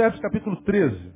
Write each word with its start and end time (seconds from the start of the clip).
Provérbios 0.00 0.22
capítulo 0.22 0.56
13. 0.62 1.12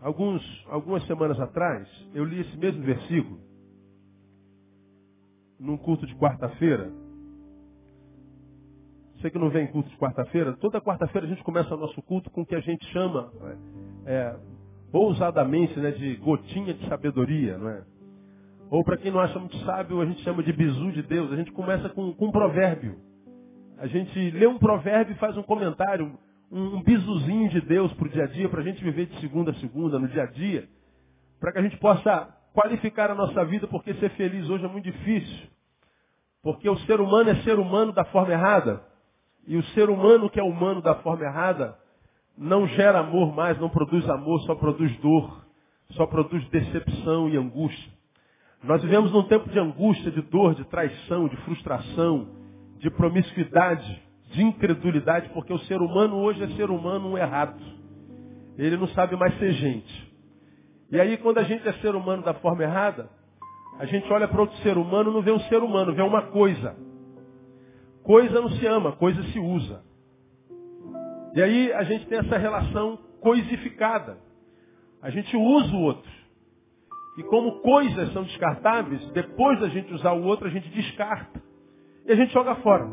Alguns, 0.00 0.64
algumas 0.68 1.04
semanas 1.08 1.40
atrás, 1.40 1.88
eu 2.14 2.24
li 2.24 2.40
esse 2.40 2.56
mesmo 2.56 2.84
versículo 2.84 3.40
num 5.58 5.76
culto 5.76 6.06
de 6.06 6.14
quarta-feira. 6.14 6.92
Você 9.16 9.28
que 9.28 9.38
não 9.40 9.50
vem 9.50 9.64
em 9.64 9.72
culto 9.72 9.88
de 9.88 9.96
quarta-feira, 9.96 10.56
toda 10.58 10.80
quarta-feira 10.80 11.26
a 11.26 11.30
gente 11.30 11.42
começa 11.42 11.74
o 11.74 11.78
nosso 11.78 12.00
culto 12.02 12.30
com 12.30 12.42
o 12.42 12.46
que 12.46 12.54
a 12.54 12.60
gente 12.60 12.86
chama, 12.92 13.32
é, 14.06 14.36
ousadamente, 14.92 15.76
né, 15.80 15.90
de 15.90 16.14
gotinha 16.14 16.72
de 16.72 16.88
sabedoria, 16.88 17.58
não 17.58 17.70
é? 17.70 17.97
Ou 18.70 18.84
para 18.84 18.96
quem 18.98 19.10
não 19.10 19.20
acha 19.20 19.38
muito 19.38 19.56
sábio, 19.64 20.00
a 20.00 20.06
gente 20.06 20.22
chama 20.22 20.42
de 20.42 20.52
bizu 20.52 20.92
de 20.92 21.02
Deus. 21.02 21.32
A 21.32 21.36
gente 21.36 21.52
começa 21.52 21.88
com, 21.88 22.12
com 22.12 22.26
um 22.26 22.30
provérbio. 22.30 22.98
A 23.78 23.86
gente 23.86 24.30
lê 24.30 24.46
um 24.46 24.58
provérbio 24.58 25.14
e 25.14 25.18
faz 25.18 25.36
um 25.36 25.42
comentário, 25.42 26.18
um, 26.50 26.76
um 26.76 26.82
bizuzinho 26.82 27.48
de 27.48 27.60
Deus 27.62 27.92
para 27.94 28.06
o 28.06 28.10
dia 28.10 28.24
a 28.24 28.26
dia, 28.26 28.48
para 28.48 28.60
a 28.60 28.64
gente 28.64 28.82
viver 28.82 29.06
de 29.06 29.20
segunda 29.20 29.52
a 29.52 29.54
segunda, 29.54 29.98
no 29.98 30.08
dia 30.08 30.24
a 30.24 30.26
dia, 30.26 30.68
para 31.40 31.52
que 31.52 31.58
a 31.58 31.62
gente 31.62 31.76
possa 31.78 32.28
qualificar 32.52 33.10
a 33.10 33.14
nossa 33.14 33.44
vida, 33.44 33.66
porque 33.68 33.94
ser 33.94 34.10
feliz 34.10 34.50
hoje 34.50 34.64
é 34.64 34.68
muito 34.68 34.84
difícil. 34.84 35.46
Porque 36.42 36.68
o 36.68 36.76
ser 36.80 37.00
humano 37.00 37.30
é 37.30 37.36
ser 37.42 37.58
humano 37.58 37.92
da 37.92 38.04
forma 38.06 38.32
errada. 38.32 38.82
E 39.46 39.56
o 39.56 39.62
ser 39.68 39.88
humano 39.88 40.28
que 40.28 40.38
é 40.38 40.42
humano 40.42 40.82
da 40.82 40.96
forma 40.96 41.24
errada 41.24 41.78
não 42.36 42.66
gera 42.66 43.00
amor 43.00 43.34
mais, 43.34 43.58
não 43.58 43.70
produz 43.70 44.08
amor, 44.08 44.40
só 44.42 44.54
produz 44.54 44.94
dor, 44.98 45.44
só 45.92 46.06
produz 46.06 46.46
decepção 46.48 47.28
e 47.28 47.36
angústia. 47.36 47.97
Nós 48.62 48.82
vivemos 48.82 49.12
num 49.12 49.22
tempo 49.24 49.48
de 49.48 49.58
angústia, 49.58 50.10
de 50.10 50.20
dor, 50.22 50.54
de 50.54 50.64
traição, 50.64 51.28
de 51.28 51.36
frustração, 51.38 52.28
de 52.78 52.90
promiscuidade, 52.90 54.02
de 54.32 54.42
incredulidade, 54.42 55.28
porque 55.30 55.52
o 55.52 55.58
ser 55.60 55.80
humano 55.80 56.16
hoje 56.16 56.42
é 56.42 56.48
ser 56.48 56.70
humano 56.70 57.16
errado. 57.16 57.60
Ele 58.56 58.76
não 58.76 58.88
sabe 58.88 59.16
mais 59.16 59.38
ser 59.38 59.52
gente. 59.52 60.12
E 60.90 61.00
aí, 61.00 61.16
quando 61.18 61.38
a 61.38 61.44
gente 61.44 61.66
é 61.68 61.72
ser 61.74 61.94
humano 61.94 62.22
da 62.22 62.34
forma 62.34 62.62
errada, 62.62 63.08
a 63.78 63.86
gente 63.86 64.12
olha 64.12 64.26
para 64.26 64.40
outro 64.40 64.56
ser 64.58 64.76
humano 64.76 65.12
não 65.12 65.22
vê 65.22 65.30
um 65.30 65.40
ser 65.40 65.62
humano, 65.62 65.94
vê 65.94 66.02
uma 66.02 66.22
coisa. 66.22 66.76
Coisa 68.02 68.40
não 68.40 68.50
se 68.50 68.66
ama, 68.66 68.92
coisa 68.92 69.22
se 69.22 69.38
usa. 69.38 69.82
E 71.34 71.42
aí 71.42 71.72
a 71.72 71.84
gente 71.84 72.06
tem 72.06 72.18
essa 72.18 72.36
relação 72.36 72.98
coisificada. 73.20 74.18
A 75.00 75.10
gente 75.10 75.36
usa 75.36 75.76
o 75.76 75.82
outro. 75.82 76.17
E 77.18 77.22
como 77.24 77.60
coisas 77.62 78.12
são 78.12 78.22
descartáveis, 78.22 79.04
depois 79.10 79.58
da 79.58 79.68
gente 79.68 79.92
usar 79.92 80.12
o 80.12 80.22
outro, 80.24 80.46
a 80.46 80.50
gente 80.50 80.68
descarta. 80.68 81.42
E 82.06 82.12
a 82.12 82.14
gente 82.14 82.32
joga 82.32 82.54
fora. 82.56 82.88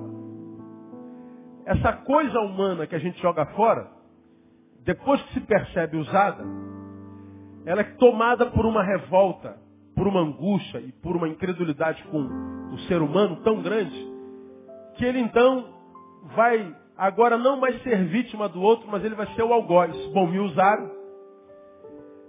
Essa 1.64 1.94
coisa 1.94 2.40
humana 2.40 2.88
que 2.88 2.96
a 2.96 3.00
gente 3.00 3.22
joga 3.22 3.46
fora, 3.54 3.88
depois 4.84 5.22
que 5.22 5.34
se 5.36 5.42
percebe 5.42 5.98
usada, 5.98 6.44
ela 7.68 7.82
é 7.82 7.84
tomada 7.84 8.48
por 8.48 8.66
uma 8.66 8.84
revolta, 8.84 9.58
por 9.96 10.08
uma 10.08 10.22
angústia 10.22 10.80
e 10.80 10.92
por 10.92 11.16
uma 11.16 11.30
incredulidade 11.30 12.04
com 12.06 12.18
o 12.74 12.80
ser 12.88 13.04
humano 13.04 13.44
tão 13.44 13.62
grande, 13.62 13.96
que 14.96 15.06
ele 15.06 15.20
então 15.20 15.70
vai 16.36 16.76
agora 16.98 17.38
não 17.38 17.60
mais 17.60 17.80
ser 17.84 18.06
vítima 18.06 18.50
do 18.50 18.60
outro, 18.60 18.88
mas 18.90 19.06
ele 19.06 19.14
vai 19.14 19.28
ser 19.36 19.44
o 19.44 19.54
algoz. 19.54 19.96
Bom, 20.14 20.26
me 20.26 20.40
usaram, 20.40 20.92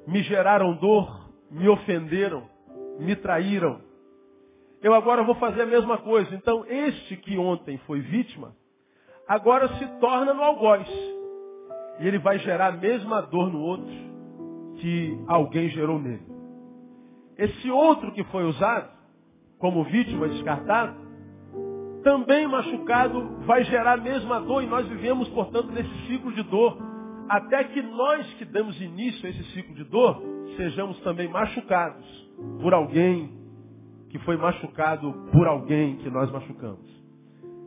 me 0.06 0.22
geraram 0.22 0.75
dor, 0.75 1.25
me 1.50 1.68
ofenderam, 1.68 2.44
me 2.98 3.14
traíram. 3.16 3.80
Eu 4.82 4.94
agora 4.94 5.22
vou 5.22 5.34
fazer 5.36 5.62
a 5.62 5.66
mesma 5.66 5.98
coisa. 5.98 6.34
Então, 6.34 6.64
este 6.66 7.16
que 7.16 7.38
ontem 7.38 7.78
foi 7.86 8.00
vítima, 8.00 8.54
agora 9.26 9.68
se 9.76 9.86
torna 10.00 10.32
no 10.32 10.42
algoz. 10.42 10.88
E 11.98 12.06
ele 12.06 12.18
vai 12.18 12.38
gerar 12.40 12.68
a 12.68 12.76
mesma 12.76 13.22
dor 13.22 13.50
no 13.50 13.60
outro 13.60 13.92
que 14.76 15.18
alguém 15.26 15.70
gerou 15.70 15.98
nele. 15.98 16.26
Esse 17.38 17.70
outro 17.70 18.12
que 18.12 18.24
foi 18.24 18.44
usado 18.44 18.90
como 19.58 19.84
vítima 19.84 20.28
descartado, 20.28 20.94
também 22.02 22.46
machucado, 22.46 23.38
vai 23.46 23.64
gerar 23.64 23.94
a 23.94 24.02
mesma 24.02 24.40
dor 24.40 24.62
e 24.62 24.66
nós 24.66 24.86
vivemos, 24.86 25.28
portanto, 25.30 25.72
nesse 25.72 26.06
ciclo 26.06 26.32
de 26.32 26.42
dor 26.44 26.78
até 27.28 27.64
que 27.64 27.82
nós 27.82 28.26
que 28.34 28.44
damos 28.44 28.80
início 28.80 29.26
a 29.26 29.30
esse 29.30 29.42
ciclo 29.52 29.74
de 29.74 29.84
dor, 29.84 30.22
sejamos 30.56 30.99
também 31.00 31.28
machucados 31.28 32.06
por 32.61 32.75
alguém 32.75 33.37
que 34.11 34.19
foi 34.21 34.37
machucado 34.37 35.12
por 35.33 35.47
alguém 35.47 35.97
que 35.97 36.11
nós 36.11 36.31
machucamos. 36.31 36.87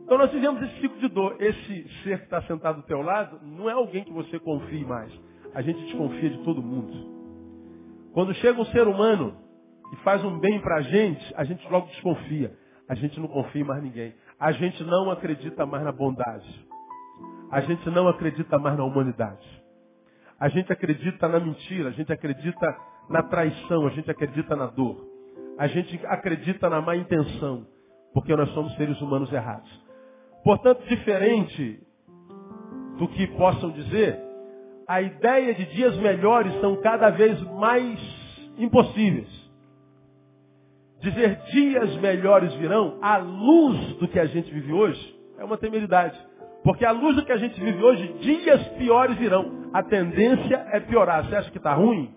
Então 0.04 0.18
nós 0.18 0.30
vivemos 0.32 0.62
esse 0.62 0.80
ciclo 0.80 0.98
de 0.98 1.08
dor. 1.08 1.36
Esse 1.38 1.88
ser 2.02 2.18
que 2.18 2.24
está 2.24 2.42
sentado 2.42 2.76
do 2.76 2.86
teu 2.86 3.00
lado 3.00 3.40
não 3.42 3.68
é 3.70 3.72
alguém 3.72 4.04
que 4.04 4.12
você 4.12 4.38
confie 4.38 4.84
mais. 4.84 5.12
A 5.54 5.62
gente 5.62 5.80
desconfia 5.84 6.30
de 6.30 6.38
todo 6.38 6.62
mundo. 6.62 6.92
Quando 8.12 8.34
chega 8.34 8.60
um 8.60 8.64
ser 8.66 8.88
humano 8.88 9.36
e 9.92 9.96
faz 9.96 10.24
um 10.24 10.38
bem 10.38 10.60
para 10.60 10.76
a 10.76 10.82
gente, 10.82 11.34
a 11.36 11.44
gente 11.44 11.66
logo 11.70 11.86
desconfia. 11.88 12.56
A 12.88 12.94
gente 12.94 13.20
não 13.20 13.28
confia 13.28 13.62
em 13.62 13.64
mais 13.64 13.82
ninguém. 13.82 14.14
A 14.38 14.50
gente 14.52 14.82
não 14.82 15.10
acredita 15.10 15.64
mais 15.64 15.84
na 15.84 15.92
bondade 15.92 16.70
a 17.50 17.60
gente 17.60 17.90
não 17.90 18.06
acredita 18.08 18.58
mais 18.58 18.76
na 18.76 18.84
humanidade. 18.84 19.59
A 20.40 20.48
gente 20.48 20.72
acredita 20.72 21.28
na 21.28 21.38
mentira, 21.38 21.90
a 21.90 21.92
gente 21.92 22.10
acredita 22.10 22.76
na 23.10 23.22
traição, 23.22 23.86
a 23.86 23.90
gente 23.90 24.10
acredita 24.10 24.56
na 24.56 24.66
dor. 24.66 25.06
A 25.58 25.66
gente 25.66 26.00
acredita 26.06 26.70
na 26.70 26.80
má 26.80 26.96
intenção, 26.96 27.66
porque 28.14 28.34
nós 28.34 28.48
somos 28.54 28.74
seres 28.76 28.98
humanos 29.02 29.30
errados. 29.30 29.70
Portanto, 30.42 30.82
diferente 30.88 31.80
do 32.96 33.06
que 33.08 33.26
possam 33.36 33.70
dizer, 33.72 34.18
a 34.88 35.02
ideia 35.02 35.54
de 35.54 35.66
dias 35.66 35.94
melhores 35.98 36.58
são 36.60 36.80
cada 36.80 37.10
vez 37.10 37.38
mais 37.42 38.00
impossíveis. 38.56 39.28
Dizer 41.00 41.36
dias 41.52 41.96
melhores 41.96 42.52
virão, 42.54 42.98
à 43.02 43.18
luz 43.18 43.96
do 43.98 44.08
que 44.08 44.18
a 44.18 44.26
gente 44.26 44.50
vive 44.50 44.72
hoje, 44.72 45.20
é 45.38 45.44
uma 45.44 45.58
temeridade. 45.58 46.18
Porque 46.62 46.84
à 46.84 46.90
luz 46.90 47.16
do 47.16 47.24
que 47.24 47.32
a 47.32 47.38
gente 47.38 47.58
vive 47.60 47.82
hoje, 47.82 48.12
dias 48.20 48.68
piores 48.78 49.16
virão. 49.16 49.70
A 49.72 49.82
tendência 49.82 50.66
é 50.72 50.80
piorar. 50.80 51.24
Você 51.24 51.36
acha 51.36 51.50
que 51.50 51.58
está 51.58 51.74
ruim? 51.74 52.14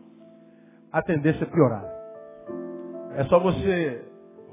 A 0.91 1.01
tendência 1.01 1.43
é 1.43 1.47
piorar. 1.47 1.85
É 3.15 3.23
só 3.25 3.39
você 3.39 4.03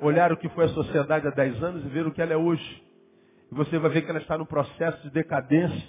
olhar 0.00 0.32
o 0.32 0.36
que 0.36 0.48
foi 0.50 0.66
a 0.66 0.68
sociedade 0.68 1.26
há 1.26 1.30
10 1.30 1.62
anos 1.62 1.84
e 1.84 1.88
ver 1.88 2.06
o 2.06 2.12
que 2.12 2.22
ela 2.22 2.32
é 2.32 2.36
hoje. 2.36 2.82
E 3.50 3.54
você 3.54 3.78
vai 3.78 3.90
ver 3.90 4.02
que 4.02 4.10
ela 4.10 4.20
está 4.20 4.38
no 4.38 4.46
processo 4.46 5.02
de 5.02 5.10
decadência. 5.10 5.88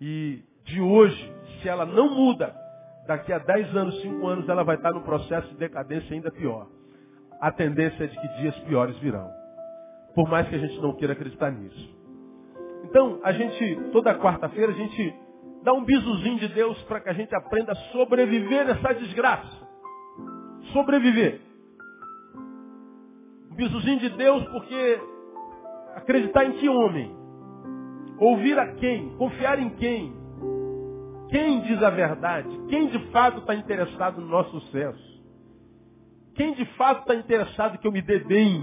E 0.00 0.42
de 0.64 0.80
hoje, 0.80 1.32
se 1.60 1.68
ela 1.68 1.84
não 1.84 2.14
muda, 2.14 2.54
daqui 3.06 3.32
a 3.32 3.38
10 3.38 3.76
anos, 3.76 4.00
5 4.02 4.26
anos, 4.26 4.48
ela 4.48 4.62
vai 4.62 4.76
estar 4.76 4.92
no 4.92 5.02
processo 5.02 5.48
de 5.48 5.56
decadência 5.56 6.14
ainda 6.14 6.30
pior. 6.30 6.68
A 7.40 7.50
tendência 7.50 8.04
é 8.04 8.06
de 8.06 8.20
que 8.20 8.28
dias 8.40 8.56
piores 8.60 8.96
virão. 8.98 9.28
Por 10.14 10.28
mais 10.28 10.48
que 10.48 10.54
a 10.54 10.58
gente 10.58 10.80
não 10.80 10.94
queira 10.94 11.12
acreditar 11.12 11.50
nisso. 11.50 12.01
Então, 12.84 13.20
a 13.22 13.32
gente, 13.32 13.76
toda 13.92 14.18
quarta-feira, 14.18 14.72
a 14.72 14.74
gente 14.74 15.14
dá 15.62 15.72
um 15.72 15.84
bizuzinho 15.84 16.38
de 16.38 16.48
Deus 16.48 16.80
para 16.84 17.00
que 17.00 17.08
a 17.08 17.12
gente 17.12 17.34
aprenda 17.34 17.72
a 17.72 17.76
sobreviver 17.92 18.66
nessa 18.66 18.94
desgraça. 18.94 19.68
Sobreviver. 20.72 21.40
Um 23.50 23.54
bizuzinho 23.54 23.98
de 23.98 24.08
Deus 24.10 24.44
porque 24.48 25.00
acreditar 25.94 26.44
em 26.44 26.52
que 26.52 26.68
homem? 26.68 27.14
Ouvir 28.18 28.58
a 28.58 28.74
quem? 28.74 29.10
Confiar 29.16 29.58
em 29.58 29.70
quem? 29.70 30.14
Quem 31.28 31.60
diz 31.62 31.82
a 31.82 31.90
verdade? 31.90 32.48
Quem 32.68 32.88
de 32.88 32.98
fato 33.10 33.38
está 33.38 33.54
interessado 33.54 34.20
no 34.20 34.28
nosso 34.28 34.60
sucesso? 34.60 35.12
Quem 36.34 36.54
de 36.54 36.64
fato 36.76 37.00
está 37.02 37.14
interessado 37.14 37.78
que 37.78 37.86
eu 37.86 37.92
me 37.92 38.02
dê 38.02 38.18
bem? 38.20 38.62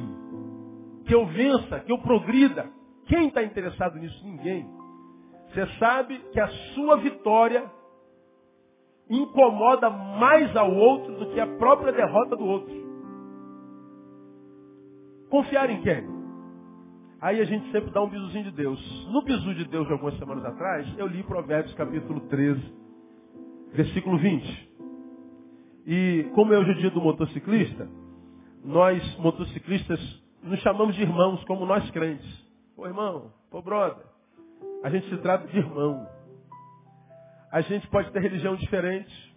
Que 1.05 1.15
eu 1.15 1.25
vença, 1.25 1.79
que 1.79 1.91
eu 1.91 1.97
progrida? 1.99 2.78
Quem 3.09 3.27
está 3.27 3.43
interessado 3.43 3.97
nisso? 3.97 4.23
Ninguém. 4.23 4.69
Você 5.49 5.65
sabe 5.79 6.19
que 6.31 6.39
a 6.39 6.47
sua 6.75 6.97
vitória 6.97 7.69
incomoda 9.09 9.89
mais 9.89 10.55
ao 10.55 10.71
outro 10.71 11.17
do 11.17 11.33
que 11.33 11.39
a 11.39 11.47
própria 11.57 11.91
derrota 11.91 12.35
do 12.35 12.45
outro. 12.45 12.79
Confiar 15.31 15.71
em 15.71 15.81
quem? 15.81 16.07
Aí 17.19 17.41
a 17.41 17.45
gente 17.45 17.71
sempre 17.71 17.89
dá 17.89 18.01
um 18.01 18.09
bizuzinho 18.09 18.43
de 18.45 18.51
Deus. 18.51 19.07
No 19.11 19.23
bizu 19.23 19.55
de 19.55 19.65
Deus 19.65 19.87
de 19.87 19.93
algumas 19.93 20.17
semanas 20.19 20.45
atrás, 20.45 20.87
eu 20.97 21.07
li 21.07 21.23
Provérbios 21.23 21.73
capítulo 21.73 22.21
13, 22.21 22.61
versículo 23.73 24.19
20. 24.19 24.69
E 25.87 26.29
como 26.35 26.53
é 26.53 26.59
hoje 26.59 26.71
o 26.71 26.75
dia 26.75 26.91
do 26.91 27.01
motociclista, 27.01 27.89
nós 28.63 29.17
motociclistas 29.17 29.99
nos 30.43 30.59
chamamos 30.59 30.95
de 30.95 31.01
irmãos 31.01 31.43
como 31.45 31.65
nós 31.65 31.89
crentes. 31.89 32.48
Pô, 32.79 32.87
irmão, 32.87 33.33
pô, 33.51 33.61
brother, 33.61 34.05
a 34.85 34.89
gente 34.89 35.09
se 35.09 35.17
trata 35.17 35.45
de 35.47 35.57
irmão. 35.57 36.07
A 37.51 37.59
gente 37.59 37.85
pode 37.89 38.09
ter 38.13 38.21
religião 38.21 38.55
diferente, 38.55 39.35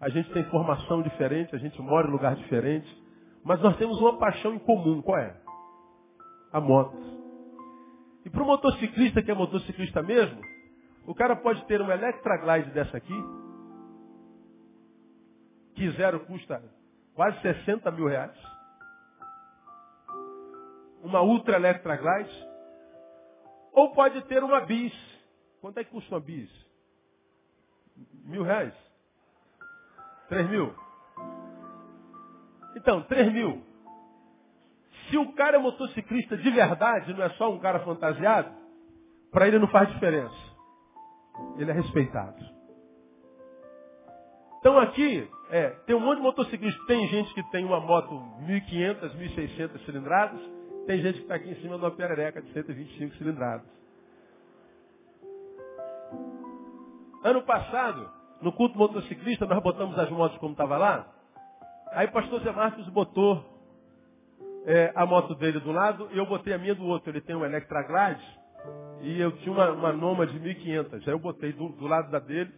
a 0.00 0.08
gente 0.08 0.32
tem 0.32 0.42
formação 0.44 1.02
diferente, 1.02 1.54
a 1.54 1.58
gente 1.58 1.78
mora 1.82 2.08
em 2.08 2.10
lugar 2.10 2.34
diferente, 2.36 2.88
Mas 3.44 3.60
nós 3.60 3.76
temos 3.76 4.00
uma 4.00 4.16
paixão 4.16 4.54
em 4.54 4.58
comum. 4.58 5.02
Qual 5.02 5.18
é? 5.18 5.36
A 6.54 6.58
moto. 6.58 6.96
E 8.24 8.30
para 8.30 8.42
o 8.42 8.46
motociclista 8.46 9.22
que 9.22 9.30
é 9.30 9.34
motociclista 9.34 10.02
mesmo, 10.02 10.40
o 11.06 11.14
cara 11.14 11.36
pode 11.36 11.62
ter 11.66 11.82
uma 11.82 11.92
Electra 11.92 12.38
Glide 12.38 12.70
dessa 12.70 12.96
aqui, 12.96 13.24
que 15.74 15.90
zero 15.90 16.20
custa 16.20 16.64
quase 17.14 17.38
60 17.42 17.90
mil 17.90 18.06
reais. 18.06 18.38
Uma 21.02 21.20
Ultra 21.20 21.56
Electra 21.56 21.96
Glide. 21.98 22.53
Ou 23.74 23.92
pode 23.92 24.22
ter 24.22 24.42
uma 24.42 24.60
Bis. 24.60 24.94
Quanto 25.60 25.78
é 25.78 25.84
que 25.84 25.90
custa 25.90 26.14
uma 26.14 26.20
Bis? 26.20 26.50
Mil 28.24 28.42
reais? 28.42 28.72
Três 30.28 30.48
mil? 30.48 30.74
Então, 32.76 33.02
três 33.02 33.32
mil. 33.32 33.62
Se 35.08 35.18
o 35.18 35.32
cara 35.34 35.56
é 35.56 35.60
motociclista 35.60 36.36
de 36.36 36.50
verdade, 36.50 37.12
não 37.12 37.22
é 37.22 37.30
só 37.30 37.50
um 37.50 37.58
cara 37.58 37.80
fantasiado, 37.80 38.50
para 39.30 39.46
ele 39.46 39.58
não 39.58 39.68
faz 39.68 39.88
diferença. 39.92 40.34
Ele 41.58 41.70
é 41.70 41.74
respeitado. 41.74 42.42
Então 44.58 44.78
aqui, 44.78 45.28
é, 45.50 45.70
tem 45.86 45.94
um 45.94 46.00
monte 46.00 46.16
de 46.16 46.22
motociclistas. 46.22 46.86
Tem 46.86 47.06
gente 47.08 47.34
que 47.34 47.42
tem 47.50 47.64
uma 47.64 47.80
moto 47.80 48.14
1.500, 48.46 49.14
1.600 49.14 49.84
cilindradas. 49.84 50.40
Tem 50.86 51.00
gente 51.00 51.16
que 51.16 51.22
está 51.22 51.36
aqui 51.36 51.50
em 51.50 51.54
cima 51.56 51.78
de 51.78 51.84
uma 51.84 51.90
perereca 51.90 52.42
de 52.42 52.52
125 52.52 53.16
cilindradas. 53.16 53.66
Ano 57.22 57.42
passado, 57.42 58.10
no 58.42 58.52
culto 58.52 58.76
motociclista, 58.76 59.46
nós 59.46 59.62
botamos 59.62 59.98
as 59.98 60.10
motos 60.10 60.36
como 60.38 60.52
estava 60.52 60.76
lá. 60.76 61.10
Aí 61.92 62.06
o 62.06 62.12
pastor 62.12 62.42
Zé 62.42 62.52
Marcos 62.52 62.86
botou 62.90 63.42
é, 64.66 64.92
a 64.94 65.06
moto 65.06 65.34
dele 65.34 65.58
do 65.60 65.72
lado 65.72 66.08
e 66.12 66.18
eu 66.18 66.26
botei 66.26 66.52
a 66.52 66.58
minha 66.58 66.74
do 66.74 66.84
outro. 66.84 67.10
Ele 67.10 67.22
tem 67.22 67.34
um 67.34 67.44
Electra 67.46 67.82
Glide 67.82 68.40
e 69.00 69.20
eu 69.20 69.32
tinha 69.38 69.52
uma, 69.52 69.70
uma 69.70 69.92
Noma 69.92 70.26
de 70.26 70.38
1500. 70.38 71.08
Aí 71.08 71.14
eu 71.14 71.18
botei 71.18 71.54
do, 71.54 71.70
do 71.70 71.86
lado 71.86 72.10
da 72.10 72.18
dele. 72.18 72.52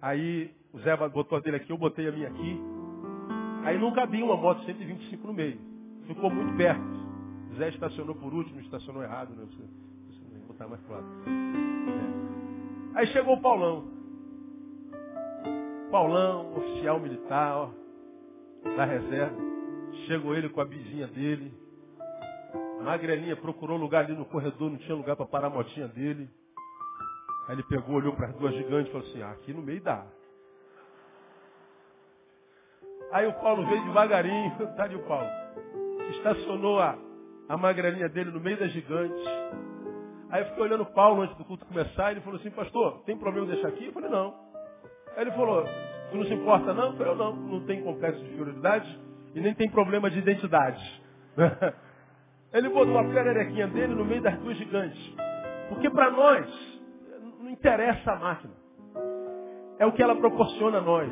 Aí 0.00 0.54
o 0.72 0.78
Zé 0.78 0.96
botou 0.96 1.36
a 1.36 1.40
dele 1.42 1.56
aqui, 1.56 1.70
eu 1.70 1.76
botei 1.76 2.08
a 2.08 2.12
minha 2.12 2.28
aqui. 2.28 2.60
Aí 3.64 3.78
não 3.78 3.92
cabia 3.92 4.24
uma 4.24 4.36
moto 4.36 4.64
125 4.64 5.26
no 5.26 5.34
meio. 5.34 5.60
Ficou 6.06 6.30
muito 6.30 6.56
perto. 6.56 7.05
Zé 7.56 7.68
estacionou 7.70 8.14
por 8.14 8.32
último, 8.32 8.60
estacionou 8.60 9.02
errado, 9.02 9.34
né? 9.34 9.46
Vou 10.38 10.46
botar 10.48 10.68
mais 10.68 10.80
claro. 10.82 11.04
É. 12.94 12.98
Aí 12.98 13.06
chegou 13.08 13.34
o 13.34 13.40
Paulão. 13.40 13.84
Paulão, 15.90 16.56
oficial 16.56 17.00
militar, 17.00 17.56
ó, 17.56 17.70
da 18.76 18.84
reserva. 18.84 19.36
Chegou 20.06 20.34
ele 20.34 20.48
com 20.48 20.60
a 20.60 20.64
bizinha 20.64 21.06
dele. 21.06 21.52
Magrelinha 22.82 23.36
procurou 23.36 23.76
lugar 23.76 24.04
ali 24.04 24.14
no 24.14 24.24
corredor, 24.24 24.70
não 24.70 24.78
tinha 24.78 24.94
lugar 24.94 25.16
para 25.16 25.26
parar 25.26 25.48
a 25.48 25.50
motinha 25.50 25.88
dele. 25.88 26.30
Aí 27.48 27.54
ele 27.54 27.62
pegou, 27.64 27.96
olhou 27.96 28.14
para 28.14 28.28
as 28.28 28.34
duas 28.36 28.54
gigantes 28.54 28.88
e 28.88 28.92
falou 28.92 29.08
assim, 29.08 29.22
ah, 29.22 29.30
aqui 29.30 29.52
no 29.52 29.62
meio 29.62 29.80
dá. 29.80 30.06
Aí 33.12 33.26
o 33.26 33.32
Paulo 33.34 33.66
veio 33.66 33.84
devagarinho, 33.84 34.56
tá 34.76 34.86
o 34.86 34.98
Paulo. 35.06 35.28
Estacionou 36.10 36.78
a, 36.80 36.96
a 37.48 37.56
magrelinha 37.56 38.08
dele 38.08 38.30
no 38.30 38.40
meio 38.40 38.58
das 38.58 38.70
gigantes. 38.72 39.24
Aí 40.30 40.42
eu 40.42 40.46
fiquei 40.46 40.64
olhando 40.64 40.82
o 40.82 40.92
Paulo 40.92 41.22
antes 41.22 41.36
do 41.36 41.44
culto 41.44 41.64
começar, 41.66 42.10
e 42.10 42.14
ele 42.14 42.20
falou 42.20 42.38
assim, 42.40 42.50
pastor, 42.50 43.02
tem 43.04 43.16
problema 43.16 43.46
deixar 43.46 43.68
aqui? 43.68 43.86
Eu 43.86 43.92
falei, 43.92 44.10
não. 44.10 44.34
Aí 45.16 45.22
ele 45.22 45.32
falou, 45.32 45.64
tu 46.10 46.16
não 46.16 46.24
se 46.24 46.34
importa 46.34 46.74
não? 46.74 46.86
Eu 46.86 46.96
falei, 46.96 47.14
não, 47.14 47.36
não 47.36 47.60
tem 47.66 47.82
complexo 47.82 48.22
de 48.22 48.30
prioridade 48.30 49.00
e 49.34 49.40
nem 49.40 49.54
tem 49.54 49.70
problema 49.70 50.10
de 50.10 50.18
identidade. 50.18 51.02
ele 52.52 52.68
botou 52.68 52.98
a 52.98 53.04
pererequinha 53.04 53.68
dele 53.68 53.94
no 53.94 54.04
meio 54.04 54.22
das 54.22 54.36
duas 54.38 54.56
gigantes. 54.56 55.14
Porque 55.68 55.88
para 55.90 56.10
nós, 56.10 56.80
não 57.40 57.50
interessa 57.50 58.12
a 58.12 58.16
máquina. 58.16 58.54
É 59.78 59.86
o 59.86 59.92
que 59.92 60.02
ela 60.02 60.16
proporciona 60.16 60.78
a 60.78 60.80
nós. 60.80 61.10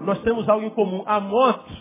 Nós 0.00 0.22
temos 0.22 0.48
algo 0.48 0.64
em 0.64 0.70
comum. 0.70 1.02
A 1.06 1.18
moto 1.18 1.72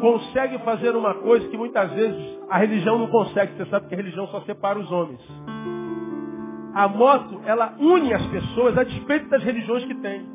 consegue 0.00 0.58
fazer 0.60 0.94
uma 0.96 1.14
coisa 1.14 1.48
que 1.48 1.56
muitas 1.56 1.90
vezes 1.92 2.38
a 2.48 2.58
religião 2.58 2.98
não 2.98 3.08
consegue. 3.08 3.56
Você 3.56 3.66
sabe 3.66 3.88
que 3.88 3.94
a 3.94 3.96
religião 3.96 4.26
só 4.28 4.40
separa 4.42 4.78
os 4.78 4.90
homens. 4.90 5.20
A 6.74 6.88
moto, 6.88 7.40
ela 7.44 7.74
une 7.78 8.14
as 8.14 8.26
pessoas 8.26 8.76
a 8.78 8.84
despeito 8.84 9.28
das 9.28 9.42
religiões 9.42 9.84
que 9.84 9.94
tem. 9.96 10.26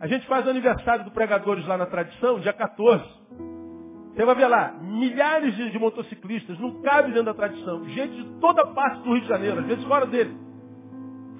A 0.00 0.06
gente 0.06 0.26
faz 0.26 0.46
o 0.46 0.50
aniversário 0.50 1.04
do 1.04 1.12
Pregadores 1.12 1.66
lá 1.66 1.78
na 1.78 1.86
tradição, 1.86 2.40
dia 2.40 2.52
14. 2.52 3.04
Você 4.14 4.24
vai 4.24 4.34
ver 4.34 4.46
lá, 4.46 4.72
milhares 4.80 5.56
de, 5.56 5.78
motociclistas, 5.78 6.58
não 6.58 6.82
cabe 6.82 7.08
dentro 7.08 7.24
da 7.24 7.34
tradição. 7.34 7.84
Gente 7.88 8.14
de 8.14 8.40
toda 8.40 8.66
parte 8.66 9.02
do 9.02 9.12
Rio 9.12 9.22
de 9.22 9.28
Janeiro, 9.28 9.60
às 9.60 9.66
vezes 9.66 9.84
fora 9.84 10.06
dele. 10.06 10.36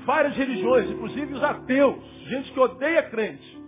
Várias 0.05 0.37
religiões, 0.37 0.91
inclusive 0.91 1.35
os 1.35 1.43
ateus, 1.43 1.97
gente 2.29 2.53
que 2.53 2.59
odeia 2.59 3.03
crente. 3.05 3.64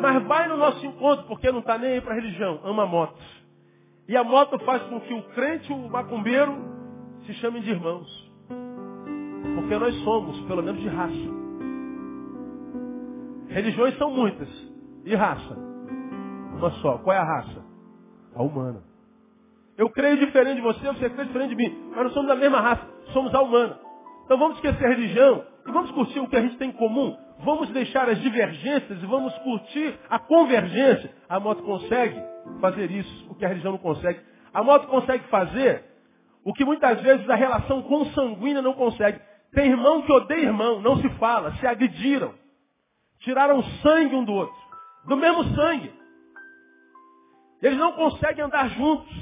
Mas 0.00 0.22
vai 0.24 0.48
no 0.48 0.56
nosso 0.56 0.84
encontro, 0.84 1.26
porque 1.26 1.50
não 1.50 1.60
está 1.60 1.78
nem 1.78 1.92
aí 1.92 2.00
para 2.00 2.12
a 2.12 2.16
religião, 2.16 2.60
ama 2.64 2.86
motos. 2.86 3.24
E 4.08 4.16
a 4.16 4.22
moto 4.22 4.58
faz 4.64 4.82
com 4.84 5.00
que 5.00 5.14
o 5.14 5.22
crente, 5.34 5.72
o 5.72 5.88
macumbeiro, 5.88 6.56
se 7.24 7.34
chamem 7.34 7.62
de 7.62 7.70
irmãos. 7.70 8.32
Porque 9.54 9.76
nós 9.76 9.94
somos, 10.04 10.40
pelo 10.42 10.62
menos 10.62 10.80
de 10.80 10.88
raça. 10.88 11.46
Religiões 13.48 13.96
são 13.98 14.10
muitas. 14.10 14.48
E 15.04 15.14
raça? 15.14 15.56
Uma 16.56 16.70
só. 16.82 16.98
Qual 16.98 17.14
é 17.14 17.18
a 17.18 17.24
raça? 17.24 17.64
A 18.34 18.42
humana. 18.42 18.82
Eu 19.76 19.90
creio 19.90 20.18
diferente 20.18 20.56
de 20.56 20.62
você, 20.62 20.86
você 20.86 21.10
crê 21.10 21.24
diferente 21.24 21.50
de 21.50 21.56
mim. 21.56 21.90
Mas 21.90 22.04
nós 22.04 22.12
somos 22.12 22.28
da 22.28 22.36
mesma 22.36 22.60
raça. 22.60 22.86
Somos 23.12 23.34
a 23.34 23.42
humana. 23.42 23.78
Então 24.24 24.38
vamos 24.38 24.56
esquecer 24.56 24.84
a 24.84 24.88
religião 24.88 25.44
e 25.66 25.72
vamos 25.72 25.90
curtir 25.92 26.20
o 26.20 26.28
que 26.28 26.36
a 26.36 26.40
gente 26.40 26.56
tem 26.58 26.70
em 26.70 26.72
comum. 26.72 27.16
Vamos 27.40 27.68
deixar 27.70 28.08
as 28.08 28.20
divergências 28.20 29.02
e 29.02 29.06
vamos 29.06 29.36
curtir 29.38 29.98
a 30.08 30.18
convergência. 30.18 31.14
A 31.28 31.38
moto 31.38 31.62
consegue 31.62 32.20
fazer 32.60 32.90
isso, 32.90 33.30
o 33.30 33.34
que 33.34 33.44
a 33.44 33.48
religião 33.48 33.72
não 33.72 33.78
consegue. 33.78 34.20
A 34.52 34.62
moto 34.62 34.86
consegue 34.86 35.24
fazer 35.28 35.84
o 36.44 36.52
que 36.54 36.64
muitas 36.64 37.00
vezes 37.02 37.28
a 37.28 37.34
relação 37.34 37.82
consanguínea 37.82 38.62
não 38.62 38.72
consegue. 38.72 39.20
Tem 39.52 39.68
irmão 39.68 40.02
que 40.02 40.12
odeia 40.12 40.44
irmão, 40.44 40.80
não 40.80 40.96
se 41.00 41.08
fala, 41.18 41.52
se 41.56 41.66
agrediram. 41.66 42.34
Tiraram 43.20 43.62
sangue 43.82 44.14
um 44.14 44.24
do 44.24 44.32
outro. 44.32 44.56
Do 45.06 45.16
mesmo 45.16 45.44
sangue. 45.54 45.92
Eles 47.62 47.78
não 47.78 47.92
conseguem 47.92 48.44
andar 48.44 48.68
juntos. 48.70 49.12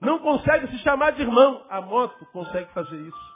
Não 0.00 0.18
conseguem 0.18 0.68
se 0.68 0.78
chamar 0.78 1.12
de 1.12 1.22
irmão. 1.22 1.64
A 1.68 1.80
moto 1.80 2.24
consegue 2.32 2.72
fazer 2.72 2.96
isso. 2.96 3.34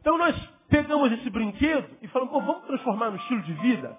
Então 0.00 0.18
nós 0.18 0.55
pegamos 0.68 1.12
esse 1.12 1.30
brinquedo 1.30 1.88
e 2.02 2.08
falamos, 2.08 2.32
vamos 2.32 2.64
transformar 2.66 3.10
no 3.10 3.16
estilo 3.16 3.42
de 3.42 3.52
vida. 3.54 3.96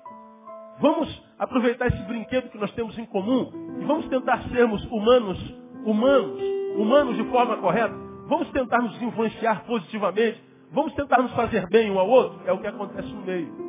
Vamos 0.79 1.24
aproveitar 1.39 1.88
esse 1.88 2.03
brinquedo 2.03 2.50
que 2.50 2.57
nós 2.57 2.71
temos 2.74 2.97
em 2.97 3.05
comum 3.05 3.77
e 3.79 3.86
vamos 3.86 4.07
tentar 4.07 4.41
sermos 4.50 4.83
humanos 4.86 5.67
humanos, 5.88 6.41
humanos 6.75 7.15
de 7.15 7.24
forma 7.31 7.57
correta, 7.57 7.95
vamos 8.27 8.50
tentar 8.51 8.81
nos 8.81 9.01
influenciar 9.01 9.63
positivamente, 9.65 10.43
vamos 10.71 10.93
tentar 10.93 11.21
nos 11.21 11.31
fazer 11.31 11.65
bem 11.69 11.89
um 11.89 11.97
ao 11.97 12.09
outro, 12.09 12.41
é 12.45 12.51
o 12.51 12.59
que 12.59 12.67
acontece 12.67 13.07
no 13.07 13.21
meio. 13.21 13.67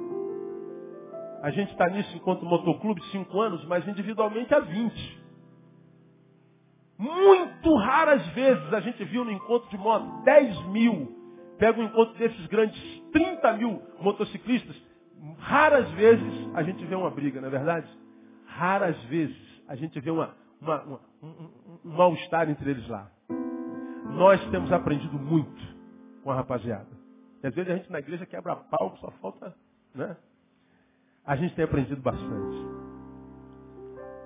A 1.42 1.50
gente 1.50 1.70
está 1.70 1.88
nisso 1.88 2.16
enquanto 2.16 2.44
motoclube 2.44 3.00
cinco 3.12 3.40
anos, 3.40 3.64
mas 3.66 3.86
individualmente 3.86 4.52
há 4.52 4.58
20. 4.58 5.28
Muito 6.98 7.76
raras 7.76 8.26
vezes 8.30 8.72
a 8.74 8.80
gente 8.80 9.04
viu 9.04 9.24
no 9.24 9.30
encontro 9.30 9.70
de 9.70 9.78
moto 9.78 10.24
10 10.24 10.66
mil. 10.66 11.16
Pega 11.58 11.80
um 11.80 11.84
encontro 11.84 12.14
desses 12.18 12.46
grandes 12.46 12.80
30 13.12 13.52
mil 13.54 13.82
motociclistas. 14.00 14.76
Raras 15.38 15.90
vezes 15.92 16.50
a 16.54 16.62
gente 16.62 16.84
vê 16.84 16.94
uma 16.94 17.10
briga, 17.10 17.40
não 17.40 17.48
é 17.48 17.50
verdade? 17.50 17.88
Raras 18.46 18.96
vezes 19.04 19.36
a 19.66 19.74
gente 19.74 19.98
vê 20.00 20.10
uma, 20.10 20.34
uma, 20.60 20.82
uma, 20.82 21.00
um, 21.22 21.28
um 21.84 21.96
mal-estar 21.96 22.48
entre 22.48 22.70
eles 22.70 22.86
lá. 22.88 23.10
Nós 24.10 24.40
temos 24.50 24.72
aprendido 24.72 25.18
muito 25.18 25.76
com 26.22 26.30
a 26.30 26.34
rapaziada. 26.34 26.86
E 27.42 27.46
às 27.46 27.54
vezes 27.54 27.70
a 27.70 27.76
gente 27.76 27.90
na 27.90 27.98
igreja 27.98 28.26
quebra 28.26 28.56
pau, 28.56 28.96
só 29.00 29.10
falta, 29.20 29.54
né? 29.94 30.16
A 31.24 31.36
gente 31.36 31.54
tem 31.54 31.64
aprendido 31.64 32.00
bastante. 32.00 32.56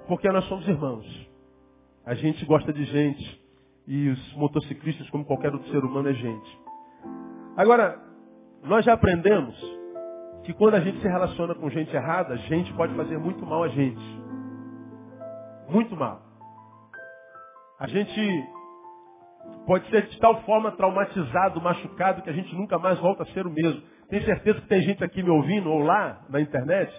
Porque 0.06 0.30
nós 0.30 0.44
somos 0.46 0.66
irmãos. 0.68 1.06
A 2.04 2.14
gente 2.14 2.44
gosta 2.44 2.72
de 2.72 2.84
gente. 2.84 3.42
E 3.86 4.08
os 4.08 4.32
motociclistas, 4.34 5.10
como 5.10 5.24
qualquer 5.24 5.52
outro 5.52 5.68
ser 5.70 5.84
humano, 5.84 6.08
é 6.08 6.14
gente. 6.14 6.61
Agora, 7.56 7.98
nós 8.62 8.84
já 8.84 8.94
aprendemos 8.94 9.54
que 10.44 10.52
quando 10.54 10.74
a 10.74 10.80
gente 10.80 11.00
se 11.00 11.08
relaciona 11.08 11.54
com 11.54 11.68
gente 11.70 11.94
errada, 11.94 12.34
a 12.34 12.36
gente 12.36 12.72
pode 12.74 12.94
fazer 12.94 13.18
muito 13.18 13.44
mal 13.44 13.62
a 13.62 13.68
gente. 13.68 14.22
Muito 15.68 15.96
mal. 15.96 16.20
A 17.78 17.86
gente 17.86 18.44
pode 19.66 19.88
ser 19.90 20.06
de 20.06 20.18
tal 20.18 20.42
forma 20.42 20.72
traumatizado, 20.72 21.60
machucado, 21.60 22.22
que 22.22 22.30
a 22.30 22.32
gente 22.32 22.54
nunca 22.54 22.78
mais 22.78 22.98
volta 22.98 23.22
a 23.22 23.26
ser 23.26 23.46
o 23.46 23.50
mesmo. 23.50 23.82
Tenho 24.08 24.24
certeza 24.24 24.60
que 24.60 24.68
tem 24.68 24.82
gente 24.82 25.02
aqui 25.02 25.22
me 25.22 25.30
ouvindo 25.30 25.70
ou 25.70 25.80
lá 25.80 26.20
na 26.28 26.40
internet 26.40 26.92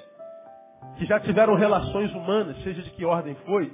que 0.97 1.05
já 1.05 1.19
tiveram 1.19 1.55
relações 1.55 2.13
humanas, 2.13 2.61
seja 2.63 2.81
de 2.81 2.91
que 2.91 3.05
ordem 3.05 3.35
foi, 3.45 3.73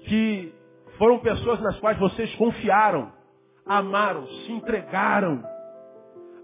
que 0.00 0.54
foram 0.98 1.18
pessoas 1.20 1.60
nas 1.60 1.78
quais 1.80 1.98
vocês 1.98 2.34
confiaram, 2.36 3.10
amaram, 3.66 4.26
se 4.26 4.52
entregaram, 4.52 5.42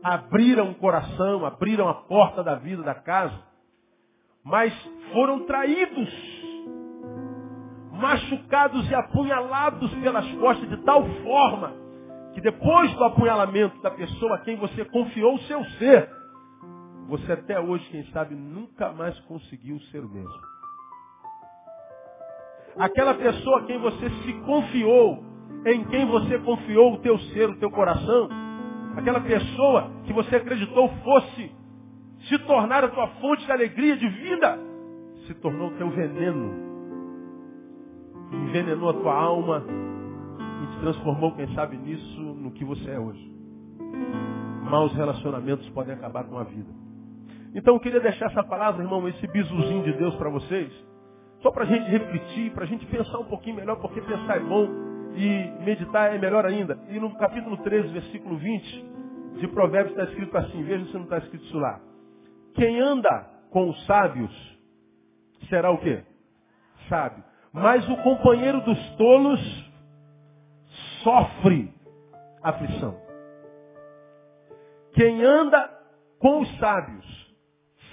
abriram 0.02 0.70
o 0.70 0.74
coração, 0.74 1.44
abriram 1.44 1.88
a 1.88 1.94
porta 1.94 2.42
da 2.42 2.54
vida, 2.54 2.82
da 2.82 2.94
casa, 2.94 3.38
mas 4.44 4.72
foram 5.12 5.46
traídos, 5.46 6.08
machucados 7.92 8.90
e 8.90 8.94
apunhalados 8.94 9.92
pelas 9.94 10.26
costas 10.34 10.68
de 10.68 10.78
tal 10.78 11.04
forma 11.22 11.74
que 12.32 12.40
depois 12.40 12.94
do 12.94 13.04
apunhalamento 13.04 13.80
da 13.82 13.90
pessoa 13.90 14.36
a 14.36 14.38
quem 14.38 14.56
você 14.56 14.84
confiou 14.86 15.34
o 15.34 15.40
seu 15.40 15.64
ser, 15.78 16.08
você 17.08 17.32
até 17.32 17.58
hoje, 17.58 17.84
quem 17.90 18.04
sabe, 18.12 18.34
nunca 18.34 18.92
mais 18.92 19.18
conseguiu 19.20 19.78
ser 19.90 19.98
o 19.98 20.08
mesmo. 20.08 20.40
Aquela 22.78 23.14
pessoa 23.14 23.60
a 23.60 23.64
quem 23.64 23.78
você 23.78 24.08
se 24.08 24.32
confiou, 24.44 25.24
em 25.64 25.84
quem 25.84 26.06
você 26.06 26.38
confiou 26.38 26.94
o 26.94 26.98
teu 26.98 27.18
ser, 27.18 27.50
o 27.50 27.56
teu 27.56 27.70
coração, 27.70 28.28
aquela 28.96 29.20
pessoa 29.20 29.90
que 30.04 30.12
você 30.12 30.36
acreditou 30.36 30.88
fosse 31.04 31.52
se 32.28 32.38
tornar 32.40 32.84
a 32.84 32.88
tua 32.88 33.06
fonte 33.20 33.44
de 33.44 33.52
alegria, 33.52 33.96
de 33.96 34.08
vida, 34.08 34.58
se 35.26 35.34
tornou 35.34 35.68
o 35.68 35.74
teu 35.74 35.90
veneno. 35.90 36.70
Envenenou 38.32 38.90
a 38.90 38.94
tua 38.94 39.14
alma 39.14 39.64
e 40.62 40.66
te 40.74 40.80
transformou, 40.80 41.32
quem 41.32 41.52
sabe, 41.54 41.76
nisso, 41.76 42.20
no 42.20 42.52
que 42.52 42.64
você 42.64 42.90
é 42.90 42.98
hoje. 42.98 43.30
Maus 44.70 44.92
relacionamentos 44.94 45.68
podem 45.70 45.94
acabar 45.94 46.24
com 46.24 46.38
a 46.38 46.44
vida. 46.44 46.70
Então 47.54 47.74
eu 47.74 47.80
queria 47.80 48.00
deixar 48.00 48.26
essa 48.26 48.44
palavra, 48.44 48.82
irmão, 48.82 49.08
esse 49.08 49.26
bisuzinho 49.26 49.82
de 49.82 49.92
Deus 49.94 50.14
para 50.14 50.30
vocês, 50.30 50.70
só 51.42 51.50
para 51.50 51.64
a 51.64 51.66
gente 51.66 51.90
refletir, 51.90 52.52
para 52.52 52.64
a 52.64 52.66
gente 52.66 52.86
pensar 52.86 53.18
um 53.18 53.24
pouquinho 53.24 53.56
melhor, 53.56 53.76
porque 53.76 54.00
pensar 54.00 54.36
é 54.36 54.40
bom 54.40 54.89
e 55.14 55.64
meditar 55.64 56.14
é 56.14 56.18
melhor 56.18 56.46
ainda. 56.46 56.78
E 56.88 56.98
no 56.98 57.14
capítulo 57.16 57.56
13, 57.58 57.88
versículo 57.88 58.36
20 58.36 58.90
de 59.40 59.48
Provérbios 59.48 59.96
está 59.96 60.10
escrito 60.10 60.36
assim, 60.36 60.62
veja 60.62 60.84
se 60.86 60.94
não 60.94 61.04
está 61.04 61.18
escrito 61.18 61.44
isso 61.44 61.58
lá. 61.58 61.80
Quem 62.54 62.80
anda 62.80 63.28
com 63.50 63.68
os 63.68 63.86
sábios 63.86 64.58
será 65.48 65.70
o 65.70 65.78
quê? 65.78 66.02
Sábio. 66.88 67.22
Mas 67.52 67.88
o 67.88 67.96
companheiro 67.98 68.60
dos 68.60 68.96
tolos 68.96 69.70
sofre 71.02 71.72
aflição. 72.42 72.96
Quem 74.92 75.24
anda 75.24 75.68
com 76.18 76.40
os 76.40 76.58
sábios 76.58 77.34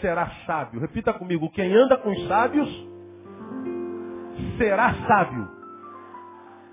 será 0.02 0.30
sábio. 0.46 0.80
Repita 0.80 1.14
comigo, 1.14 1.50
quem 1.52 1.74
anda 1.74 1.98
com 1.98 2.10
os 2.12 2.28
sábios 2.28 2.70
será 4.58 4.94
sábio. 5.08 5.57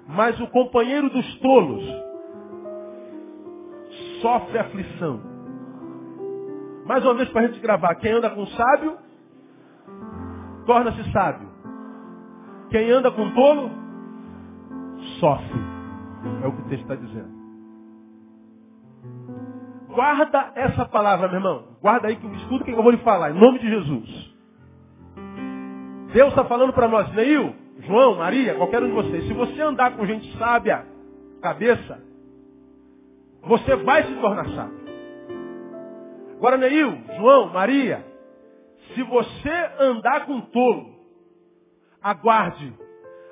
Mas 0.08 0.38
o 0.40 0.46
companheiro 0.48 1.08
dos 1.10 1.38
tolos 1.38 1.84
sofre 4.20 4.58
aflição. 4.58 5.20
Mais 6.86 7.02
uma 7.04 7.14
vez 7.14 7.28
para 7.30 7.42
a 7.42 7.46
gente 7.46 7.60
gravar. 7.60 7.94
Quem 7.96 8.12
anda 8.12 8.30
com 8.30 8.46
sábio, 8.46 8.98
torna-se 10.66 11.10
sábio. 11.12 11.48
Quem 12.70 12.90
anda 12.90 13.10
com 13.10 13.30
tolo, 13.30 13.70
sofre. 15.20 15.60
É 16.42 16.46
o 16.46 16.52
que 16.52 16.62
o 16.62 16.68
texto 16.68 16.82
está 16.82 16.94
dizendo. 16.94 17.34
Guarda 19.88 20.52
essa 20.56 20.84
palavra, 20.86 21.28
meu 21.28 21.36
irmão. 21.36 21.64
Guarda 21.80 22.08
aí 22.08 22.16
que 22.16 22.26
escuta 22.26 22.62
o 22.62 22.64
que 22.64 22.72
eu 22.72 22.82
vou 22.82 22.90
lhe 22.90 22.98
falar, 22.98 23.30
em 23.30 23.38
nome 23.38 23.58
de 23.60 23.68
Jesus. 23.68 24.34
Deus 26.12 26.30
está 26.30 26.44
falando 26.44 26.72
para 26.72 26.88
nós, 26.88 27.12
Neil, 27.12 27.54
João, 27.86 28.16
Maria, 28.16 28.54
qualquer 28.54 28.82
um 28.82 28.88
de 28.88 28.94
vocês. 28.94 29.26
Se 29.26 29.32
você 29.32 29.60
andar 29.60 29.96
com 29.96 30.06
gente 30.06 30.36
sábia, 30.38 30.86
cabeça, 31.42 32.02
você 33.42 33.76
vai 33.76 34.04
se 34.04 34.14
tornar 34.20 34.48
sábio. 34.50 34.84
Agora, 36.36 36.56
Neil, 36.56 36.98
João, 37.16 37.52
Maria, 37.52 38.04
se 38.94 39.02
você 39.02 39.70
andar 39.78 40.26
com 40.26 40.40
tolo, 40.40 40.94
aguarde, 42.02 42.72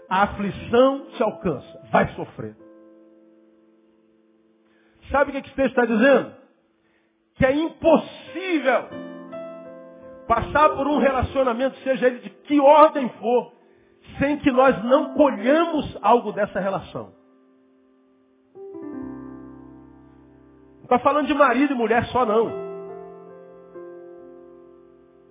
a 0.09 0.23
aflição 0.25 1.07
te 1.17 1.23
alcança, 1.23 1.89
vai 1.91 2.09
sofrer. 2.15 2.57
Sabe 5.11 5.31
o 5.31 5.33
que 5.35 5.47
esse 5.47 5.57
texto 5.57 5.79
está 5.79 5.85
dizendo? 5.85 6.43
que 7.43 7.47
é 7.47 7.53
impossível 7.57 8.89
passar 10.27 10.71
por 10.71 10.87
um 10.87 10.99
relacionamento, 10.99 11.77
seja 11.81 12.07
ele 12.07 12.21
de 12.21 12.31
que 12.31 12.61
ordem 12.61 13.09
for, 13.21 13.53
sem 14.19 14.39
que 14.39 14.51
nós 14.51 14.83
não 14.85 15.15
colhamos 15.15 15.99
algo 16.03 16.33
dessa 16.33 16.61
relação. 16.61 17.13
Não 20.77 20.85
está 20.85 20.99
falando 20.99 21.27
de 21.27 21.35
marido 21.35 21.73
e 21.73 21.77
mulher 21.77 22.05
só 22.07 22.27
não. 22.27 22.51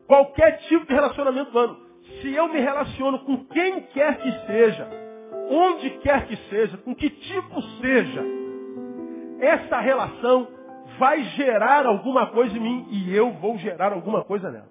Qualquer 0.07 0.57
tipo 0.67 0.85
de 0.85 0.93
relacionamento 0.93 1.51
humano. 1.51 1.77
Se 2.21 2.33
eu 2.33 2.47
me 2.47 2.59
relaciono 2.59 3.19
com 3.19 3.45
quem 3.45 3.81
quer 3.87 4.17
que 4.17 4.31
seja, 4.47 4.87
onde 5.49 5.89
quer 5.99 6.27
que 6.27 6.35
seja, 6.49 6.77
com 6.77 6.95
que 6.95 7.09
tipo 7.09 7.61
seja, 7.79 8.23
essa 9.39 9.79
relação 9.79 10.47
vai 10.97 11.23
gerar 11.23 11.85
alguma 11.85 12.27
coisa 12.27 12.57
em 12.57 12.59
mim 12.59 12.87
e 12.89 13.15
eu 13.15 13.31
vou 13.33 13.57
gerar 13.57 13.93
alguma 13.93 14.23
coisa 14.23 14.51
nela. 14.51 14.70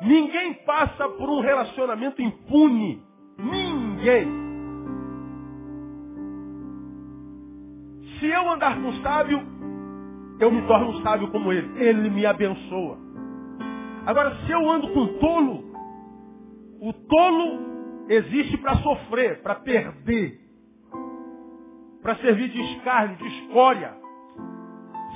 Ninguém 0.00 0.54
passa 0.64 1.08
por 1.08 1.28
um 1.28 1.40
relacionamento 1.40 2.22
impune. 2.22 3.02
Ninguém. 3.38 4.28
Se 8.18 8.26
eu 8.26 8.50
andar 8.50 8.80
com 8.80 8.92
sábio, 9.02 9.40
eu 10.40 10.50
me 10.50 10.62
torno 10.66 11.02
sábio 11.02 11.30
como 11.30 11.52
ele. 11.52 11.82
Ele 11.82 12.10
me 12.10 12.24
abençoa. 12.26 12.98
Agora, 14.06 14.34
se 14.46 14.52
eu 14.52 14.70
ando 14.70 14.88
com 14.92 15.06
tolo, 15.18 15.64
o 16.80 16.92
tolo 16.92 17.68
existe 18.08 18.56
para 18.56 18.76
sofrer, 18.76 19.42
para 19.42 19.56
perder, 19.56 20.40
para 22.02 22.16
servir 22.16 22.48
de 22.48 22.60
escárnio, 22.60 23.18
de 23.18 23.26
escória. 23.26 23.94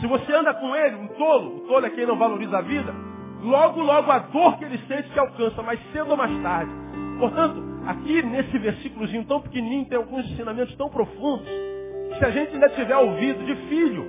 Se 0.00 0.06
você 0.06 0.32
anda 0.34 0.52
com 0.54 0.74
ele, 0.74 0.96
um 0.96 1.08
tolo, 1.08 1.56
o 1.56 1.60
tolo 1.60 1.86
é 1.86 1.90
quem 1.90 2.06
não 2.06 2.18
valoriza 2.18 2.58
a 2.58 2.62
vida, 2.62 2.94
logo, 3.42 3.82
logo 3.82 4.10
a 4.10 4.18
dor 4.18 4.58
que 4.58 4.64
ele 4.64 4.78
sente 4.86 5.10
te 5.10 5.18
alcança, 5.18 5.62
mais 5.62 5.80
cedo 5.92 6.10
ou 6.10 6.16
mais 6.16 6.42
tarde. 6.42 6.72
Portanto, 7.18 7.62
aqui 7.86 8.22
nesse 8.22 8.58
versículozinho 8.58 9.24
tão 9.24 9.40
pequenininho 9.40 9.86
tem 9.86 9.98
alguns 9.98 10.24
ensinamentos 10.30 10.74
tão 10.76 10.88
profundos, 10.88 11.46
que 11.46 12.18
se 12.18 12.24
a 12.24 12.30
gente 12.30 12.54
ainda 12.54 12.68
tiver 12.70 12.96
ouvido 12.96 13.44
de 13.44 13.54
filho, 13.68 14.06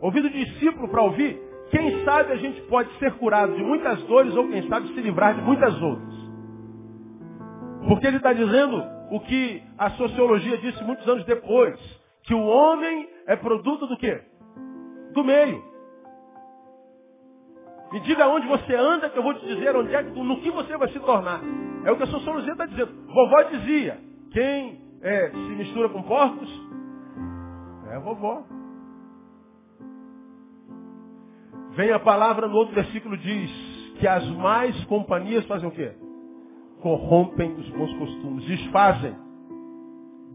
ouvido 0.00 0.28
de 0.28 0.44
discípulo 0.44 0.88
para 0.88 1.02
ouvir, 1.02 1.40
quem 1.70 2.04
sabe 2.04 2.32
a 2.32 2.36
gente 2.36 2.60
pode 2.62 2.92
ser 2.98 3.12
curado 3.14 3.54
de 3.54 3.62
muitas 3.62 4.02
dores 4.02 4.34
ou 4.34 4.48
quem 4.48 4.66
sabe 4.68 4.88
se 4.88 5.00
livrar 5.00 5.34
de 5.34 5.42
muitas 5.42 5.80
outras. 5.80 6.14
Porque 7.86 8.06
ele 8.06 8.16
está 8.16 8.32
dizendo 8.32 8.84
o 9.10 9.20
que 9.20 9.62
a 9.78 9.90
sociologia 9.90 10.58
disse 10.58 10.82
muitos 10.84 11.08
anos 11.08 11.24
depois, 11.24 11.78
que 12.24 12.34
o 12.34 12.44
homem 12.44 13.08
é 13.26 13.36
produto 13.36 13.86
do 13.86 13.96
quê? 13.96 14.20
do 15.12 15.24
meio. 15.24 15.69
Me 17.92 18.00
diga 18.00 18.28
onde 18.28 18.46
você 18.46 18.74
anda, 18.74 19.10
que 19.10 19.18
eu 19.18 19.22
vou 19.22 19.34
te 19.34 19.46
dizer 19.46 19.74
onde 19.74 19.94
é, 19.94 20.02
no 20.02 20.40
que 20.40 20.50
você 20.50 20.76
vai 20.76 20.88
se 20.90 21.00
tornar. 21.00 21.40
É 21.84 21.90
o 21.90 21.96
que 21.96 22.04
a 22.04 22.06
sociologia 22.06 22.52
está 22.52 22.66
dizendo. 22.66 22.92
Vovó 23.06 23.42
dizia, 23.42 23.98
quem 24.30 24.80
é, 25.02 25.30
se 25.30 25.38
mistura 25.56 25.88
com 25.88 26.02
porcos, 26.02 26.48
é 27.90 27.98
vovó. 27.98 28.44
Vem 31.72 31.90
a 31.90 31.98
palavra 31.98 32.46
no 32.46 32.54
outro 32.54 32.74
versículo 32.74 33.16
diz 33.16 33.50
que 33.98 34.06
as 34.06 34.26
mais 34.36 34.84
companhias 34.84 35.44
fazem 35.46 35.68
o 35.68 35.72
quê? 35.72 35.92
Corrompem 36.80 37.52
os 37.54 37.68
bons 37.70 37.92
costumes, 37.94 38.44
desfazem, 38.46 39.16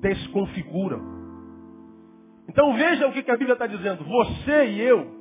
desconfiguram. 0.02 1.16
Então 2.50 2.74
veja 2.74 3.08
o 3.08 3.12
que 3.12 3.32
a 3.32 3.38
Bíblia 3.38 3.54
está 3.54 3.66
dizendo. 3.66 4.04
Você 4.04 4.66
e 4.68 4.82
eu 4.82 5.15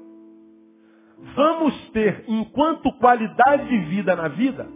vamos 1.35 1.90
ter, 1.90 2.25
enquanto 2.28 2.93
qualidade 2.99 3.69
de 3.69 3.78
vida 3.87 4.14
na 4.14 4.28
vida, 4.28 4.69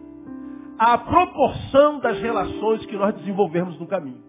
a 0.79 0.97
proporção 0.99 1.99
das 1.99 2.19
relações 2.21 2.87
que 2.87 2.97
nós 2.97 3.15
desenvolvermos 3.17 3.79
no 3.79 3.87
caminho. 3.87 4.23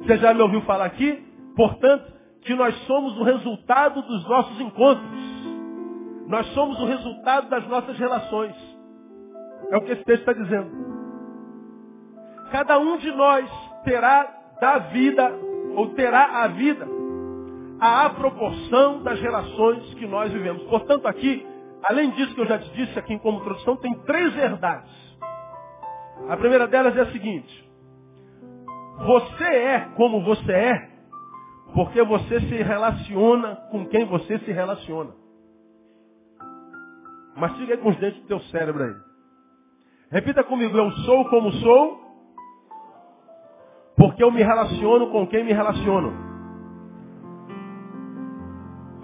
Você 0.00 0.18
já 0.18 0.32
me 0.32 0.42
ouviu 0.42 0.62
falar 0.62 0.86
aqui? 0.86 1.22
Portanto, 1.56 2.12
que 2.42 2.54
nós 2.54 2.74
somos 2.86 3.18
o 3.18 3.22
resultado 3.22 4.02
dos 4.02 4.28
nossos 4.28 4.60
encontros. 4.60 5.08
Nós 6.26 6.46
somos 6.54 6.80
o 6.80 6.86
resultado 6.86 7.48
das 7.48 7.66
nossas 7.68 7.98
relações. 7.98 8.54
É 9.70 9.76
o 9.76 9.82
que 9.82 9.92
esse 9.92 10.04
texto 10.04 10.20
está 10.20 10.32
dizendo. 10.32 10.70
Cada 12.50 12.78
um 12.78 12.96
de 12.98 13.10
nós 13.12 13.48
terá 13.84 14.56
da 14.60 14.78
vida 14.78 15.32
ou 15.74 15.90
terá 15.90 16.42
a 16.42 16.48
vida 16.48 16.99
à 17.80 18.10
proporção 18.10 19.02
das 19.02 19.18
relações 19.20 19.94
que 19.94 20.06
nós 20.06 20.30
vivemos. 20.30 20.62
Portanto, 20.64 21.06
aqui, 21.06 21.46
além 21.84 22.10
disso 22.10 22.34
que 22.34 22.40
eu 22.40 22.46
já 22.46 22.58
te 22.58 22.70
disse 22.72 22.98
aqui 22.98 23.18
como 23.18 23.40
introdução, 23.40 23.76
tem 23.76 23.94
três 24.00 24.34
verdades. 24.34 24.90
A 26.28 26.36
primeira 26.36 26.68
delas 26.68 26.96
é 26.96 27.00
a 27.00 27.12
seguinte: 27.12 27.70
você 28.98 29.44
é 29.44 29.80
como 29.96 30.22
você 30.22 30.52
é, 30.52 30.90
porque 31.74 32.02
você 32.02 32.40
se 32.40 32.62
relaciona 32.62 33.56
com 33.70 33.86
quem 33.86 34.04
você 34.04 34.38
se 34.40 34.52
relaciona. 34.52 35.12
Mastiga 37.36 37.74
aí 37.74 37.80
com 37.80 37.88
os 37.88 37.96
dentes 37.96 38.20
do 38.20 38.28
teu 38.28 38.40
cérebro 38.40 38.84
aí. 38.84 38.94
Repita 40.10 40.44
comigo, 40.44 40.76
eu 40.76 40.90
sou 40.90 41.24
como 41.30 41.50
sou, 41.52 42.00
porque 43.96 44.22
eu 44.22 44.30
me 44.30 44.42
relaciono 44.42 45.10
com 45.10 45.26
quem 45.26 45.44
me 45.44 45.52
relaciono. 45.52 46.29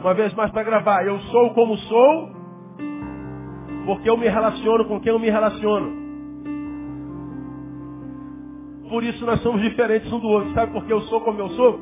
Uma 0.07 0.15
vez 0.15 0.33
mais 0.35 0.53
para 0.53 0.63
gravar, 0.63 1.05
eu 1.05 1.19
sou 1.19 1.53
como 1.53 1.77
sou, 1.79 2.31
porque 3.87 4.09
eu 4.09 4.17
me 4.17 4.29
relaciono 4.29 4.85
com 4.85 5.01
quem 5.01 5.11
eu 5.11 5.19
me 5.19 5.29
relaciono. 5.29 5.93
Por 8.89 9.03
isso 9.03 9.27
nós 9.27 9.43
somos 9.43 9.61
diferentes 9.63 10.13
um 10.13 10.21
do 10.21 10.29
outro. 10.29 10.55
Sabe 10.55 10.73
por 10.73 10.85
que 10.85 10.93
eu 10.93 11.01
sou 11.01 11.23
como 11.23 11.41
eu 11.41 11.49
sou? 11.49 11.81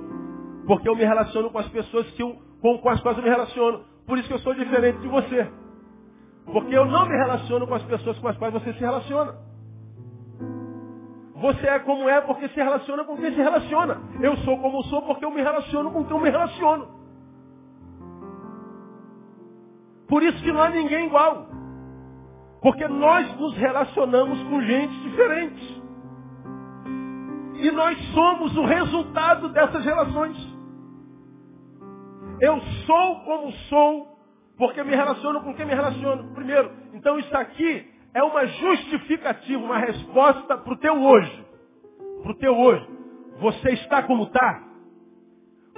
Porque 0.66 0.88
eu 0.88 0.96
me 0.96 1.04
relaciono 1.04 1.50
com 1.50 1.58
as 1.58 1.68
pessoas 1.68 2.10
que 2.12 2.22
eu, 2.22 2.34
com 2.62 2.88
as 2.88 2.98
quais 3.02 3.18
eu 3.18 3.24
me 3.24 3.28
relaciono. 3.28 3.80
Por 4.06 4.16
isso 4.16 4.26
que 4.26 4.32
eu 4.32 4.38
sou 4.38 4.54
diferente 4.54 5.00
de 5.00 5.08
você. 5.08 5.46
Porque 6.46 6.74
eu 6.74 6.86
não 6.86 7.06
me 7.06 7.14
relaciono 7.14 7.66
com 7.66 7.74
as 7.74 7.82
pessoas 7.82 8.18
com 8.20 8.28
as 8.28 8.38
quais 8.38 8.54
você 8.54 8.72
se 8.72 8.80
relaciona. 8.80 9.34
Você 11.42 11.66
é 11.66 11.78
como 11.80 12.08
é 12.08 12.22
porque 12.22 12.48
se 12.48 12.56
relaciona 12.56 13.04
com 13.04 13.18
quem 13.18 13.34
se 13.34 13.42
relaciona. 13.42 14.00
Eu 14.22 14.34
sou 14.38 14.56
como 14.62 14.82
sou 14.84 15.02
porque 15.02 15.26
eu 15.26 15.30
me 15.30 15.42
relaciono 15.42 15.90
com 15.90 16.02
quem 16.04 16.16
eu 16.16 16.22
me 16.22 16.30
relaciono. 16.30 17.03
Por 20.08 20.22
isso 20.22 20.42
que 20.42 20.52
não 20.52 20.62
há 20.62 20.70
ninguém 20.70 21.06
igual. 21.06 21.48
Porque 22.60 22.86
nós 22.88 23.36
nos 23.38 23.56
relacionamos 23.56 24.42
com 24.44 24.62
gente 24.62 24.94
diferente. 25.02 25.82
E 27.56 27.70
nós 27.70 27.98
somos 28.12 28.56
o 28.56 28.64
resultado 28.64 29.48
dessas 29.50 29.84
relações. 29.84 30.36
Eu 32.40 32.60
sou 32.86 33.20
como 33.20 33.52
sou 33.68 34.14
porque 34.56 34.82
me 34.82 34.94
relaciono 34.94 35.42
com 35.42 35.54
quem 35.54 35.66
me 35.66 35.74
relaciono. 35.74 36.34
Primeiro, 36.34 36.70
então 36.92 37.18
isso 37.18 37.36
aqui 37.36 37.90
é 38.12 38.22
uma 38.22 38.46
justificativa, 38.46 39.62
uma 39.62 39.78
resposta 39.78 40.56
para 40.56 40.72
o 40.72 40.78
teu 40.78 41.02
hoje. 41.02 41.46
Para 42.22 42.32
o 42.32 42.36
teu 42.36 42.56
hoje. 42.56 42.88
Você 43.40 43.70
está 43.70 44.02
como 44.04 44.24
está? 44.24 44.62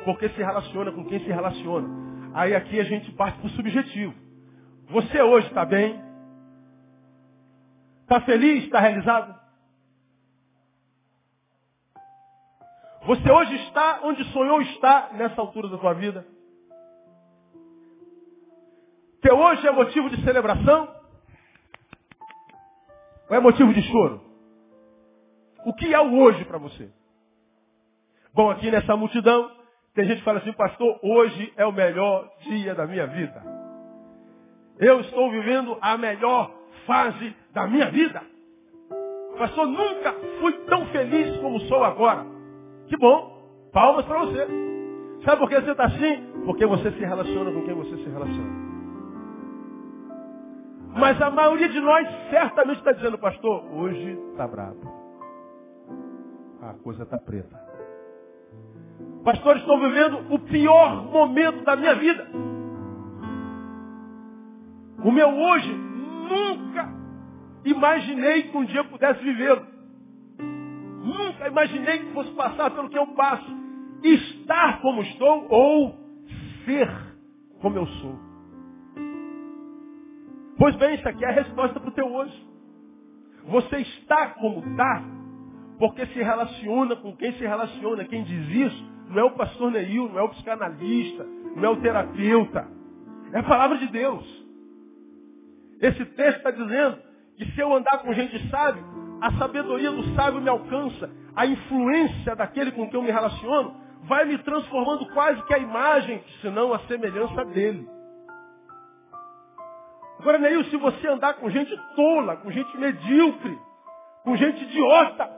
Porque 0.05 0.29
se 0.29 0.43
relaciona 0.43 0.93
com 0.93 1.05
quem 1.07 1.19
se 1.21 1.29
relaciona. 1.29 2.06
Aí 2.37 2.55
aqui 2.55 2.79
a 2.79 2.85
gente 2.85 3.11
parte 3.13 3.39
para 3.39 3.47
o 3.47 3.51
subjetivo. 3.53 4.15
Você 4.91 5.23
hoje 5.23 5.47
está 5.47 5.65
bem? 5.65 5.99
Está 8.03 8.21
feliz? 8.21 8.65
Está 8.65 8.79
realizado? 8.79 9.35
Você 13.07 13.31
hoje 13.31 13.55
está 13.65 14.01
onde 14.03 14.23
sonhou 14.33 14.61
estar 14.61 15.15
nessa 15.15 15.41
altura 15.41 15.71
da 15.71 15.79
sua 15.79 15.95
vida? 15.95 16.27
Que 19.23 19.33
hoje 19.33 19.67
é 19.67 19.73
motivo 19.73 20.11
de 20.11 20.23
celebração? 20.23 20.95
Ou 23.31 23.37
é 23.37 23.41
motivo 23.41 23.73
de 23.73 23.81
choro? 23.81 24.21
O 25.65 25.73
que 25.73 25.95
é 25.95 26.01
o 26.01 26.19
hoje 26.19 26.45
para 26.45 26.59
você? 26.59 26.93
Bom, 28.35 28.51
aqui 28.51 28.71
nessa 28.71 28.95
multidão, 28.95 29.51
tem 29.97 30.05
gente 30.05 30.19
que 30.19 30.25
fala 30.25 30.41
assim, 30.41 30.53
pastor, 30.53 31.01
hoje 31.03 31.55
é 31.57 31.65
o 31.65 31.73
melhor 31.73 32.31
dia 32.43 32.75
da 32.75 32.87
minha 32.87 33.07
vida. 33.07 33.43
Eu 34.79 35.01
estou 35.01 35.31
vivendo 35.31 35.77
a 35.81 35.97
melhor 35.97 36.51
fase 36.87 37.35
da 37.55 37.67
minha 37.67 37.91
vida. 37.91 38.23
Pastor, 39.39 39.67
nunca 39.67 40.15
fui 40.39 40.53
tão 40.67 40.85
feliz 40.89 41.39
como 41.39 41.61
sou 41.61 41.83
agora. 41.83 42.27
Que 42.89 42.97
bom. 42.99 43.71
Palmas 43.73 44.05
para 44.05 44.19
você. 44.19 44.47
Sabe 45.25 45.39
por 45.39 45.49
que 45.49 45.63
você 45.63 45.71
está 45.71 45.87
assim? 45.87 46.43
Porque 46.45 46.67
você 46.67 46.93
se 46.93 47.01
relaciona 47.01 47.51
com 47.51 47.63
quem 47.63 47.75
você 47.75 47.97
se 47.97 48.11
relaciona. 48.11 48.67
Mas 50.95 51.21
a 51.23 51.31
maioria 51.31 51.71
de 51.71 51.81
nós 51.81 52.07
certamente 52.29 52.79
está 52.79 52.93
dizendo, 52.93 53.17
pastor, 53.19 53.65
hoje 53.73 54.19
está 54.33 54.47
brabo. 54.47 54.95
A 56.61 56.75
coisa 56.83 57.03
está 57.03 57.19
preta. 57.19 57.66
Pastor, 59.27 59.57
estou 59.57 59.81
vivendo 59.81 60.33
o 60.33 60.39
pior 60.39 61.11
momento 61.11 61.65
da 61.65 61.75
minha 61.75 61.97
vida. 61.97 62.29
O 65.05 65.11
meu 65.11 65.29
hoje 65.29 65.73
nunca 66.31 66.89
imaginei 67.65 68.45
que 68.45 68.57
um 68.57 68.65
dia 68.65 68.85
pudesse 68.85 69.21
viver. 69.25 69.61
Nunca 70.39 71.49
imaginei 71.49 71.99
que 71.99 72.13
fosse 72.13 72.31
passar 72.35 72.71
pelo 72.71 72.89
que 72.89 72.97
eu 72.97 73.09
passo. 73.15 73.51
Estar 74.05 74.81
como 74.81 75.03
estou 75.03 75.49
ou 75.51 75.99
ser 76.65 76.89
como 77.61 77.79
eu 77.79 77.87
sou. 77.89 78.15
Pois 80.57 80.77
bem, 80.77 80.95
isso 80.95 81.09
aqui 81.09 81.25
é 81.25 81.31
a 81.31 81.35
resposta 81.35 81.81
para 81.81 81.89
o 81.89 81.95
teu 81.95 82.15
hoje. 82.15 82.47
Você 83.49 83.79
está 83.79 84.29
como 84.35 84.61
está, 84.61 85.03
porque 85.81 86.07
se 86.07 86.23
relaciona 86.23 86.95
com 86.95 87.17
quem 87.17 87.33
se 87.33 87.45
relaciona. 87.45 88.05
Quem 88.05 88.23
diz 88.23 88.49
isso 88.51 88.96
não 89.09 89.21
é 89.21 89.25
o 89.25 89.31
pastor 89.33 89.71
Neil, 89.71 90.09
não 90.09 90.19
é 90.19 90.23
o 90.23 90.29
psicanalista, 90.31 91.25
não 91.57 91.65
é 91.65 91.69
o 91.71 91.81
terapeuta. 91.81 92.69
É 93.33 93.39
a 93.39 93.43
palavra 93.43 93.79
de 93.79 93.89
Deus. 93.89 94.25
Esse 95.81 96.05
texto 96.05 96.39
está 96.39 96.51
dizendo 96.51 96.99
que 97.37 97.45
se 97.53 97.61
eu 97.61 97.75
andar 97.75 97.99
com 97.99 98.13
gente 98.13 98.49
sábia, 98.49 98.83
a 99.21 99.33
sabedoria 99.33 99.91
do 99.91 100.15
sábio 100.15 100.41
me 100.41 100.49
alcança. 100.49 101.11
A 101.35 101.47
influência 101.47 102.35
daquele 102.35 102.73
com 102.73 102.89
quem 102.89 102.99
eu 102.99 103.03
me 103.03 103.11
relaciono 103.11 103.75
vai 104.05 104.25
me 104.25 104.39
transformando 104.39 105.07
quase 105.13 105.43
que 105.43 105.55
a 105.55 105.59
imagem, 105.59 106.23
se 106.41 106.49
não 106.49 106.73
a 106.73 106.79
semelhança 106.81 107.45
dele. 107.45 107.87
Agora, 110.19 110.39
Neil, 110.39 110.65
se 110.65 110.77
você 110.77 111.07
andar 111.09 111.35
com 111.35 111.51
gente 111.51 111.77
tola, 111.95 112.37
com 112.37 112.51
gente 112.51 112.77
medíocre, 112.79 113.59
com 114.25 114.37
gente 114.37 114.65
idiota, 114.65 115.31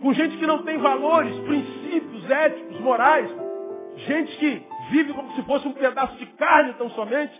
com 0.00 0.12
gente 0.12 0.36
que 0.36 0.46
não 0.46 0.62
tem 0.64 0.78
valores, 0.78 1.36
princípios 1.40 1.81
éticos, 2.30 2.80
morais, 2.80 3.30
gente 4.06 4.36
que 4.36 4.62
vive 4.90 5.12
como 5.12 5.32
se 5.34 5.42
fosse 5.42 5.66
um 5.68 5.72
pedaço 5.72 6.16
de 6.16 6.26
carne 6.26 6.74
tão 6.74 6.90
somente, 6.90 7.32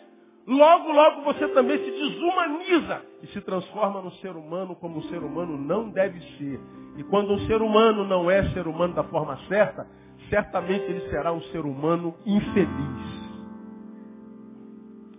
logo, 0.47 0.93
logo 0.93 1.23
você 1.23 1.49
também 1.49 1.79
se 1.79 1.91
desumaniza 1.91 3.03
e 3.23 3.27
se 3.29 3.41
transforma 3.41 4.01
no 4.01 4.13
ser 4.13 4.37
humano 4.37 4.77
como 4.77 4.99
um 4.99 5.03
ser 5.05 5.19
humano 5.19 5.57
não 5.57 5.91
deve 5.91 6.21
ser. 6.37 6.61
E 6.97 7.05
quando 7.05 7.33
um 7.33 7.47
ser 7.47 7.63
humano 7.63 8.05
não 8.05 8.31
é 8.31 8.43
ser 8.51 8.67
humano 8.67 8.95
da 8.95 9.05
forma 9.05 9.39
certa, 9.49 9.87
certamente 10.29 10.85
ele 10.85 11.09
será 11.11 11.33
um 11.33 11.43
ser 11.43 11.65
humano 11.65 12.15
infeliz. 12.27 13.23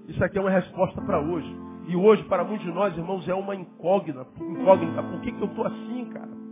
Isso 0.07 0.23
aqui 0.23 0.37
é 0.37 0.41
uma 0.41 0.49
resposta 0.49 1.01
para 1.01 1.19
hoje. 1.19 1.55
E 1.87 1.95
hoje, 1.95 2.23
para 2.23 2.43
muitos 2.43 2.65
de 2.65 2.71
nós, 2.71 2.95
irmãos, 2.97 3.27
é 3.27 3.33
uma 3.33 3.55
incógnita. 3.55 4.25
incógnita. 4.39 5.03
Por 5.03 5.21
que, 5.21 5.31
que 5.31 5.41
eu 5.41 5.47
estou 5.47 5.65
assim, 5.65 6.05
cara? 6.13 6.42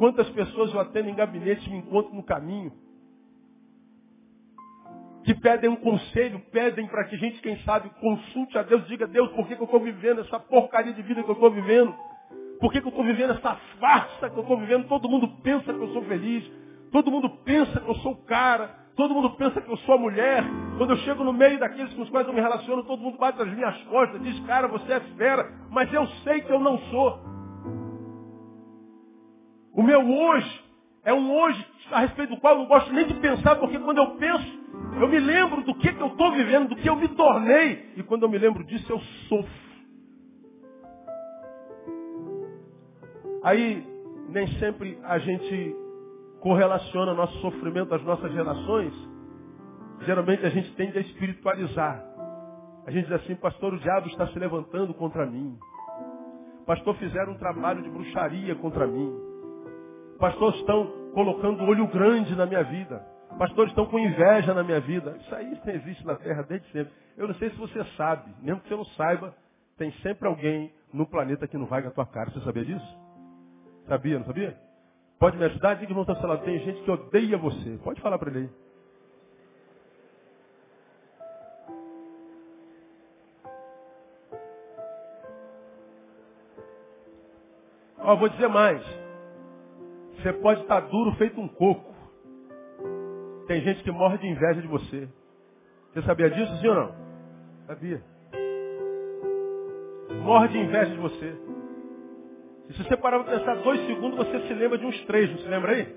Quantas 0.00 0.30
pessoas 0.30 0.72
eu 0.72 0.80
atendo 0.80 1.10
em 1.10 1.14
gabinete 1.14 1.68
e 1.68 1.70
me 1.70 1.76
encontro 1.76 2.14
no 2.14 2.22
caminho? 2.22 2.72
Que 5.24 5.34
pedem 5.34 5.68
um 5.68 5.76
conselho, 5.76 6.40
pedem 6.50 6.86
para 6.86 7.04
que 7.04 7.16
a 7.16 7.18
gente, 7.18 7.38
quem 7.42 7.58
sabe, 7.64 7.90
consulte 8.00 8.56
a 8.56 8.62
Deus, 8.62 8.86
diga, 8.86 9.06
Deus, 9.06 9.30
por 9.32 9.46
que, 9.46 9.54
que 9.54 9.60
eu 9.60 9.66
estou 9.66 9.78
vivendo 9.78 10.22
essa 10.22 10.40
porcaria 10.40 10.94
de 10.94 11.02
vida 11.02 11.22
que 11.22 11.28
eu 11.28 11.34
estou 11.34 11.50
vivendo? 11.50 11.94
Por 12.58 12.72
que, 12.72 12.80
que 12.80 12.86
eu 12.86 12.88
estou 12.88 13.04
vivendo 13.04 13.32
essa 13.32 13.54
farsa 13.78 14.30
que 14.30 14.38
eu 14.38 14.40
estou 14.40 14.56
vivendo? 14.56 14.88
Todo 14.88 15.06
mundo 15.06 15.28
pensa 15.42 15.70
que 15.70 15.80
eu 15.80 15.92
sou 15.92 16.02
feliz. 16.04 16.50
Todo 16.90 17.10
mundo 17.10 17.28
pensa 17.44 17.78
que 17.78 17.90
eu 17.90 17.96
sou 17.96 18.12
o 18.12 18.24
cara. 18.24 18.74
Todo 18.96 19.12
mundo 19.12 19.28
pensa 19.36 19.60
que 19.60 19.70
eu 19.70 19.76
sou 19.76 19.96
a 19.96 19.98
mulher. 19.98 20.42
Quando 20.78 20.92
eu 20.92 20.96
chego 21.00 21.22
no 21.22 21.34
meio 21.34 21.58
daqueles 21.58 21.92
com 21.92 22.00
os 22.00 22.08
quais 22.08 22.26
eu 22.26 22.32
me 22.32 22.40
relaciono, 22.40 22.84
todo 22.84 23.02
mundo 23.02 23.18
bate 23.18 23.38
nas 23.38 23.54
minhas 23.54 23.76
costas, 23.82 24.22
diz, 24.22 24.40
cara, 24.46 24.66
você 24.66 24.94
é 24.94 25.00
fera, 25.18 25.52
mas 25.70 25.92
eu 25.92 26.06
sei 26.24 26.40
que 26.40 26.50
eu 26.50 26.58
não 26.58 26.78
sou. 26.90 27.39
O 29.72 29.82
meu 29.82 30.00
hoje 30.00 30.64
é 31.04 31.12
um 31.12 31.32
hoje 31.32 31.66
a 31.90 32.00
respeito 32.00 32.34
do 32.34 32.40
qual 32.40 32.54
eu 32.54 32.60
não 32.60 32.66
gosto 32.66 32.92
nem 32.92 33.06
de 33.06 33.14
pensar, 33.14 33.56
porque 33.56 33.78
quando 33.78 33.98
eu 33.98 34.16
penso, 34.16 34.60
eu 35.00 35.08
me 35.08 35.18
lembro 35.18 35.62
do 35.62 35.74
que, 35.74 35.92
que 35.92 36.00
eu 36.00 36.08
estou 36.08 36.32
vivendo, 36.32 36.68
do 36.68 36.76
que 36.76 36.88
eu 36.88 36.96
me 36.96 37.08
tornei. 37.08 37.92
E 37.96 38.02
quando 38.02 38.24
eu 38.24 38.28
me 38.28 38.38
lembro 38.38 38.64
disso, 38.64 38.92
eu 38.92 39.00
sofro. 39.28 39.70
Aí, 43.42 43.86
nem 44.28 44.46
sempre 44.58 44.98
a 45.04 45.18
gente 45.18 45.76
correlaciona 46.40 47.14
nosso 47.14 47.38
sofrimento 47.40 47.94
às 47.94 48.02
nossas 48.02 48.32
relações, 48.32 48.92
geralmente 50.02 50.44
a 50.44 50.50
gente 50.50 50.72
tende 50.74 50.98
a 50.98 51.00
espiritualizar. 51.00 52.04
A 52.86 52.90
gente 52.90 53.04
diz 53.04 53.12
assim, 53.12 53.34
pastor, 53.36 53.74
o 53.74 53.78
diabo 53.78 54.08
está 54.08 54.26
se 54.28 54.38
levantando 54.38 54.92
contra 54.94 55.26
mim. 55.26 55.58
Pastor, 56.66 56.94
fizeram 56.96 57.32
um 57.32 57.38
trabalho 57.38 57.82
de 57.82 57.90
bruxaria 57.90 58.54
contra 58.56 58.86
mim. 58.86 59.29
Pastor, 60.20 60.54
estão 60.54 60.86
colocando 61.14 61.64
olho 61.64 61.86
grande 61.86 62.36
na 62.36 62.44
minha 62.44 62.62
vida. 62.62 63.02
pastores 63.38 63.72
estão 63.72 63.86
com 63.86 63.98
inveja 63.98 64.52
na 64.52 64.62
minha 64.62 64.78
vida. 64.78 65.16
Isso 65.18 65.34
aí 65.34 65.58
existe 65.68 66.06
na 66.06 66.14
terra 66.14 66.42
desde 66.42 66.70
sempre. 66.70 66.92
Eu 67.16 67.26
não 67.26 67.34
sei 67.36 67.48
se 67.48 67.56
você 67.56 67.82
sabe, 67.96 68.30
mesmo 68.42 68.60
que 68.60 68.68
você 68.68 68.76
não 68.76 68.84
saiba, 68.84 69.34
tem 69.78 69.90
sempre 70.02 70.28
alguém 70.28 70.70
no 70.92 71.06
planeta 71.06 71.48
que 71.48 71.56
não 71.56 71.64
vai 71.64 71.80
com 71.80 71.88
a 71.88 71.90
tua 71.90 72.04
cara. 72.04 72.30
Você 72.30 72.40
sabia 72.40 72.66
disso? 72.66 72.98
Sabia, 73.88 74.18
não 74.18 74.26
sabia? 74.26 74.58
Pode 75.18 75.38
me 75.38 75.44
ajudar? 75.46 75.74
Diga, 75.74 75.90
irmão, 75.90 76.04
tá 76.04 76.36
tem 76.36 76.58
gente 76.60 76.82
que 76.82 76.90
odeia 76.90 77.38
você. 77.38 77.78
Pode 77.82 77.98
falar 78.02 78.18
para 78.18 78.30
ele 78.30 78.38
aí. 78.40 78.50
Ó, 88.00 88.16
vou 88.16 88.28
dizer 88.28 88.48
mais. 88.48 88.99
Você 90.22 90.32
pode 90.34 90.60
estar 90.60 90.80
duro 90.80 91.12
feito 91.16 91.40
um 91.40 91.48
coco. 91.48 91.94
Tem 93.46 93.62
gente 93.62 93.82
que 93.82 93.90
morre 93.90 94.18
de 94.18 94.26
inveja 94.26 94.60
de 94.60 94.68
você. 94.68 95.08
Você 95.92 96.02
sabia 96.02 96.30
disso, 96.30 96.56
sim 96.58 96.68
ou 96.68 96.74
não? 96.74 96.94
Sabia. 97.66 98.02
Morre 100.22 100.48
de 100.48 100.58
inveja 100.58 100.90
de 100.90 100.98
você. 100.98 101.34
E 102.68 102.72
se 102.74 102.84
você 102.84 102.96
parar 102.98 103.24
para 103.24 103.38
pensar 103.38 103.54
dois 103.62 103.84
segundos, 103.86 104.18
você 104.18 104.46
se 104.46 104.54
lembra 104.54 104.78
de 104.78 104.84
uns 104.84 105.04
três, 105.06 105.30
não 105.30 105.38
se 105.38 105.48
lembra 105.48 105.72
aí? 105.72 105.96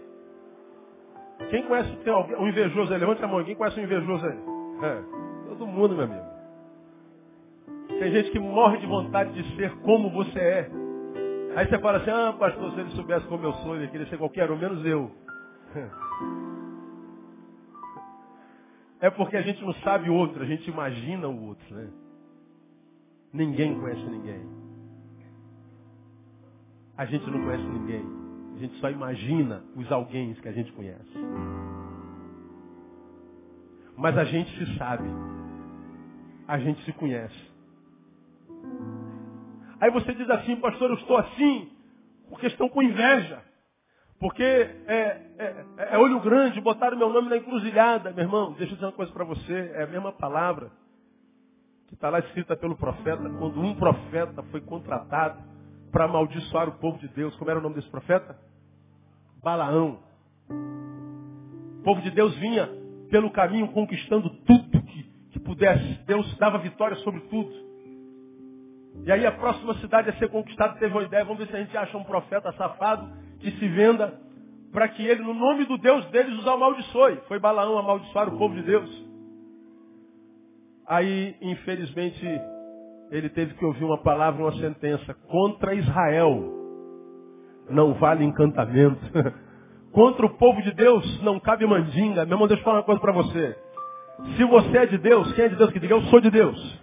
Quem 1.49 1.63
conhece 1.63 1.95
tem 1.97 2.13
um 2.13 2.47
invejoso 2.47 2.93
aí? 2.93 2.99
Levanta 2.99 3.25
a 3.25 3.27
mão. 3.27 3.43
Quem 3.43 3.55
conhece 3.55 3.79
um 3.79 3.83
invejoso 3.83 4.25
aí? 4.25 4.37
É, 4.83 5.03
todo 5.49 5.67
mundo, 5.67 5.95
meu 5.95 6.05
amigo. 6.05 6.25
Tem 7.99 8.11
gente 8.11 8.31
que 8.31 8.39
morre 8.39 8.77
de 8.77 8.87
vontade 8.87 9.33
de 9.33 9.55
ser 9.55 9.75
como 9.81 10.09
você 10.09 10.39
é. 10.39 10.82
Aí 11.55 11.67
você 11.67 11.77
fala 11.79 11.99
assim, 11.99 12.09
ah, 12.09 12.33
pastor, 12.33 12.73
se 12.73 12.79
ele 12.79 12.89
soubesse 12.91 13.27
como 13.27 13.45
eu 13.45 13.53
sou, 13.55 13.75
ele 13.75 13.87
queria 13.89 14.07
ser 14.07 14.17
qualquer 14.17 14.49
um, 14.51 14.57
menos 14.57 14.85
eu. 14.85 15.11
É 18.99 19.09
porque 19.09 19.35
a 19.35 19.41
gente 19.41 19.61
não 19.61 19.73
sabe 19.81 20.09
o 20.09 20.13
outro, 20.13 20.41
a 20.41 20.45
gente 20.45 20.65
imagina 20.69 21.27
o 21.27 21.47
outro, 21.47 21.75
né? 21.75 21.89
Ninguém 23.33 23.77
conhece 23.77 24.01
ninguém. 24.01 24.47
A 26.95 27.05
gente 27.05 27.29
não 27.29 27.43
conhece 27.43 27.65
ninguém. 27.65 28.05
A 28.55 28.59
gente 28.59 28.79
só 28.79 28.89
imagina 28.89 29.61
os 29.75 29.91
alguém 29.91 30.33
que 30.35 30.47
a 30.47 30.53
gente 30.53 30.71
conhece. 30.71 31.17
Mas 33.97 34.17
a 34.17 34.23
gente 34.23 34.49
se 34.57 34.77
sabe. 34.77 35.09
A 36.47 36.57
gente 36.59 36.81
se 36.85 36.93
conhece. 36.93 37.52
Aí 39.83 39.91
você 39.91 40.13
diz 40.13 40.29
assim, 40.29 40.55
pastor, 40.55 40.91
eu 40.91 40.95
estou 40.95 41.17
assim, 41.17 41.69
porque 42.29 42.47
estão 42.47 42.69
com 42.69 42.81
inveja. 42.81 43.43
Porque 44.17 44.41
é, 44.41 44.95
é, 45.37 45.65
é 45.91 45.97
olho 45.97 46.21
grande, 46.21 46.61
botaram 46.61 46.97
meu 46.97 47.09
nome 47.09 47.27
na 47.27 47.35
encruzilhada. 47.35 48.11
Meu 48.11 48.23
irmão, 48.23 48.53
deixa 48.53 48.71
eu 48.71 48.75
dizer 48.75 48.85
uma 48.85 48.93
coisa 48.93 49.11
para 49.11 49.25
você. 49.25 49.73
É 49.75 49.83
a 49.83 49.87
mesma 49.87 50.13
palavra 50.13 50.71
que 51.87 51.95
está 51.95 52.09
lá 52.09 52.19
escrita 52.19 52.55
pelo 52.55 52.77
profeta, 52.77 53.29
quando 53.37 53.59
um 53.59 53.75
profeta 53.75 54.41
foi 54.43 54.61
contratado 54.61 55.43
para 55.91 56.05
amaldiçoar 56.05 56.69
o 56.69 56.79
povo 56.79 56.97
de 56.99 57.09
Deus. 57.09 57.35
Como 57.35 57.51
era 57.51 57.59
o 57.59 57.61
nome 57.61 57.75
desse 57.75 57.89
profeta? 57.89 58.39
Balaão. 59.43 59.99
O 60.47 61.83
povo 61.83 62.01
de 62.01 62.11
Deus 62.11 62.33
vinha 62.37 62.69
pelo 63.11 63.29
caminho 63.31 63.67
conquistando 63.73 64.29
tudo 64.45 64.81
que, 64.81 65.03
que 65.31 65.39
pudesse. 65.41 65.99
Deus 66.05 66.37
dava 66.37 66.57
vitória 66.59 66.95
sobre 66.99 67.19
tudo. 67.23 67.72
E 69.05 69.11
aí 69.11 69.25
a 69.25 69.31
próxima 69.31 69.73
cidade 69.75 70.09
a 70.09 70.13
ser 70.13 70.29
conquistada 70.29 70.75
teve 70.79 70.93
uma 70.93 71.03
ideia, 71.03 71.25
vamos 71.25 71.39
ver 71.39 71.47
se 71.47 71.55
a 71.55 71.59
gente 71.59 71.75
acha 71.75 71.97
um 71.97 72.03
profeta 72.03 72.51
safado 72.53 73.09
que 73.39 73.51
se 73.51 73.67
venda 73.67 74.13
para 74.71 74.87
que 74.87 75.05
ele, 75.05 75.21
no 75.21 75.33
nome 75.33 75.65
do 75.65 75.77
Deus 75.77 76.05
deles, 76.07 76.37
os 76.39 76.47
amaldiçoe. 76.47 77.19
Foi 77.27 77.39
Balaão 77.39 77.77
amaldiçoar 77.77 78.27
o 78.27 78.37
povo 78.37 78.55
de 78.55 78.63
Deus. 78.63 79.05
Aí, 80.87 81.35
infelizmente, 81.41 82.25
ele 83.11 83.29
teve 83.29 83.53
que 83.53 83.63
ouvir 83.63 83.83
uma 83.83 83.99
palavra, 83.99 84.41
uma 84.41 84.53
sentença. 84.53 85.13
Contra 85.27 85.75
Israel 85.75 86.43
não 87.69 87.93
vale 87.93 88.23
encantamento. 88.23 88.99
Contra 89.91 90.25
o 90.25 90.37
povo 90.37 90.61
de 90.63 90.73
Deus 90.73 91.21
não 91.21 91.39
cabe 91.39 91.65
mandinga. 91.67 92.25
Meu 92.25 92.35
irmão, 92.35 92.47
deixa 92.47 92.61
eu 92.61 92.65
falar 92.65 92.79
uma 92.79 92.83
coisa 92.83 92.99
para 92.99 93.13
você. 93.13 93.55
Se 94.35 94.43
você 94.43 94.77
é 94.77 94.85
de 94.87 94.97
Deus, 94.97 95.31
quem 95.33 95.45
é 95.45 95.49
de 95.49 95.55
Deus 95.55 95.71
que 95.71 95.79
diga, 95.79 95.93
eu 95.93 96.01
sou 96.03 96.19
de 96.19 96.31
Deus. 96.31 96.82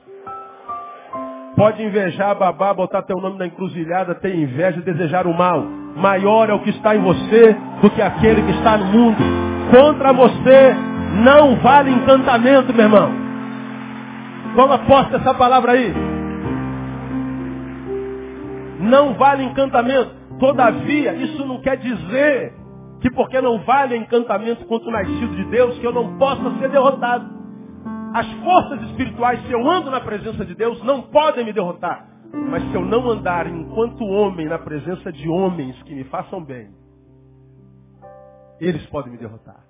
Pode 1.60 1.82
invejar, 1.82 2.34
babar, 2.36 2.74
botar 2.74 3.02
teu 3.02 3.20
nome 3.20 3.36
na 3.36 3.46
encruzilhada, 3.46 4.14
ter 4.14 4.34
inveja, 4.34 4.80
desejar 4.80 5.26
o 5.26 5.34
mal. 5.36 5.62
Maior 5.94 6.48
é 6.48 6.54
o 6.54 6.60
que 6.60 6.70
está 6.70 6.96
em 6.96 7.02
você 7.02 7.54
do 7.82 7.90
que 7.90 8.00
aquele 8.00 8.40
que 8.40 8.52
está 8.52 8.78
no 8.78 8.86
mundo. 8.86 9.18
Contra 9.70 10.10
você 10.10 10.74
não 11.22 11.56
vale 11.56 11.90
encantamento, 11.90 12.72
meu 12.72 12.86
irmão. 12.86 13.10
Toma 14.56 14.78
posse 14.78 15.10
dessa 15.10 15.34
palavra 15.34 15.72
aí. 15.72 15.92
Não 18.80 19.12
vale 19.12 19.44
encantamento. 19.44 20.12
Todavia, 20.38 21.12
isso 21.12 21.44
não 21.44 21.60
quer 21.60 21.76
dizer 21.76 22.54
que 23.02 23.10
porque 23.10 23.38
não 23.38 23.58
vale 23.58 23.98
encantamento 23.98 24.64
contra 24.64 24.88
o 24.88 24.92
nascido 24.92 25.36
de 25.36 25.44
Deus, 25.50 25.78
que 25.78 25.86
eu 25.86 25.92
não 25.92 26.16
possa 26.16 26.58
ser 26.58 26.70
derrotado. 26.70 27.39
As 28.12 28.26
forças 28.42 28.82
espirituais, 28.90 29.40
se 29.46 29.52
eu 29.52 29.68
ando 29.68 29.90
na 29.90 30.00
presença 30.00 30.44
de 30.44 30.54
Deus, 30.54 30.82
não 30.82 31.02
podem 31.02 31.44
me 31.44 31.52
derrotar. 31.52 32.08
Mas 32.32 32.62
se 32.68 32.74
eu 32.74 32.84
não 32.84 33.08
andar 33.10 33.46
enquanto 33.46 34.04
homem 34.04 34.48
na 34.48 34.58
presença 34.58 35.12
de 35.12 35.28
homens 35.28 35.80
que 35.82 35.94
me 35.94 36.04
façam 36.04 36.44
bem, 36.44 36.70
eles 38.60 38.84
podem 38.86 39.12
me 39.12 39.18
derrotar. 39.18 39.64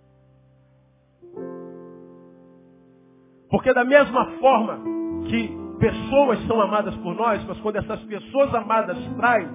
Porque 3.51 3.73
da 3.75 3.85
mesma 3.85 4.27
forma 4.39 4.81
que 5.27 5.59
pessoas 5.79 6.47
são 6.47 6.61
amadas 6.61 6.95
por 6.97 7.15
nós, 7.15 7.45
mas 7.47 7.59
quando 7.61 7.77
essas 7.77 8.01
pessoas 8.03 8.55
amadas 8.55 8.99
traem, 9.17 9.49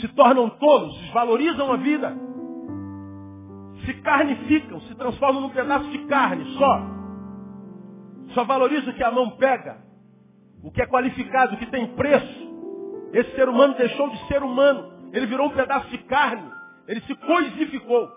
se 0.00 0.08
tornam 0.08 0.50
tolos, 0.50 0.96
desvalorizam 1.00 1.72
a 1.72 1.76
vida, 1.76 2.16
se 3.84 3.94
carnificam, 4.02 4.80
se 4.82 4.94
transformam 4.94 5.42
num 5.42 5.50
pedaço 5.50 5.88
de 5.90 5.98
carne 6.06 6.44
só, 6.56 6.99
só 8.34 8.44
valoriza 8.44 8.90
o 8.90 8.94
que 8.94 9.02
a 9.02 9.10
mão 9.10 9.30
pega, 9.36 9.78
o 10.62 10.70
que 10.70 10.82
é 10.82 10.86
qualificado, 10.86 11.54
o 11.54 11.58
que 11.58 11.66
tem 11.66 11.94
preço. 11.94 12.50
Esse 13.12 13.34
ser 13.34 13.48
humano 13.48 13.74
deixou 13.74 14.08
de 14.10 14.28
ser 14.28 14.42
humano. 14.42 14.92
Ele 15.12 15.26
virou 15.26 15.46
um 15.46 15.54
pedaço 15.54 15.88
de 15.88 15.98
carne. 15.98 16.50
Ele 16.86 17.00
se 17.02 17.14
coisificou. 17.14 18.08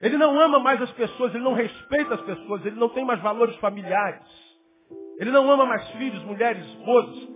Ele 0.00 0.16
não 0.16 0.38
ama 0.40 0.58
mais 0.60 0.80
as 0.80 0.90
pessoas, 0.92 1.34
ele 1.34 1.42
não 1.42 1.54
respeita 1.54 2.14
as 2.14 2.20
pessoas, 2.20 2.64
ele 2.64 2.78
não 2.78 2.88
tem 2.88 3.04
mais 3.04 3.20
valores 3.20 3.56
familiares. 3.56 4.22
Ele 5.18 5.30
não 5.30 5.50
ama 5.50 5.66
mais 5.66 5.86
filhos, 5.90 6.22
mulheres, 6.24 6.64
esposos, 6.66 7.28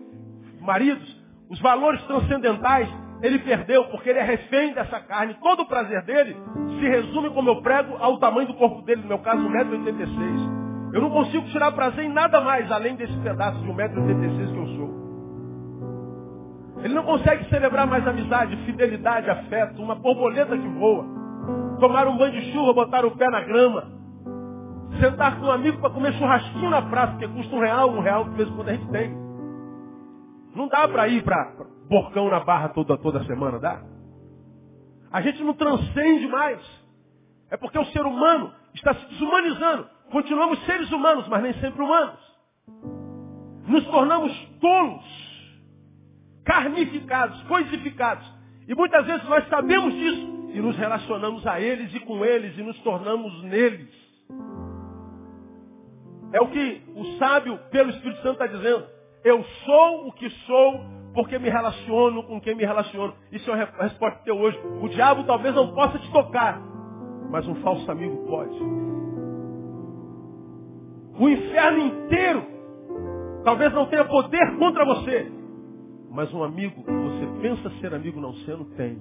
maridos. 0.61 1.20
Os 1.50 1.61
valores 1.61 2.00
transcendentais 2.04 2.88
ele 3.22 3.38
perdeu 3.38 3.85
porque 3.87 4.11
ele 4.11 4.18
é 4.18 4.22
refém 4.22 4.72
dessa 4.74 5.00
carne. 5.00 5.35
Todo 5.40 5.62
o 5.62 5.66
prazer 5.66 6.02
dele 6.02 6.37
se 6.78 6.88
resume, 6.88 7.30
como 7.30 7.50
eu 7.50 7.62
prego, 7.62 7.96
ao 7.98 8.18
tamanho 8.18 8.48
do 8.48 8.54
corpo 8.54 8.82
dele, 8.82 9.02
no 9.02 9.08
meu 9.08 9.18
caso, 9.20 9.42
1,86m. 9.42 10.51
Eu 10.92 11.00
não 11.00 11.11
consigo 11.11 11.46
tirar 11.48 11.72
prazer 11.72 12.05
em 12.05 12.12
nada 12.12 12.40
mais 12.40 12.70
além 12.70 12.96
desse 12.96 13.16
pedaço 13.20 13.59
de 13.61 13.68
1,86m 13.68 14.52
que 14.52 14.59
eu 14.59 14.66
sou. 14.76 15.02
Ele 16.85 16.94
não 16.94 17.05
consegue 17.05 17.48
celebrar 17.48 17.87
mais 17.87 18.07
amizade, 18.07 18.57
fidelidade, 18.64 19.31
afeto, 19.31 19.81
uma 19.81 19.94
borboleta 19.94 20.57
que 20.57 20.68
voa. 20.68 21.07
Tomar 21.78 22.07
um 22.09 22.16
banho 22.16 22.33
de 22.33 22.52
chuva, 22.52 22.74
botar 22.74 23.05
o 23.07 23.16
pé 23.16 23.31
na 23.31 23.40
grama. 23.40 23.85
Sentar 25.00 25.38
com 25.38 25.46
um 25.46 25.50
amigo 25.50 25.81
para 25.81 25.90
comer 25.90 26.12
churrasquinho 26.14 26.70
na 26.70 26.83
praça, 26.83 27.16
que 27.16 27.28
custa 27.28 27.55
um 27.55 27.61
real, 27.61 27.90
um 27.90 28.00
real 28.00 28.24
de 28.24 28.37
vez 28.37 28.48
em 28.48 28.55
quando 28.55 28.68
a 28.68 28.72
gente 28.74 28.90
tem. 28.90 29.16
Não 30.55 30.68
dá 30.68 30.87
para 30.88 31.09
ir 31.09 31.22
para 31.22 31.52
porcão 31.88 32.28
na 32.28 32.40
barra 32.40 32.68
toda, 32.68 32.98
toda 32.98 33.24
semana, 33.24 33.59
dá? 33.59 33.81
A 35.11 35.20
gente 35.22 35.42
não 35.42 35.55
transcende 35.55 36.26
mais. 36.28 36.61
É 37.50 37.57
porque 37.57 37.78
o 37.78 37.85
ser 37.87 38.05
humano 38.05 38.52
está 38.74 38.94
se 38.94 39.07
desumanizando. 39.09 39.87
Continuamos 40.12 40.62
seres 40.66 40.92
humanos, 40.92 41.27
mas 41.27 41.42
nem 41.42 41.55
sempre 41.55 41.83
humanos. 41.83 42.20
Nos 43.66 43.83
tornamos 43.87 44.31
tolos, 44.61 45.05
carnificados, 46.44 47.42
coisificados. 47.44 48.31
E 48.68 48.75
muitas 48.75 49.07
vezes 49.07 49.27
nós 49.27 49.48
sabemos 49.48 49.94
disso 49.94 50.51
e 50.53 50.61
nos 50.61 50.77
relacionamos 50.77 51.46
a 51.46 51.59
eles 51.59 51.94
e 51.94 52.01
com 52.01 52.22
eles 52.22 52.57
e 52.59 52.62
nos 52.62 52.79
tornamos 52.81 53.42
neles. 53.44 53.88
É 56.35 56.40
o 56.42 56.48
que 56.48 56.83
o 56.94 57.05
sábio, 57.18 57.59
pelo 57.70 57.88
Espírito 57.90 58.20
Santo, 58.22 58.42
está 58.42 58.46
dizendo. 58.46 58.87
Eu 59.25 59.42
sou 59.64 60.09
o 60.09 60.12
que 60.12 60.29
sou 60.46 60.85
porque 61.14 61.38
me 61.38 61.48
relaciono 61.48 62.22
com 62.25 62.38
quem 62.38 62.55
me 62.55 62.66
relaciono. 62.66 63.14
Isso 63.31 63.51
é 63.51 63.62
a 63.62 63.83
resposta 63.85 64.20
teu 64.25 64.38
hoje. 64.38 64.59
O 64.83 64.88
diabo 64.90 65.25
talvez 65.25 65.55
não 65.55 65.72
possa 65.75 65.98
te 65.98 66.12
tocar, 66.12 66.61
mas 67.31 67.48
um 67.48 67.55
falso 67.57 67.90
amigo 67.90 68.27
pode. 68.27 68.59
O 71.18 71.29
inferno 71.29 71.79
inteiro 71.79 72.46
talvez 73.44 73.72
não 73.72 73.87
tenha 73.87 74.05
poder 74.05 74.57
contra 74.59 74.85
você. 74.85 75.31
Mas 76.11 76.33
um 76.33 76.42
amigo 76.42 76.83
que 76.83 76.90
você 76.90 77.40
pensa 77.40 77.70
ser 77.81 77.94
amigo 77.94 78.20
não 78.20 78.35
sendo, 78.44 78.64
tem. 78.77 78.98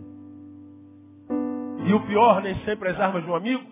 E 1.85 1.93
o 1.93 1.99
pior, 2.05 2.41
nem 2.41 2.55
sempre 2.63 2.89
as 2.89 2.99
armas 2.99 3.23
de 3.23 3.29
um 3.29 3.35
amigo 3.35 3.63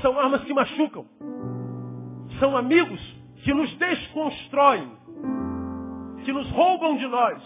são 0.00 0.18
armas 0.18 0.42
que 0.44 0.54
machucam. 0.54 1.04
São 2.38 2.56
amigos 2.56 3.00
que 3.44 3.52
nos 3.52 3.74
desconstroem, 3.76 4.90
que 6.24 6.32
nos 6.32 6.48
roubam 6.50 6.96
de 6.96 7.06
nós, 7.06 7.42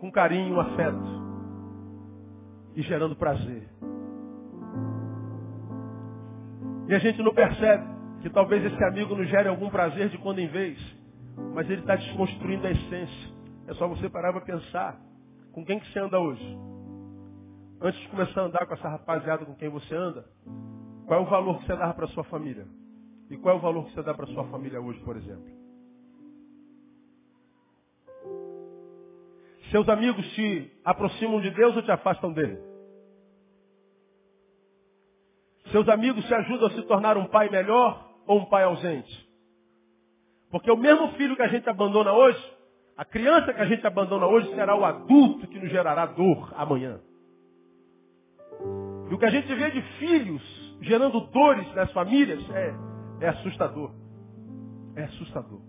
com 0.00 0.10
carinho, 0.10 0.60
afeto 0.60 1.24
e 2.74 2.82
gerando 2.82 3.16
prazer. 3.16 3.68
E 6.88 6.94
a 6.94 6.98
gente 6.98 7.22
não 7.22 7.32
percebe 7.32 7.93
que 8.24 8.30
talvez 8.30 8.64
esse 8.64 8.84
amigo 8.84 9.14
nos 9.14 9.28
gere 9.28 9.50
algum 9.50 9.68
prazer 9.68 10.08
de 10.08 10.16
quando 10.16 10.38
em 10.38 10.46
vez, 10.46 10.78
mas 11.52 11.68
ele 11.68 11.82
está 11.82 11.94
desconstruindo 11.94 12.66
a 12.66 12.70
essência. 12.70 13.34
É 13.66 13.74
só 13.74 13.86
você 13.86 14.08
parar 14.08 14.32
para 14.32 14.40
pensar. 14.40 14.98
Com 15.52 15.62
quem 15.62 15.78
que 15.78 15.92
você 15.92 15.98
anda 15.98 16.18
hoje? 16.18 16.58
Antes 17.82 18.00
de 18.00 18.08
começar 18.08 18.40
a 18.40 18.44
andar 18.44 18.66
com 18.66 18.72
essa 18.72 18.88
rapaziada 18.88 19.44
com 19.44 19.54
quem 19.54 19.68
você 19.68 19.94
anda, 19.94 20.24
qual 21.06 21.20
é 21.20 21.22
o 21.22 21.26
valor 21.26 21.58
que 21.58 21.66
você 21.66 21.76
dá 21.76 21.92
para 21.92 22.06
sua 22.08 22.24
família? 22.24 22.66
E 23.28 23.36
qual 23.36 23.56
é 23.56 23.58
o 23.58 23.60
valor 23.60 23.84
que 23.84 23.92
você 23.92 24.02
dá 24.02 24.14
para 24.14 24.26
sua 24.28 24.44
família 24.44 24.80
hoje, 24.80 24.98
por 25.00 25.18
exemplo? 25.18 25.44
Seus 29.70 29.86
amigos 29.86 30.26
te 30.32 30.72
aproximam 30.82 31.42
de 31.42 31.50
Deus 31.50 31.76
ou 31.76 31.82
te 31.82 31.90
afastam 31.90 32.32
dele? 32.32 32.58
Seus 35.70 35.86
amigos 35.90 36.24
te 36.24 36.32
ajudam 36.32 36.68
a 36.68 36.70
se 36.70 36.82
tornar 36.84 37.18
um 37.18 37.26
pai 37.26 37.50
melhor 37.50 38.13
ou 38.26 38.40
um 38.40 38.44
pai 38.46 38.64
ausente? 38.64 39.28
Porque 40.50 40.70
o 40.70 40.76
mesmo 40.76 41.08
filho 41.12 41.36
que 41.36 41.42
a 41.42 41.48
gente 41.48 41.68
abandona 41.68 42.12
hoje, 42.12 42.40
a 42.96 43.04
criança 43.04 43.52
que 43.52 43.60
a 43.60 43.66
gente 43.66 43.86
abandona 43.86 44.26
hoje 44.26 44.48
será 44.54 44.76
o 44.76 44.84
adulto 44.84 45.48
que 45.48 45.58
nos 45.58 45.70
gerará 45.70 46.06
dor 46.06 46.52
amanhã. 46.56 47.00
E 49.10 49.14
o 49.14 49.18
que 49.18 49.24
a 49.24 49.30
gente 49.30 49.52
vê 49.52 49.70
de 49.70 49.82
filhos 49.98 50.42
gerando 50.80 51.20
dores 51.20 51.72
nas 51.74 51.90
famílias 51.92 52.40
é, 52.50 52.74
é 53.20 53.28
assustador. 53.28 53.90
É 54.96 55.04
assustador. 55.04 55.60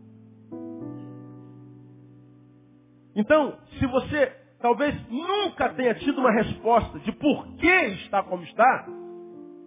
Então, 3.15 3.57
se 3.79 3.87
você 3.87 4.27
talvez 4.59 4.95
nunca 5.09 5.69
tenha 5.69 5.95
tido 5.95 6.19
uma 6.19 6.31
resposta 6.31 6.99
de 6.99 7.11
por 7.13 7.47
que 7.55 7.85
está 8.03 8.23
como 8.23 8.43
está, 8.43 8.87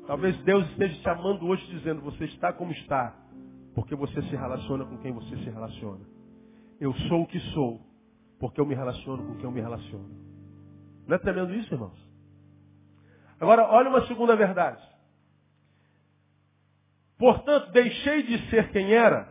talvez 0.09 0.35
Deus 0.39 0.67
esteja 0.71 0.95
te 0.95 1.03
chamando 1.03 1.47
hoje 1.47 1.65
dizendo, 1.67 2.01
você 2.01 2.25
está 2.25 2.51
como 2.51 2.73
está, 2.73 3.15
porque 3.75 3.95
você 3.95 4.23
se 4.23 4.35
relaciona 4.35 4.87
com 4.87 4.97
quem 4.97 5.13
você 5.13 5.37
se 5.37 5.51
relaciona. 5.51 6.01
Eu 6.81 6.95
sou 6.95 7.23
o 7.23 7.27
que 7.27 7.39
sou, 7.53 7.79
porque 8.41 8.59
eu 8.59 8.65
me 8.65 8.75
relaciono 8.75 9.27
com 9.27 9.35
quem 9.35 9.45
eu 9.45 9.51
me 9.51 9.61
relaciono. 9.61 10.09
Não 11.07 11.15
é 11.15 11.19
tremendo 11.19 11.55
isso, 11.55 11.73
irmãos? 11.75 11.99
Agora, 13.39 13.69
olha 13.69 13.91
uma 13.91 14.07
segunda 14.07 14.35
verdade. 14.35 14.83
Portanto, 17.19 17.71
deixei 17.73 18.23
de 18.23 18.49
ser 18.49 18.71
quem 18.73 18.95
era, 18.95 19.29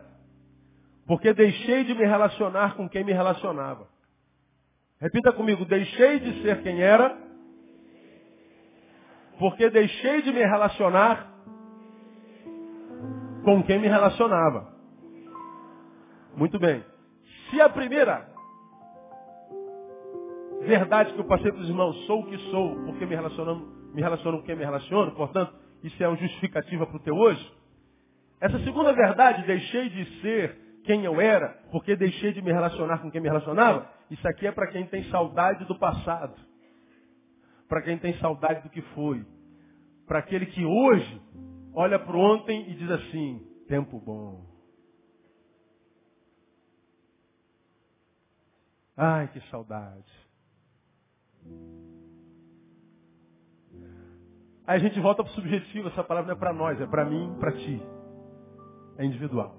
porque 1.08 1.34
deixei 1.34 1.82
de 1.82 1.94
me 1.94 2.04
relacionar 2.04 2.76
com 2.76 2.88
quem 2.88 3.02
me 3.02 3.12
relacionava. 3.12 3.88
Repita 5.00 5.32
comigo, 5.32 5.64
deixei 5.64 6.20
de 6.20 6.40
ser 6.42 6.62
quem 6.62 6.80
era, 6.80 7.27
porque 9.38 9.70
deixei 9.70 10.22
de 10.22 10.32
me 10.32 10.40
relacionar 10.40 11.32
com 13.44 13.62
quem 13.62 13.78
me 13.78 13.88
relacionava. 13.88 14.72
Muito 16.36 16.58
bem. 16.58 16.84
Se 17.50 17.60
a 17.60 17.68
primeira 17.68 18.28
verdade 20.62 21.12
que 21.14 21.20
eu 21.20 21.24
passei 21.24 21.50
para 21.50 21.60
os 21.60 21.68
irmãos, 21.68 21.96
sou 22.06 22.20
o 22.20 22.26
que 22.26 22.36
sou, 22.50 22.74
porque 22.84 23.06
me 23.06 23.14
relacionando 23.14 23.78
me 23.94 24.02
relaciono 24.02 24.38
com 24.38 24.44
quem 24.44 24.56
me 24.56 24.64
relaciono, 24.64 25.12
portanto, 25.12 25.54
isso 25.82 26.02
é 26.02 26.08
uma 26.08 26.16
justificativa 26.16 26.86
para 26.86 26.96
o 26.96 27.00
teu 27.00 27.16
hoje. 27.16 27.52
Essa 28.40 28.58
segunda 28.60 28.92
verdade, 28.92 29.46
deixei 29.46 29.88
de 29.88 30.20
ser 30.20 30.56
quem 30.84 31.04
eu 31.04 31.20
era, 31.20 31.58
porque 31.70 31.96
deixei 31.96 32.32
de 32.32 32.42
me 32.42 32.52
relacionar 32.52 32.98
com 32.98 33.10
quem 33.10 33.20
me 33.20 33.28
relacionava, 33.28 33.90
isso 34.10 34.26
aqui 34.28 34.46
é 34.46 34.52
para 34.52 34.68
quem 34.68 34.86
tem 34.86 35.04
saudade 35.04 35.64
do 35.64 35.78
passado. 35.78 36.34
Para 37.68 37.82
quem 37.82 37.98
tem 37.98 38.18
saudade 38.18 38.62
do 38.62 38.70
que 38.70 38.82
foi. 38.94 39.24
Para 40.06 40.20
aquele 40.20 40.46
que 40.46 40.64
hoje 40.64 41.22
olha 41.74 41.98
para 41.98 42.16
ontem 42.16 42.70
e 42.70 42.74
diz 42.74 42.90
assim, 42.90 43.46
tempo 43.68 44.00
bom. 44.00 44.44
Ai, 48.96 49.28
que 49.28 49.40
saudade. 49.48 50.28
Aí 54.66 54.76
a 54.76 54.78
gente 54.78 54.98
volta 55.00 55.22
para 55.22 55.30
o 55.30 55.34
subjetivo, 55.34 55.88
essa 55.88 56.02
palavra 56.02 56.28
não 56.28 56.36
é 56.36 56.38
para 56.38 56.52
nós, 56.52 56.80
é 56.80 56.86
para 56.86 57.04
mim, 57.04 57.36
para 57.38 57.52
ti. 57.52 57.80
É 58.98 59.04
individual. 59.04 59.56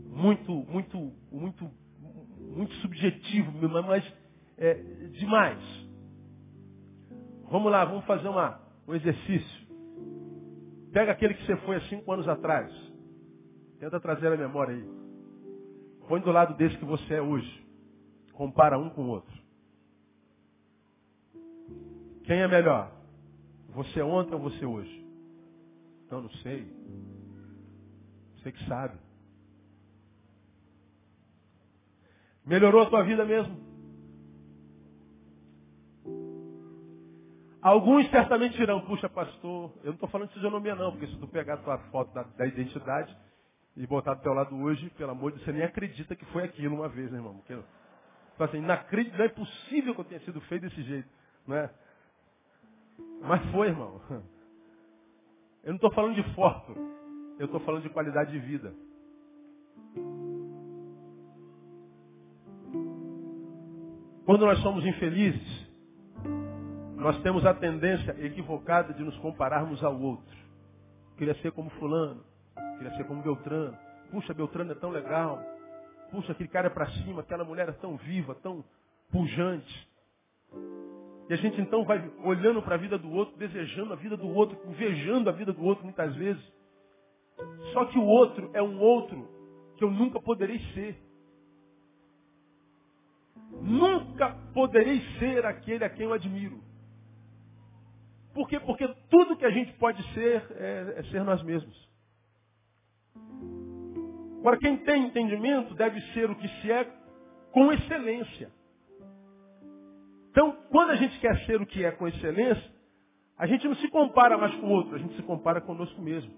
Muito, 0.00 0.52
muito, 0.52 1.12
muito, 1.30 1.70
muito 2.40 2.74
subjetivo, 2.76 3.52
mas 3.86 4.04
é 4.58 4.74
demais. 5.12 5.58
Vamos 7.50 7.70
lá, 7.70 7.84
vamos 7.84 8.04
fazer 8.04 8.28
uma, 8.28 8.60
um 8.86 8.94
exercício. 8.94 9.66
Pega 10.92 11.12
aquele 11.12 11.34
que 11.34 11.46
você 11.46 11.56
foi 11.58 11.76
há 11.76 11.80
cinco 11.82 12.10
anos 12.12 12.26
atrás. 12.26 12.72
Tenta 13.78 14.00
trazer 14.00 14.32
a 14.32 14.36
memória 14.36 14.74
aí. 14.74 14.88
Põe 16.08 16.20
do 16.20 16.30
lado 16.30 16.56
desse 16.56 16.76
que 16.78 16.84
você 16.84 17.14
é 17.14 17.22
hoje. 17.22 17.66
Compara 18.32 18.78
um 18.78 18.90
com 18.90 19.02
o 19.02 19.08
outro. 19.08 19.36
Quem 22.24 22.40
é 22.40 22.48
melhor? 22.48 22.92
Você 23.70 24.00
ontem 24.00 24.34
ou 24.34 24.40
você 24.40 24.64
hoje? 24.64 25.06
Então 26.04 26.22
não 26.22 26.30
sei. 26.30 26.66
Você 28.36 28.52
que 28.52 28.66
sabe. 28.66 28.96
Melhorou 32.44 32.82
a 32.82 32.90
tua 32.90 33.02
vida 33.02 33.24
mesmo? 33.24 33.65
Alguns 37.66 38.08
certamente 38.10 38.56
dirão, 38.56 38.80
puxa 38.82 39.08
pastor, 39.08 39.72
eu 39.78 39.86
não 39.86 39.94
estou 39.94 40.08
falando 40.08 40.28
de 40.28 40.34
fisionomia 40.34 40.76
não, 40.76 40.92
porque 40.92 41.08
se 41.08 41.16
tu 41.16 41.26
pegar 41.26 41.54
a 41.54 41.56
tua 41.56 41.78
foto 41.90 42.14
da, 42.14 42.22
da, 42.22 42.46
identidade 42.46 43.12
e 43.76 43.84
botar 43.88 44.14
do 44.14 44.22
teu 44.22 44.32
lado 44.32 44.56
hoje, 44.56 44.88
pelo 44.90 45.10
amor 45.10 45.32
de 45.32 45.38
Deus, 45.38 45.46
você 45.46 45.52
nem 45.52 45.64
acredita 45.64 46.14
que 46.14 46.24
foi 46.26 46.44
aquilo 46.44 46.76
uma 46.76 46.88
vez, 46.88 47.10
né, 47.10 47.18
irmão? 47.18 47.38
Porque, 47.38 47.54
assim, 48.38 48.60
não, 48.60 48.68
não 48.68 49.24
é 49.24 49.28
possível 49.30 49.96
que 49.96 50.00
eu 50.00 50.04
tenha 50.04 50.20
sido 50.20 50.40
feito 50.42 50.62
desse 50.62 50.80
jeito. 50.80 51.08
Não 51.44 51.56
é? 51.56 51.68
Mas 53.22 53.44
foi, 53.50 53.66
irmão. 53.66 54.00
Eu 55.64 55.70
não 55.70 55.74
estou 55.74 55.92
falando 55.92 56.14
de 56.14 56.22
foto. 56.36 56.72
Eu 57.36 57.46
estou 57.46 57.58
falando 57.58 57.82
de 57.82 57.90
qualidade 57.90 58.30
de 58.30 58.38
vida. 58.38 58.72
Quando 64.24 64.46
nós 64.46 64.60
somos 64.60 64.86
infelizes, 64.86 65.65
nós 66.96 67.20
temos 67.22 67.44
a 67.44 67.52
tendência 67.52 68.16
equivocada 68.24 68.92
de 68.94 69.02
nos 69.04 69.16
compararmos 69.18 69.82
ao 69.84 70.00
outro. 70.00 70.36
Queria 71.16 71.34
ser 71.36 71.52
como 71.52 71.70
fulano, 71.70 72.24
queria 72.78 72.96
ser 72.96 73.04
como 73.04 73.22
Beltrano. 73.22 73.76
Puxa, 74.10 74.32
Beltrano 74.32 74.72
é 74.72 74.74
tão 74.74 74.90
legal. 74.90 75.38
Puxa, 76.10 76.32
aquele 76.32 76.48
cara 76.48 76.68
é 76.68 76.70
para 76.70 76.90
cima, 76.90 77.20
aquela 77.20 77.44
mulher 77.44 77.68
é 77.68 77.72
tão 77.72 77.96
viva, 77.96 78.34
tão 78.36 78.64
pujante. 79.10 79.88
E 81.28 81.34
a 81.34 81.36
gente 81.36 81.60
então 81.60 81.84
vai 81.84 82.10
olhando 82.24 82.62
para 82.62 82.76
a 82.76 82.78
vida 82.78 82.96
do 82.96 83.10
outro, 83.12 83.36
desejando 83.36 83.92
a 83.92 83.96
vida 83.96 84.16
do 84.16 84.28
outro, 84.28 84.58
invejando 84.70 85.28
a 85.28 85.32
vida 85.32 85.52
do 85.52 85.62
outro 85.62 85.84
muitas 85.84 86.14
vezes. 86.14 86.42
Só 87.72 87.84
que 87.86 87.98
o 87.98 88.04
outro 88.04 88.50
é 88.54 88.62
um 88.62 88.80
outro 88.80 89.28
que 89.76 89.84
eu 89.84 89.90
nunca 89.90 90.20
poderei 90.20 90.58
ser. 90.72 90.96
Nunca 93.60 94.30
poderei 94.54 95.00
ser 95.18 95.44
aquele 95.44 95.84
a 95.84 95.90
quem 95.90 96.06
eu 96.06 96.12
admiro. 96.12 96.65
Por 98.36 98.46
quê? 98.46 98.60
Porque 98.60 98.86
tudo 99.08 99.34
que 99.38 99.46
a 99.46 99.50
gente 99.50 99.72
pode 99.78 100.02
ser 100.12 100.46
é, 100.56 100.96
é 100.98 101.02
ser 101.04 101.24
nós 101.24 101.42
mesmos. 101.42 101.74
Agora, 104.40 104.58
quem 104.58 104.76
tem 104.76 105.06
entendimento 105.06 105.74
deve 105.74 105.98
ser 106.12 106.30
o 106.30 106.36
que 106.36 106.46
se 106.46 106.70
é 106.70 106.86
com 107.50 107.72
excelência. 107.72 108.52
Então, 110.30 110.54
quando 110.70 110.90
a 110.90 110.96
gente 110.96 111.18
quer 111.18 111.46
ser 111.46 111.62
o 111.62 111.64
que 111.64 111.82
é 111.82 111.90
com 111.92 112.06
excelência, 112.06 112.70
a 113.38 113.46
gente 113.46 113.66
não 113.66 113.74
se 113.76 113.88
compara 113.88 114.36
mais 114.36 114.54
com 114.56 114.66
o 114.66 114.70
outro, 114.70 114.96
a 114.96 114.98
gente 114.98 115.16
se 115.16 115.22
compara 115.22 115.62
conosco 115.62 115.98
mesmo. 116.02 116.30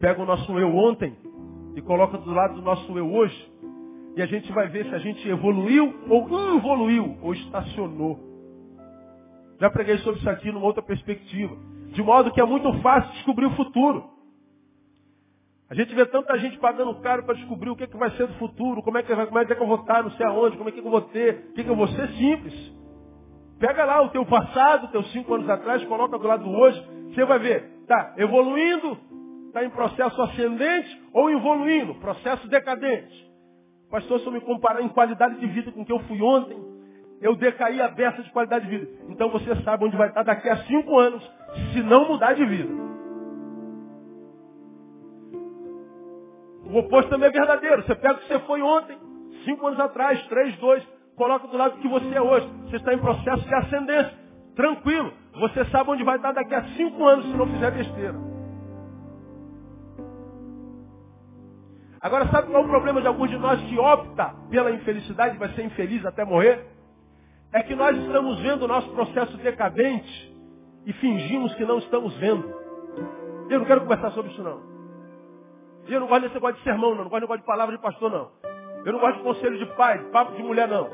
Pega 0.00 0.20
o 0.20 0.26
nosso 0.26 0.58
eu 0.58 0.74
ontem 0.74 1.16
e 1.76 1.82
coloca 1.82 2.18
do 2.18 2.32
lado 2.32 2.56
do 2.56 2.62
nosso 2.62 2.98
eu 2.98 3.08
hoje, 3.08 3.52
e 4.16 4.22
a 4.22 4.26
gente 4.26 4.50
vai 4.50 4.68
ver 4.68 4.84
se 4.86 4.94
a 4.96 4.98
gente 4.98 5.28
evoluiu 5.28 5.94
ou 6.10 6.56
involuiu, 6.56 7.18
ou 7.22 7.32
estacionou. 7.34 8.25
Já 9.58 9.70
preguei 9.70 9.98
sobre 9.98 10.20
isso 10.20 10.28
aqui 10.28 10.52
numa 10.52 10.66
outra 10.66 10.82
perspectiva. 10.82 11.56
De 11.92 12.02
modo 12.02 12.30
que 12.32 12.40
é 12.40 12.44
muito 12.44 12.72
fácil 12.80 13.12
descobrir 13.12 13.46
o 13.46 13.56
futuro. 13.56 14.16
A 15.68 15.74
gente 15.74 15.94
vê 15.94 16.06
tanta 16.06 16.38
gente 16.38 16.58
pagando 16.58 16.94
caro 17.00 17.24
para 17.24 17.34
descobrir 17.34 17.70
o 17.70 17.76
que, 17.76 17.84
é 17.84 17.86
que 17.86 17.96
vai 17.96 18.10
ser 18.12 18.26
do 18.28 18.34
futuro, 18.34 18.82
como 18.82 18.98
é 18.98 19.02
que, 19.02 19.14
como 19.14 19.38
é 19.38 19.44
que 19.44 19.52
eu 19.52 19.66
vou 19.66 19.80
estar, 19.80 20.02
não 20.02 20.12
sei 20.12 20.24
aonde, 20.24 20.56
como 20.56 20.68
é 20.68 20.72
que 20.72 20.78
eu 20.78 20.90
vou 20.90 21.00
ter, 21.00 21.48
o 21.50 21.54
que, 21.54 21.64
que 21.64 21.70
eu 21.70 21.74
vou 21.74 21.88
ser 21.88 22.08
simples. 22.10 22.54
Pega 23.58 23.84
lá 23.84 24.00
o 24.02 24.10
teu 24.10 24.24
passado, 24.26 24.92
teus 24.92 25.10
cinco 25.10 25.34
anos 25.34 25.48
atrás, 25.48 25.82
coloca 25.86 26.18
do 26.18 26.26
lado 26.26 26.44
do 26.44 26.50
hoje, 26.50 26.80
você 27.12 27.24
vai 27.24 27.40
ver, 27.40 27.64
tá 27.88 28.14
evoluindo, 28.16 28.96
está 29.48 29.64
em 29.64 29.70
processo 29.70 30.22
ascendente 30.22 31.02
ou 31.12 31.30
evoluindo, 31.30 31.96
processo 31.96 32.46
decadente. 32.48 33.26
Pastor, 33.90 34.20
se 34.20 34.26
eu 34.26 34.32
me 34.32 34.40
comparar 34.42 34.82
em 34.82 34.88
qualidade 34.88 35.40
de 35.40 35.46
vida 35.46 35.72
com 35.72 35.82
o 35.82 35.84
que 35.84 35.92
eu 35.92 36.00
fui 36.00 36.22
ontem, 36.22 36.56
eu 37.20 37.34
decaí 37.34 37.80
a 37.80 37.88
beça 37.88 38.22
de 38.22 38.30
qualidade 38.30 38.66
de 38.66 38.76
vida. 38.76 38.90
Então 39.08 39.30
você 39.30 39.54
sabe 39.62 39.84
onde 39.84 39.96
vai 39.96 40.08
estar 40.08 40.22
daqui 40.22 40.48
a 40.48 40.56
cinco 40.64 40.98
anos, 40.98 41.22
se 41.72 41.82
não 41.82 42.08
mudar 42.08 42.34
de 42.34 42.44
vida. 42.44 42.72
O 46.64 46.78
oposto 46.78 47.08
também 47.10 47.28
é 47.28 47.32
verdadeiro. 47.32 47.82
Você 47.82 47.94
pega 47.94 48.14
o 48.14 48.18
que 48.18 48.28
você 48.28 48.38
foi 48.40 48.60
ontem, 48.60 48.98
cinco 49.44 49.66
anos 49.66 49.80
atrás, 49.80 50.20
três, 50.26 50.56
dois, 50.58 50.82
coloca 51.16 51.46
do 51.46 51.56
lado 51.56 51.76
do 51.76 51.80
que 51.80 51.88
você 51.88 52.14
é 52.14 52.20
hoje. 52.20 52.46
Você 52.64 52.76
está 52.76 52.92
em 52.92 52.98
processo 52.98 53.46
de 53.46 53.54
ascendência. 53.54 54.14
Tranquilo. 54.54 55.12
Você 55.40 55.64
sabe 55.66 55.90
onde 55.90 56.02
vai 56.02 56.16
estar 56.16 56.32
daqui 56.32 56.54
a 56.54 56.64
cinco 56.76 57.06
anos 57.06 57.26
se 57.26 57.36
não 57.36 57.46
fizer 57.46 57.70
besteira. 57.70 58.14
Agora, 62.00 62.28
sabe 62.28 62.48
qual 62.48 62.62
é 62.62 62.66
o 62.66 62.68
problema 62.68 63.00
de 63.00 63.06
alguns 63.06 63.30
de 63.30 63.38
nós 63.38 63.60
que 63.62 63.78
opta 63.78 64.34
pela 64.50 64.70
infelicidade 64.70 65.36
vai 65.38 65.48
ser 65.54 65.64
infeliz 65.64 66.04
até 66.04 66.24
morrer? 66.24 66.75
É 67.56 67.62
que 67.62 67.74
nós 67.74 67.96
estamos 67.96 68.38
vendo 68.40 68.66
o 68.66 68.68
nosso 68.68 68.86
processo 68.90 69.34
decadente 69.38 70.36
e 70.84 70.92
fingimos 70.92 71.54
que 71.54 71.64
não 71.64 71.78
estamos 71.78 72.14
vendo. 72.18 72.54
Eu 73.48 73.60
não 73.60 73.64
quero 73.64 73.80
conversar 73.80 74.10
sobre 74.10 74.30
isso 74.30 74.42
não. 74.42 74.60
Eu 75.88 76.00
não 76.00 76.06
gosto 76.06 76.22
desse 76.24 76.34
negócio 76.34 76.56
de 76.56 76.64
sermão, 76.64 76.94
não. 76.94 77.04
Não 77.04 77.08
gosto 77.08 77.14
de 77.14 77.20
negócio 77.22 77.40
de 77.40 77.46
palavra 77.46 77.74
de 77.74 77.82
pastor, 77.82 78.10
não. 78.10 78.28
Eu 78.84 78.92
não 78.92 79.00
gosto 79.00 79.16
de 79.16 79.22
conselho 79.22 79.56
de 79.56 79.64
pai, 79.74 80.00
de 80.00 80.04
papo 80.10 80.36
de 80.36 80.42
mulher, 80.42 80.68
não. 80.68 80.86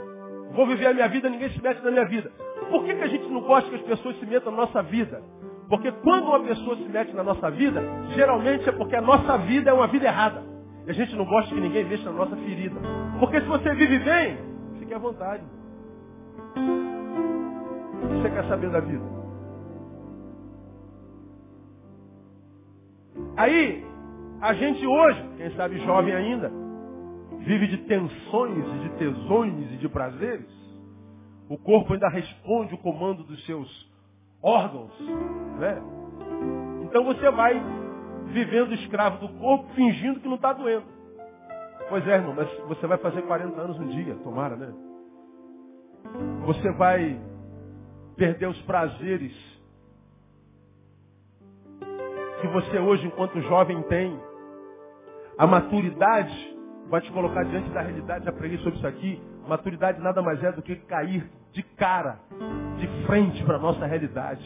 Vou 0.53 0.65
viver 0.69 0.87
a 0.87 0.95
minha 0.95 1.09
vida, 1.09 1.29
ninguém 1.29 1.51
se 1.51 1.61
mete 1.61 1.83
na 1.83 1.91
minha 1.91 2.05
vida. 2.05 2.31
Por 2.71 2.85
que, 2.85 2.95
que 2.95 3.03
a 3.03 3.09
gente 3.09 3.27
não 3.27 3.41
gosta 3.41 3.69
que 3.69 3.75
as 3.75 3.83
pessoas 3.83 4.17
se 4.21 4.27
metam 4.27 4.53
na 4.53 4.59
nossa 4.59 4.85
vida? 4.85 5.21
Porque 5.69 5.91
quando 5.91 6.29
uma 6.29 6.45
pessoa 6.45 6.77
se 6.77 6.85
mete 6.85 7.13
na 7.13 7.25
nossa 7.25 7.51
vida, 7.51 7.83
geralmente 8.15 8.69
é 8.69 8.73
porque 8.73 8.95
a 8.95 9.03
nossa 9.03 9.37
vida 9.39 9.71
é 9.71 9.73
uma 9.73 9.89
vida 9.89 10.07
errada. 10.07 10.45
E 10.87 10.91
a 10.93 10.95
gente 10.95 11.17
não 11.17 11.25
gosta 11.25 11.53
que 11.53 11.61
ninguém 11.61 11.85
mexa 11.85 12.05
na 12.05 12.13
nossa 12.13 12.37
ferida. 12.37 12.79
Porque 13.19 13.41
se 13.41 13.49
você 13.49 13.75
vive 13.75 13.99
bem, 13.99 14.39
fique 14.79 14.95
à 14.95 14.99
vontade. 14.99 15.43
O 16.55 18.09
que 18.09 18.15
você 18.23 18.31
quer 18.31 18.49
saber 18.49 18.71
da 18.71 18.81
vida? 18.81 19.05
Aí, 23.37 23.85
a 24.41 24.55
gente 24.55 24.87
hoje, 24.87 25.25
quem 25.37 25.51
sabe 25.57 25.79
jovem 25.85 26.15
ainda, 26.15 26.51
vive 27.39 27.67
de 27.69 27.79
tensões 27.79 28.65
e 28.67 28.79
de 28.81 28.89
tesões 28.99 29.73
e 29.73 29.77
de 29.77 29.89
prazeres. 29.89 30.51
O 31.49 31.59
corpo 31.59 31.93
ainda 31.93 32.09
responde 32.09 32.75
o 32.75 32.79
comando 32.79 33.23
dos 33.25 33.45
seus 33.47 33.91
órgãos. 34.43 34.93
Né? 35.59 35.83
Então 36.85 37.05
você 37.05 37.31
vai 37.31 37.63
vivendo 38.27 38.75
escravo 38.75 39.27
do 39.27 39.33
corpo, 39.39 39.67
fingindo 39.75 40.21
que 40.21 40.29
não 40.29 40.37
está 40.37 40.53
doendo. 40.53 40.87
Pois 41.89 42.07
é, 42.07 42.15
irmão, 42.15 42.35
mas 42.35 42.49
você 42.69 42.87
vai 42.87 42.99
fazer 42.99 43.23
40 43.23 43.61
anos 43.61 43.79
um 43.79 43.89
dia, 43.89 44.15
tomara, 44.17 44.57
né? 44.57 44.73
Você 46.45 46.73
vai 46.73 47.21
perder 48.17 48.49
os 48.49 48.61
prazeres 48.63 49.33
que 52.41 52.49
você 52.49 52.79
hoje, 52.79 53.07
enquanto 53.07 53.41
jovem, 53.43 53.81
tem. 53.83 54.19
A 55.39 55.47
maturidade 55.47 56.57
vai 56.89 57.01
te 57.01 57.11
colocar 57.13 57.45
diante 57.45 57.71
da 57.71 57.81
realidade. 57.81 58.31
Preguei 58.33 58.59
sobre 58.59 58.79
isso 58.79 58.87
aqui. 58.87 59.23
Maturidade 59.49 60.01
nada 60.01 60.21
mais 60.21 60.43
é 60.43 60.51
do 60.51 60.63
que 60.63 60.77
cair 60.77 61.31
de 61.53 61.63
cara, 61.63 62.19
de 62.77 63.07
frente 63.07 63.43
para 63.45 63.57
a 63.57 63.61
nossa 63.61 63.87
realidade. 63.87 64.43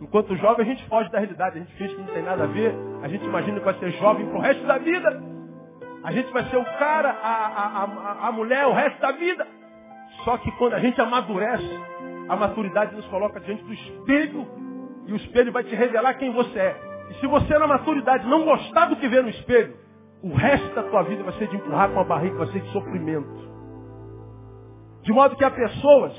Enquanto 0.00 0.36
jovem, 0.36 0.66
a 0.66 0.68
gente 0.68 0.86
foge 0.88 1.10
da 1.10 1.18
realidade. 1.18 1.56
A 1.56 1.60
gente 1.60 1.74
finge 1.76 1.94
que 1.94 2.00
não 2.00 2.08
tem 2.08 2.22
nada 2.22 2.44
a 2.44 2.46
ver. 2.46 2.74
A 3.02 3.08
gente 3.08 3.24
imagina 3.24 3.58
que 3.58 3.64
vai 3.64 3.78
ser 3.78 3.90
jovem 3.92 4.26
para 4.26 4.38
o 4.38 4.40
resto 4.40 4.66
da 4.66 4.78
vida. 4.78 5.22
A 6.04 6.12
gente 6.12 6.30
vai 6.32 6.44
ser 6.50 6.56
o 6.56 6.64
cara, 6.78 7.10
a, 7.10 7.28
a, 7.28 7.84
a, 7.84 8.28
a 8.28 8.32
mulher, 8.32 8.66
o 8.66 8.72
resto 8.72 9.00
da 9.00 9.12
vida. 9.12 9.46
Só 10.24 10.36
que 10.38 10.50
quando 10.52 10.74
a 10.74 10.80
gente 10.80 11.00
amadurece, 11.00 11.80
a 12.28 12.36
maturidade 12.36 12.94
nos 12.94 13.06
coloca 13.06 13.40
diante 13.40 13.64
do 13.64 13.72
espelho 13.72 14.46
e 15.06 15.12
o 15.12 15.16
espelho 15.16 15.52
vai 15.52 15.64
te 15.64 15.74
revelar 15.74 16.14
quem 16.14 16.32
você 16.32 16.58
é. 16.58 16.76
E 17.10 17.14
se 17.14 17.26
você 17.26 17.58
na 17.58 17.66
maturidade 17.66 18.26
não 18.26 18.44
gostar 18.44 18.86
do 18.86 18.96
que 18.96 19.08
vê 19.08 19.22
no 19.22 19.30
espelho, 19.30 19.74
o 20.22 20.34
resto 20.34 20.74
da 20.74 20.82
tua 20.82 21.02
vida 21.04 21.22
vai 21.22 21.32
ser 21.34 21.48
de 21.48 21.56
empurrar 21.56 21.90
com 21.90 22.00
a 22.00 22.04
barriga, 22.04 22.36
vai 22.36 22.48
ser 22.48 22.60
de 22.60 22.70
sofrimento. 22.72 23.48
De 25.02 25.12
modo 25.12 25.36
que 25.36 25.44
há 25.44 25.50
pessoas 25.50 26.12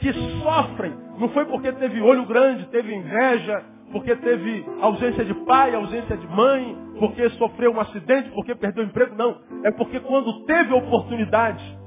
que 0.00 0.12
sofrem, 0.42 0.92
não 1.18 1.28
foi 1.30 1.44
porque 1.46 1.72
teve 1.72 2.02
olho 2.02 2.26
grande, 2.26 2.66
teve 2.66 2.94
inveja, 2.94 3.64
porque 3.92 4.14
teve 4.16 4.66
ausência 4.80 5.24
de 5.24 5.32
pai, 5.46 5.74
ausência 5.74 6.16
de 6.16 6.26
mãe, 6.26 6.76
porque 6.98 7.28
sofreu 7.30 7.72
um 7.72 7.80
acidente, 7.80 8.28
porque 8.30 8.54
perdeu 8.54 8.84
o 8.84 8.86
emprego, 8.88 9.14
não. 9.14 9.40
É 9.64 9.70
porque 9.70 10.00
quando 10.00 10.44
teve 10.44 10.74
oportunidade 10.74 11.78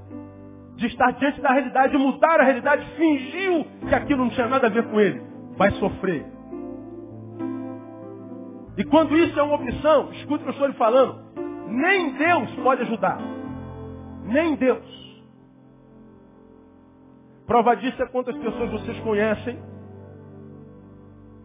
de 0.78 0.86
estar 0.86 1.12
diante 1.14 1.42
da 1.42 1.52
realidade, 1.52 1.92
de 1.92 1.98
mudar 1.98 2.40
a 2.40 2.44
realidade, 2.44 2.86
fingiu 2.96 3.66
que 3.90 3.96
aquilo 3.96 4.24
não 4.24 4.30
tinha 4.30 4.48
nada 4.48 4.68
a 4.68 4.70
ver 4.70 4.88
com 4.90 5.00
ele. 5.00 5.22
Vai 5.58 5.72
sofrer. 5.72 6.26
E 8.78 8.84
quando 8.86 9.18
isso 9.18 9.38
é 9.40 9.42
uma 9.44 9.56
opção, 9.56 10.12
escute 10.14 10.36
o 10.36 10.44
que 10.44 10.50
eu 10.50 10.52
estou 10.52 10.68
lhe 10.68 10.74
falando, 10.74 11.20
nem 11.68 12.14
Deus 12.14 12.52
pode 12.64 12.84
ajudar. 12.84 13.18
Nem 14.26 14.56
Deus. 14.56 14.86
Prova 17.48 17.76
disso 17.76 18.02
é 18.04 18.06
quantas 18.06 18.38
pessoas 18.38 18.70
vocês 18.72 19.00
conhecem 19.00 19.58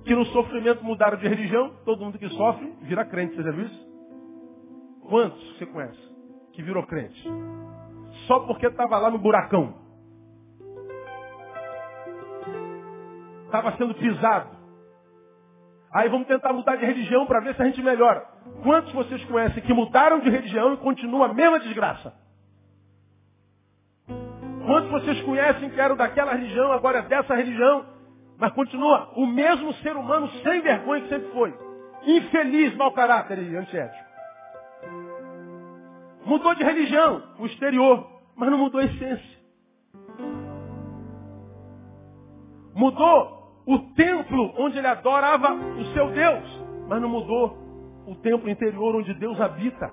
que 0.05 0.15
no 0.15 0.27
sofrimento 0.27 0.85
mudaram 0.85 1.17
de 1.17 1.27
religião. 1.27 1.73
Todo 1.87 2.05
mundo 2.05 2.19
que 2.19 2.29
sofre 2.29 2.71
vira 2.83 3.05
crente, 3.07 3.35
você 3.35 3.43
já 3.43 3.51
viu 3.51 3.65
isso? 3.65 3.93
Quantos 5.09 5.57
você 5.57 5.65
conhece 5.65 6.13
que 6.53 6.63
virou 6.63 6.83
crente? 6.83 7.27
Só 8.27 8.41
porque 8.41 8.67
estava 8.67 8.99
lá 8.99 9.11
no 9.11 9.19
buracão. 9.19 9.75
Estava 13.47 13.77
sendo 13.77 13.95
pisado. 13.95 14.63
Aí 15.93 16.09
vamos 16.09 16.27
tentar 16.27 16.53
mudar 16.55 16.77
de 16.77 16.87
religião 16.87 17.27
para 17.27 17.41
ver 17.41 17.55
se 17.55 17.63
a 17.63 17.67
gente 17.67 17.83
melhora. 17.83 18.27
Quantos 18.63 18.93
vocês 18.93 19.23
conhecem 19.27 19.63
que 19.63 19.75
mudaram 19.75 20.21
de 20.21 20.31
religião 20.31 20.73
e 20.73 20.79
continua 20.79 21.27
a 21.27 21.35
mesma 21.35 21.61
desgraça? 21.61 22.15
Quantos 24.65 24.91
vocês 24.91 25.21
conhecem 25.23 25.69
que 25.69 25.81
eram 25.81 25.97
daquela 25.97 26.33
religião, 26.33 26.73
agora 26.73 27.01
é 27.01 27.03
dessa 27.03 27.35
religião, 27.35 27.85
mas 28.39 28.53
continua 28.53 29.13
o 29.17 29.27
mesmo 29.27 29.73
ser 29.75 29.97
humano 29.97 30.31
sem 30.43 30.63
vergonha 30.63 31.03
que 31.03 31.09
sempre 31.09 31.31
foi? 31.33 31.55
Infeliz, 32.05 32.75
mau 32.77 32.93
caráter 32.93 33.39
e 33.39 33.57
antiético. 33.57 34.13
Mudou 36.25 36.55
de 36.55 36.65
religião, 36.65 37.23
o 37.39 37.47
exterior, 37.47 38.12
mas 38.43 38.51
não 38.51 38.59
mudou 38.59 38.81
a 38.81 38.85
essência. 38.85 39.39
Mudou 42.75 43.63
o 43.65 43.79
templo 43.95 44.53
onde 44.59 44.79
ele 44.79 44.87
adorava 44.89 45.55
o 45.55 45.85
seu 45.95 46.11
Deus, 46.11 46.65
mas 46.89 47.01
não 47.01 47.09
mudou 47.09 47.57
o 48.05 48.17
templo 48.17 48.51
interior 48.51 48.97
onde 48.97 49.15
Deus 49.15 49.41
habita. 49.41 49.93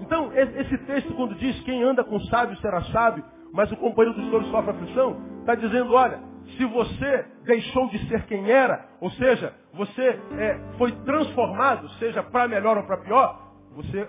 Então, 0.00 0.32
esse 0.34 0.76
texto, 0.86 1.14
quando 1.14 1.36
diz 1.36 1.60
quem 1.60 1.84
anda 1.84 2.02
com 2.02 2.18
sábio 2.22 2.56
será 2.56 2.82
sábio, 2.86 3.24
mas 3.52 3.70
o 3.70 3.76
companheiro 3.76 4.18
do 4.18 4.26
Senhor 4.26 4.42
sofre 4.46 4.72
aflição, 4.72 5.20
está 5.38 5.54
dizendo, 5.54 5.94
olha, 5.94 6.18
se 6.56 6.64
você 6.64 7.26
deixou 7.44 7.88
de 7.90 8.08
ser 8.08 8.26
quem 8.26 8.50
era, 8.50 8.88
ou 9.00 9.12
seja, 9.12 9.54
você 9.72 10.20
é, 10.36 10.58
foi 10.76 10.90
transformado, 11.04 11.88
seja 11.90 12.24
para 12.24 12.48
melhor 12.48 12.76
ou 12.76 12.82
para 12.82 12.96
pior, 12.96 13.40
você 13.76 14.08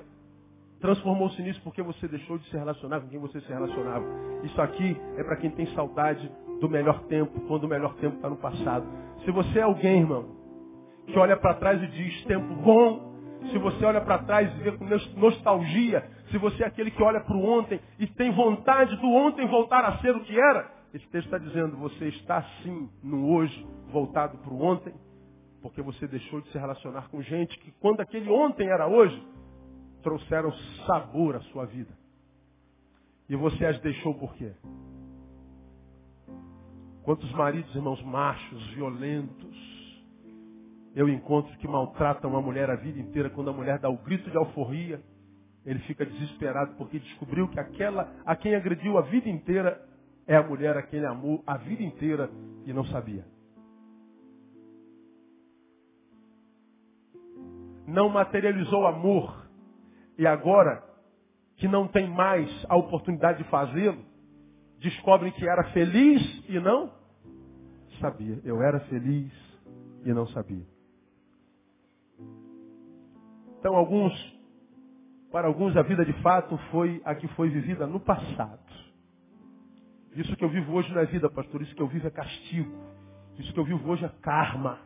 transformou-se 0.79 1.41
nisso 1.41 1.61
porque 1.63 1.81
você 1.81 2.07
deixou 2.07 2.37
de 2.37 2.49
se 2.49 2.57
relacionar 2.57 3.01
com 3.01 3.07
quem 3.07 3.19
você 3.19 3.39
se 3.41 3.49
relacionava. 3.49 4.05
Isso 4.43 4.61
aqui 4.61 4.99
é 5.17 5.23
para 5.23 5.37
quem 5.37 5.51
tem 5.51 5.65
saudade 5.73 6.31
do 6.59 6.69
melhor 6.69 7.03
tempo, 7.03 7.39
quando 7.41 7.65
o 7.65 7.67
melhor 7.67 7.93
tempo 7.95 8.15
está 8.15 8.29
no 8.29 8.37
passado. 8.37 8.85
Se 9.23 9.31
você 9.31 9.59
é 9.59 9.63
alguém, 9.63 10.01
irmão, 10.01 10.35
que 11.07 11.17
olha 11.17 11.37
para 11.37 11.55
trás 11.55 11.81
e 11.81 11.87
diz 11.87 12.23
tempo 12.25 12.53
bom, 12.55 13.09
se 13.51 13.57
você 13.57 13.85
olha 13.85 14.01
para 14.01 14.19
trás 14.19 14.53
e 14.57 14.63
vê 14.63 14.71
com 14.73 14.85
nostalgia, 15.17 16.03
se 16.29 16.37
você 16.37 16.63
é 16.63 16.67
aquele 16.67 16.91
que 16.91 17.01
olha 17.01 17.21
para 17.21 17.35
o 17.35 17.43
ontem 17.43 17.79
e 17.97 18.05
tem 18.05 18.31
vontade 18.31 18.95
do 18.97 19.07
ontem 19.07 19.47
voltar 19.47 19.85
a 19.85 19.97
ser 19.99 20.15
o 20.15 20.19
que 20.21 20.37
era, 20.37 20.69
esse 20.93 21.07
texto 21.07 21.25
está 21.25 21.37
dizendo, 21.37 21.77
você 21.77 22.07
está 22.07 22.43
sim 22.63 22.89
no 23.03 23.31
hoje 23.31 23.65
voltado 23.91 24.37
para 24.39 24.53
o 24.53 24.61
ontem, 24.61 24.93
porque 25.61 25.81
você 25.81 26.07
deixou 26.07 26.41
de 26.41 26.49
se 26.49 26.57
relacionar 26.57 27.09
com 27.09 27.21
gente 27.21 27.57
que 27.59 27.71
quando 27.79 28.01
aquele 28.01 28.29
ontem 28.29 28.67
era 28.67 28.87
hoje, 28.87 29.21
trouxeram 30.01 30.51
sabor 30.85 31.35
à 31.35 31.41
sua 31.41 31.65
vida. 31.65 31.97
E 33.27 33.35
você 33.35 33.65
as 33.65 33.79
deixou 33.81 34.15
por 34.15 34.33
quê? 34.35 34.51
Quantos 37.03 37.31
maridos, 37.31 37.73
irmãos, 37.75 38.01
machos, 38.03 38.67
violentos, 38.71 39.69
eu 40.95 41.07
encontro 41.07 41.55
que 41.57 41.67
maltratam 41.67 42.35
a 42.35 42.41
mulher 42.41 42.69
a 42.69 42.75
vida 42.75 42.99
inteira, 42.99 43.29
quando 43.29 43.49
a 43.49 43.53
mulher 43.53 43.79
dá 43.79 43.89
o 43.89 43.97
grito 43.97 44.29
de 44.29 44.37
alforria, 44.37 45.01
ele 45.65 45.79
fica 45.79 46.05
desesperado 46.05 46.75
porque 46.75 46.99
descobriu 46.99 47.47
que 47.47 47.59
aquela 47.59 48.11
a 48.25 48.35
quem 48.35 48.55
agrediu 48.55 48.97
a 48.97 49.01
vida 49.01 49.29
inteira 49.29 49.79
é 50.25 50.35
a 50.35 50.43
mulher 50.43 50.75
a 50.77 50.81
quem 50.81 50.99
ele 50.99 51.07
amou 51.07 51.43
a 51.45 51.57
vida 51.57 51.83
inteira 51.83 52.29
e 52.65 52.73
não 52.73 52.85
sabia. 52.85 53.25
Não 57.87 58.09
materializou 58.09 58.85
amor 58.85 59.38
e 60.19 60.27
agora 60.27 60.83
que 61.55 61.65
não 61.65 61.87
tem 61.87 62.09
mais 62.09 62.49
a 62.67 62.75
oportunidade 62.75 63.41
de 63.41 63.49
fazê-lo, 63.49 64.03
descobrem 64.77 65.31
que 65.31 65.47
era 65.47 65.63
feliz 65.71 66.43
e 66.49 66.59
não 66.59 66.91
sabia. 68.01 68.41
Eu 68.43 68.61
era 68.61 68.81
feliz 68.81 69.31
e 70.03 70.11
não 70.11 70.27
sabia. 70.27 70.67
Então, 73.57 73.75
alguns, 73.77 74.13
para 75.31 75.47
alguns, 75.47 75.75
a 75.77 75.83
vida 75.83 76.03
de 76.03 76.13
fato 76.21 76.57
foi 76.69 77.01
a 77.05 77.15
que 77.15 77.27
foi 77.29 77.49
vivida 77.49 77.87
no 77.87 78.01
passado. 78.01 78.59
Isso 80.17 80.35
que 80.35 80.43
eu 80.43 80.49
vivo 80.49 80.73
hoje 80.73 80.91
não 80.93 80.99
é 80.99 81.05
vida, 81.05 81.29
pastor. 81.29 81.61
Isso 81.61 81.73
que 81.73 81.81
eu 81.81 81.87
vivo 81.87 82.07
é 82.07 82.11
castigo. 82.11 82.77
Isso 83.37 83.53
que 83.53 83.59
eu 83.59 83.63
vivo 83.63 83.89
hoje 83.89 84.03
é 84.03 84.09
karma. 84.21 84.79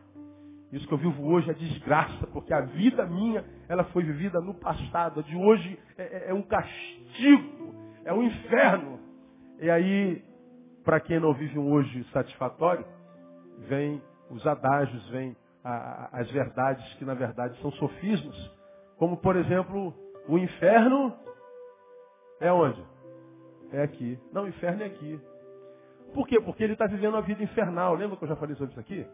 Isso 0.74 0.88
que 0.88 0.92
eu 0.92 0.98
vivo 0.98 1.24
hoje 1.32 1.48
é 1.48 1.54
desgraça, 1.54 2.26
porque 2.32 2.52
a 2.52 2.62
vida 2.62 3.06
minha, 3.06 3.44
ela 3.68 3.84
foi 3.84 4.02
vivida 4.02 4.40
no 4.40 4.54
passado. 4.54 5.20
A 5.20 5.22
de 5.22 5.36
hoje 5.36 5.78
é, 5.96 6.02
é, 6.02 6.30
é 6.30 6.34
um 6.34 6.42
castigo, 6.42 7.72
é 8.04 8.12
um 8.12 8.24
inferno. 8.24 8.98
E 9.60 9.70
aí, 9.70 10.20
para 10.84 10.98
quem 10.98 11.20
não 11.20 11.32
vive 11.32 11.56
um 11.60 11.70
hoje 11.70 12.02
satisfatório, 12.12 12.84
vem 13.68 14.02
os 14.28 14.44
adágios, 14.44 15.08
vem 15.10 15.36
a, 15.62 16.08
as 16.18 16.28
verdades 16.32 16.84
que 16.94 17.04
na 17.04 17.14
verdade 17.14 17.56
são 17.62 17.70
sofismas. 17.70 18.36
Como 18.96 19.16
por 19.18 19.36
exemplo, 19.36 19.94
o 20.28 20.36
inferno 20.36 21.14
é 22.40 22.52
onde? 22.52 22.84
É 23.70 23.80
aqui. 23.80 24.18
Não, 24.32 24.42
o 24.42 24.48
inferno 24.48 24.82
é 24.82 24.86
aqui. 24.86 25.20
Por 26.12 26.26
quê? 26.26 26.40
Porque 26.40 26.64
ele 26.64 26.72
está 26.72 26.88
vivendo 26.88 27.14
uma 27.14 27.22
vida 27.22 27.44
infernal. 27.44 27.94
Lembra 27.94 28.16
que 28.16 28.24
eu 28.24 28.28
já 28.28 28.34
falei 28.34 28.56
sobre 28.56 28.72
isso 28.72 28.80
aqui? 28.80 29.06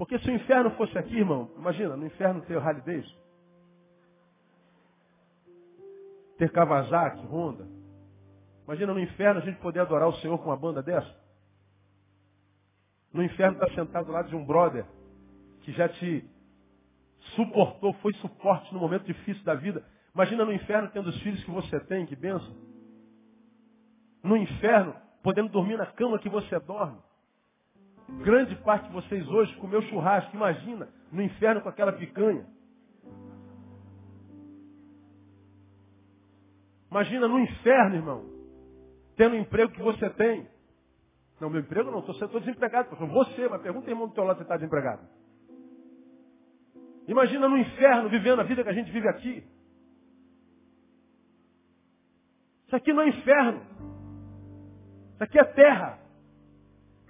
Porque 0.00 0.18
se 0.20 0.30
o 0.30 0.34
inferno 0.34 0.70
fosse 0.76 0.96
aqui, 0.96 1.14
irmão, 1.14 1.50
imagina, 1.58 1.94
no 1.94 2.06
inferno 2.06 2.40
ter 2.46 2.56
o 2.56 2.60
Davidson, 2.62 3.14
ter 6.38 6.50
Kawasaki, 6.50 7.26
Honda. 7.26 7.68
Imagina 8.64 8.94
no 8.94 8.98
inferno 9.00 9.42
a 9.42 9.44
gente 9.44 9.60
poder 9.60 9.80
adorar 9.80 10.08
o 10.08 10.14
Senhor 10.14 10.38
com 10.38 10.46
uma 10.46 10.56
banda 10.56 10.82
dessa. 10.82 11.14
No 13.12 13.22
inferno 13.22 13.62
está 13.62 13.74
sentado 13.74 14.06
do 14.06 14.12
lado 14.12 14.30
de 14.30 14.36
um 14.36 14.42
brother 14.42 14.86
que 15.64 15.72
já 15.72 15.86
te 15.86 16.24
suportou, 17.36 17.92
foi 18.00 18.14
suporte 18.14 18.72
no 18.72 18.80
momento 18.80 19.04
difícil 19.04 19.44
da 19.44 19.54
vida. 19.54 19.84
Imagina 20.14 20.46
no 20.46 20.52
inferno 20.54 20.88
tendo 20.94 21.10
os 21.10 21.20
filhos 21.20 21.44
que 21.44 21.50
você 21.50 21.78
tem, 21.78 22.06
que 22.06 22.16
benção. 22.16 22.56
No 24.22 24.34
inferno, 24.34 24.96
podendo 25.22 25.50
dormir 25.50 25.76
na 25.76 25.84
cama 25.84 26.18
que 26.18 26.30
você 26.30 26.58
dorme. 26.60 26.98
Grande 28.18 28.54
parte 28.56 28.86
de 28.88 28.92
vocês 28.92 29.26
hoje 29.28 29.54
comeu 29.56 29.80
churrasco, 29.82 30.36
imagina, 30.36 30.88
no 31.10 31.22
inferno 31.22 31.62
com 31.62 31.68
aquela 31.68 31.92
picanha. 31.92 32.46
Imagina 36.90 37.28
no 37.28 37.38
inferno, 37.38 37.94
irmão, 37.94 38.24
tendo 39.16 39.34
o 39.34 39.38
emprego 39.38 39.72
que 39.72 39.82
você 39.82 40.10
tem. 40.10 40.48
Não, 41.40 41.48
meu 41.48 41.60
emprego 41.60 41.90
não, 41.90 42.00
estou 42.00 42.40
desempregado. 42.40 42.90
Pastor. 42.90 43.08
Você, 43.08 43.48
mas 43.48 43.62
pergunta 43.62 43.88
irmão 43.88 44.08
do 44.08 44.14
teu 44.14 44.24
lado 44.24 44.36
se 44.36 44.42
está 44.42 44.56
desempregado. 44.56 45.02
Imagina 47.08 47.48
no 47.48 47.56
inferno 47.56 48.08
vivendo 48.08 48.40
a 48.40 48.44
vida 48.44 48.62
que 48.62 48.68
a 48.68 48.74
gente 48.74 48.90
vive 48.90 49.08
aqui. 49.08 49.44
Isso 52.66 52.76
aqui 52.76 52.92
não 52.92 53.02
é 53.02 53.08
inferno. 53.08 53.62
Isso 55.14 55.24
aqui 55.24 55.38
é 55.38 55.44
terra. 55.44 55.98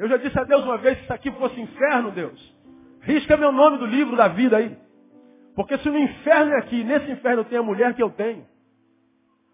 Eu 0.01 0.09
já 0.09 0.17
disse 0.17 0.39
a 0.39 0.45
Deus 0.45 0.65
uma 0.65 0.79
vez, 0.79 0.97
se 0.97 1.05
isso 1.05 1.13
aqui 1.13 1.31
fosse 1.33 1.61
inferno, 1.61 2.11
Deus, 2.11 2.57
risca 3.03 3.37
meu 3.37 3.53
nome 3.53 3.77
do 3.77 3.85
livro 3.85 4.17
da 4.17 4.29
vida 4.29 4.57
aí. 4.57 4.75
Porque 5.55 5.77
se 5.77 5.91
no 5.91 5.99
inferno 5.99 6.55
é 6.55 6.57
aqui, 6.57 6.83
nesse 6.83 7.11
inferno 7.11 7.41
eu 7.41 7.45
tenho 7.45 7.61
a 7.61 7.65
mulher 7.65 7.93
que 7.93 8.03
eu 8.03 8.09
tenho, 8.09 8.47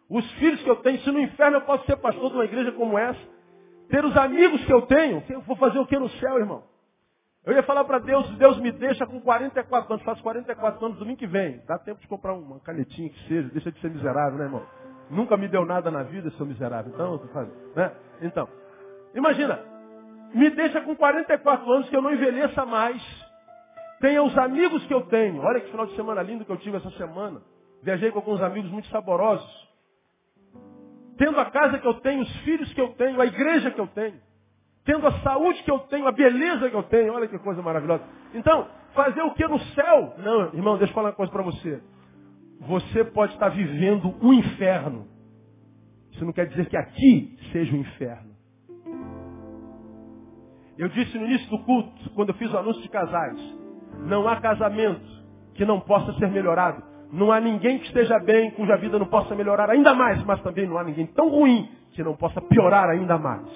os 0.09 0.25
filhos 0.35 0.63
que 0.63 0.71
eu 0.71 0.77
tenho, 0.77 1.01
se 1.01 1.11
no 1.11 1.19
inferno 1.19 1.57
eu 1.57 1.63
posso 1.63 1.85
ser 1.87 1.97
pastor 1.97 2.31
de 2.31 2.37
uma 2.37 2.45
igreja 2.45 2.71
como 2.71 2.97
essa, 2.97 3.19
ter 3.89 4.05
os 4.05 4.17
amigos 4.17 4.65
que 4.65 4.73
eu 4.73 4.83
tenho, 4.83 5.21
eu 5.29 5.41
vou 5.41 5.57
fazer 5.57 5.81
o 5.81 5.87
que 5.87 5.99
no 5.99 6.09
céu, 6.11 6.39
irmão? 6.39 6.63
Eu 7.45 7.53
ia 7.53 7.65
falar 7.65 7.83
para 7.83 7.99
Deus, 7.99 8.29
Deus 8.37 8.61
me 8.61 8.71
deixa 8.71 9.05
com 9.05 9.21
44 9.21 9.95
anos, 9.95 10.05
faço 10.05 10.23
44 10.23 10.87
anos 10.87 10.99
domingo 10.99 11.19
que 11.19 11.27
vem. 11.27 11.61
Dá 11.67 11.77
tempo 11.77 12.01
de 12.01 12.07
comprar 12.07 12.35
uma 12.35 12.61
canetinha 12.61 13.09
que 13.09 13.19
seja, 13.27 13.49
deixa 13.49 13.73
de 13.73 13.81
ser 13.81 13.91
miserável, 13.91 14.39
né, 14.39 14.45
irmão? 14.45 14.63
Nunca 15.11 15.37
me 15.37 15.49
deu 15.49 15.65
nada 15.65 15.91
na 15.91 16.05
vida, 16.05 16.31
sou 16.31 16.47
miserável. 16.47 16.93
Então, 16.95 17.21
né? 17.75 17.93
Então, 18.23 18.49
imagina, 19.13 19.76
me 20.35 20.51
deixa 20.51 20.81
com 20.81 20.95
44 20.95 21.71
anos 21.71 21.89
que 21.89 21.97
eu 21.97 22.03
não 22.03 22.13
envelheça 22.13 22.65
mais. 22.67 23.03
Tenha 24.01 24.23
os 24.23 24.37
amigos 24.37 24.85
que 24.87 24.95
eu 24.95 25.03
tenho. 25.03 25.43
Olha 25.43 25.61
que 25.61 25.71
final 25.71 25.87
de 25.87 25.97
semana 25.97 26.23
lindo 26.23 26.45
que 26.45 26.53
eu 26.53 26.59
tive 26.59 26.77
essa 26.77 26.91
semana. 26.93 27.41
Viajei 27.83 28.11
com 28.11 28.19
alguns 28.19 28.43
amigos 28.43 28.71
muito 28.71 28.89
saborosos 28.89 29.67
tendo 31.17 31.39
a 31.41 31.47
casa 31.47 31.79
que 31.79 31.87
eu 31.87 31.95
tenho, 31.95 32.23
os 32.23 32.37
filhos 32.41 32.73
que 32.73 32.81
eu 32.81 32.89
tenho, 32.95 33.21
a 33.21 33.27
igreja 33.27 33.71
que 33.71 33.81
eu 33.81 33.87
tenho, 33.89 34.21
tendo 34.85 35.07
a 35.07 35.21
saúde 35.21 35.63
que 35.63 35.71
eu 35.71 35.81
tenho, 35.81 36.07
a 36.07 36.13
beleza 36.13 36.71
que 36.71 36.77
eu 36.77 36.83
tenho, 36.85 37.13
olha 37.13 37.27
que 37.27 37.39
coisa 37.39 37.63
maravilhosa. 37.63 38.05
Então, 38.35 38.69
fazer 38.95 39.23
o 39.23 39.33
que 39.33 39.47
no 39.47 39.59
céu? 39.59 40.15
Não, 40.19 40.55
irmão, 40.55 40.77
deixa 40.79 40.91
eu 40.91 40.95
falar 40.95 41.09
uma 41.09 41.15
coisa 41.15 41.33
para 41.33 41.43
você. 41.43 41.83
Você 42.61 43.05
pode 43.05 43.33
estar 43.35 43.49
vivendo 43.49 44.15
um 44.23 44.33
inferno. 44.33 45.09
Isso 46.13 46.25
não 46.25 46.33
quer 46.33 46.47
dizer 46.47 46.67
que 46.69 46.77
aqui 46.77 47.37
seja 47.53 47.73
o 47.73 47.77
um 47.77 47.81
inferno. 47.81 48.36
Eu 50.79 50.89
disse 50.89 51.17
no 51.17 51.25
início 51.25 51.49
do 51.51 51.59
culto, 51.61 52.11
quando 52.15 52.31
eu 52.31 52.35
fiz 52.35 52.53
o 52.53 52.59
anúncio 52.59 52.83
de 52.83 52.89
casais, 52.89 53.39
não 54.01 54.29
há 54.29 54.37
casamento 54.41 55.01
que 55.55 55.65
não 55.65 55.81
possa 55.81 56.13
ser 56.15 56.29
melhorado. 56.29 56.83
Não 57.13 57.33
há 57.33 57.41
ninguém 57.41 57.79
que 57.79 57.87
esteja 57.87 58.19
bem, 58.19 58.51
cuja 58.51 58.77
vida 58.77 58.99
não 58.99 59.07
possa 59.07 59.35
melhorar 59.35 59.71
ainda 59.71 59.95
mais, 59.95 60.23
mas 60.25 60.41
também 60.43 60.67
não 60.67 60.77
há 60.77 60.85
ninguém 60.85 61.07
tão 61.07 61.29
ruim 61.29 61.69
que 61.93 62.03
não 62.03 62.15
possa 62.15 62.41
piorar 62.43 62.91
ainda 62.91 63.17
mais. 63.17 63.47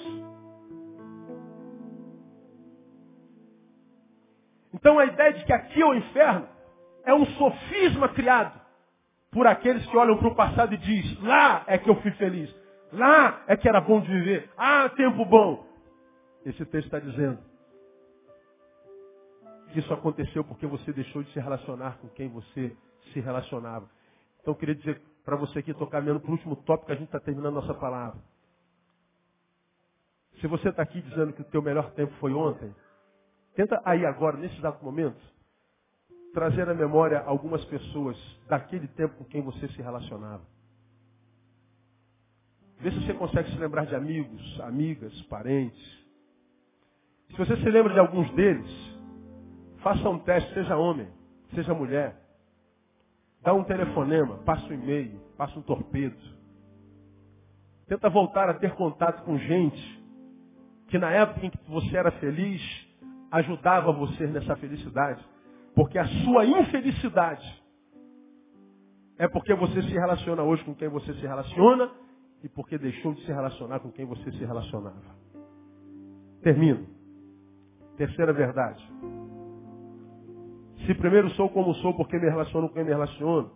Então 4.72 4.98
a 4.98 5.04
ideia 5.04 5.34
de 5.34 5.44
que 5.44 5.52
aqui 5.52 5.82
é 5.82 5.84
o 5.84 5.94
inferno 5.94 6.46
é 7.04 7.12
um 7.12 7.26
sofisma 7.26 8.08
criado 8.08 8.58
por 9.30 9.46
aqueles 9.46 9.84
que 9.86 9.96
olham 9.96 10.16
para 10.16 10.28
o 10.28 10.34
passado 10.34 10.72
e 10.74 10.78
diz, 10.78 11.22
lá 11.22 11.64
é 11.66 11.76
que 11.76 11.88
eu 11.88 11.96
fui 11.96 12.10
feliz, 12.12 12.54
lá 12.92 13.42
é 13.46 13.56
que 13.56 13.68
era 13.68 13.80
bom 13.80 14.00
de 14.00 14.08
viver, 14.08 14.50
ah, 14.56 14.88
tempo 14.96 15.24
bom. 15.24 15.69
Esse 16.44 16.64
texto 16.66 16.86
está 16.86 16.98
dizendo 16.98 17.38
que 19.72 19.78
isso 19.78 19.92
aconteceu 19.92 20.42
porque 20.44 20.66
você 20.66 20.92
deixou 20.92 21.22
de 21.22 21.32
se 21.32 21.40
relacionar 21.40 21.98
com 21.98 22.08
quem 22.08 22.28
você 22.28 22.76
se 23.12 23.20
relacionava. 23.20 23.88
Então 24.40 24.54
eu 24.54 24.58
queria 24.58 24.74
dizer 24.74 25.00
para 25.24 25.36
você 25.36 25.58
aqui, 25.58 25.70
estou 25.70 25.86
caminhando 25.86 26.20
para 26.20 26.30
o 26.30 26.32
último 26.32 26.56
tópico, 26.56 26.86
que 26.86 26.92
a 26.92 26.96
gente 26.96 27.06
está 27.06 27.20
terminando 27.20 27.54
nossa 27.54 27.74
palavra. 27.74 28.20
Se 30.40 30.46
você 30.46 30.70
está 30.70 30.82
aqui 30.82 31.02
dizendo 31.02 31.32
que 31.32 31.42
o 31.42 31.44
teu 31.44 31.62
melhor 31.62 31.92
tempo 31.92 32.12
foi 32.14 32.32
ontem, 32.32 32.74
tenta 33.54 33.80
aí 33.84 34.06
agora, 34.06 34.38
nesse 34.38 34.56
exato 34.56 34.82
momento, 34.82 35.20
trazer 36.32 36.68
à 36.68 36.74
memória 36.74 37.20
algumas 37.20 37.64
pessoas 37.66 38.16
daquele 38.48 38.88
tempo 38.88 39.14
com 39.16 39.24
quem 39.24 39.42
você 39.42 39.68
se 39.68 39.82
relacionava. 39.82 40.42
Vê 42.78 42.90
se 42.90 43.06
você 43.06 43.12
consegue 43.12 43.50
se 43.50 43.58
lembrar 43.58 43.84
de 43.84 43.94
amigos, 43.94 44.60
amigas, 44.60 45.20
parentes. 45.22 45.99
Se 47.30 47.38
você 47.38 47.56
se 47.56 47.70
lembra 47.70 47.92
de 47.92 48.00
alguns 48.00 48.30
deles, 48.32 48.68
faça 49.82 50.08
um 50.08 50.18
teste, 50.18 50.52
seja 50.54 50.76
homem, 50.76 51.08
seja 51.54 51.72
mulher. 51.74 52.16
Dá 53.42 53.54
um 53.54 53.64
telefonema, 53.64 54.38
passa 54.38 54.66
um 54.66 54.72
e-mail, 54.72 55.20
passa 55.36 55.58
um 55.58 55.62
torpedo. 55.62 56.16
Tenta 57.86 58.08
voltar 58.10 58.48
a 58.48 58.54
ter 58.54 58.74
contato 58.74 59.24
com 59.24 59.38
gente 59.38 60.00
que 60.88 60.98
na 60.98 61.10
época 61.10 61.46
em 61.46 61.50
que 61.50 61.70
você 61.70 61.96
era 61.96 62.10
feliz, 62.12 62.60
ajudava 63.30 63.92
você 63.92 64.26
nessa 64.26 64.56
felicidade. 64.56 65.24
Porque 65.74 65.98
a 65.98 66.06
sua 66.24 66.44
infelicidade 66.44 67.62
é 69.16 69.28
porque 69.28 69.54
você 69.54 69.82
se 69.82 69.92
relaciona 69.92 70.42
hoje 70.42 70.64
com 70.64 70.74
quem 70.74 70.88
você 70.88 71.14
se 71.14 71.20
relaciona 71.20 71.90
e 72.42 72.48
porque 72.48 72.76
deixou 72.76 73.14
de 73.14 73.24
se 73.24 73.32
relacionar 73.32 73.80
com 73.80 73.90
quem 73.90 74.04
você 74.04 74.30
se 74.32 74.44
relacionava. 74.44 75.16
Termino. 76.42 76.99
Terceira 78.00 78.32
verdade. 78.32 78.82
Se 80.86 80.94
primeiro 80.94 81.28
sou 81.32 81.50
como 81.50 81.74
sou 81.74 81.92
porque 81.94 82.18
me 82.18 82.30
relaciono 82.30 82.66
com 82.68 82.74
quem 82.76 82.84
me 82.84 82.88
relaciono. 82.88 83.50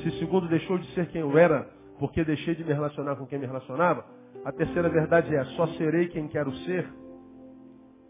Se 0.00 0.10
segundo 0.20 0.46
deixou 0.46 0.78
de 0.78 0.86
ser 0.94 1.08
quem 1.08 1.22
eu 1.22 1.36
era 1.36 1.68
porque 1.98 2.24
deixei 2.24 2.54
de 2.54 2.62
me 2.62 2.72
relacionar 2.72 3.16
com 3.16 3.26
quem 3.26 3.40
me 3.40 3.46
relacionava. 3.46 4.04
A 4.44 4.52
terceira 4.52 4.88
verdade 4.88 5.34
é, 5.34 5.44
só 5.56 5.66
serei 5.78 6.06
quem 6.10 6.28
quero 6.28 6.54
ser 6.58 6.88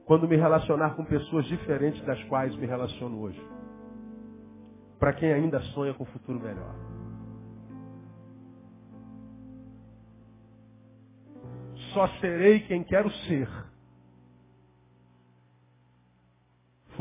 quando 0.05 0.29
me 0.29 0.37
relacionar 0.37 0.95
com 0.95 1.07
pessoas 1.07 1.47
diferentes 1.47 2.05
das 2.05 2.23
quais 2.25 2.55
me 2.57 2.67
relaciono 2.67 3.19
hoje. 3.23 3.43
Para 4.99 5.15
quem 5.15 5.33
ainda 5.33 5.59
sonha 5.73 5.95
com 5.95 6.03
um 6.03 6.07
futuro 6.09 6.39
melhor. 6.39 6.75
só 11.95 12.09
serei 12.21 12.61
quem 12.61 12.85
quero 12.85 13.11
ser. 13.11 13.72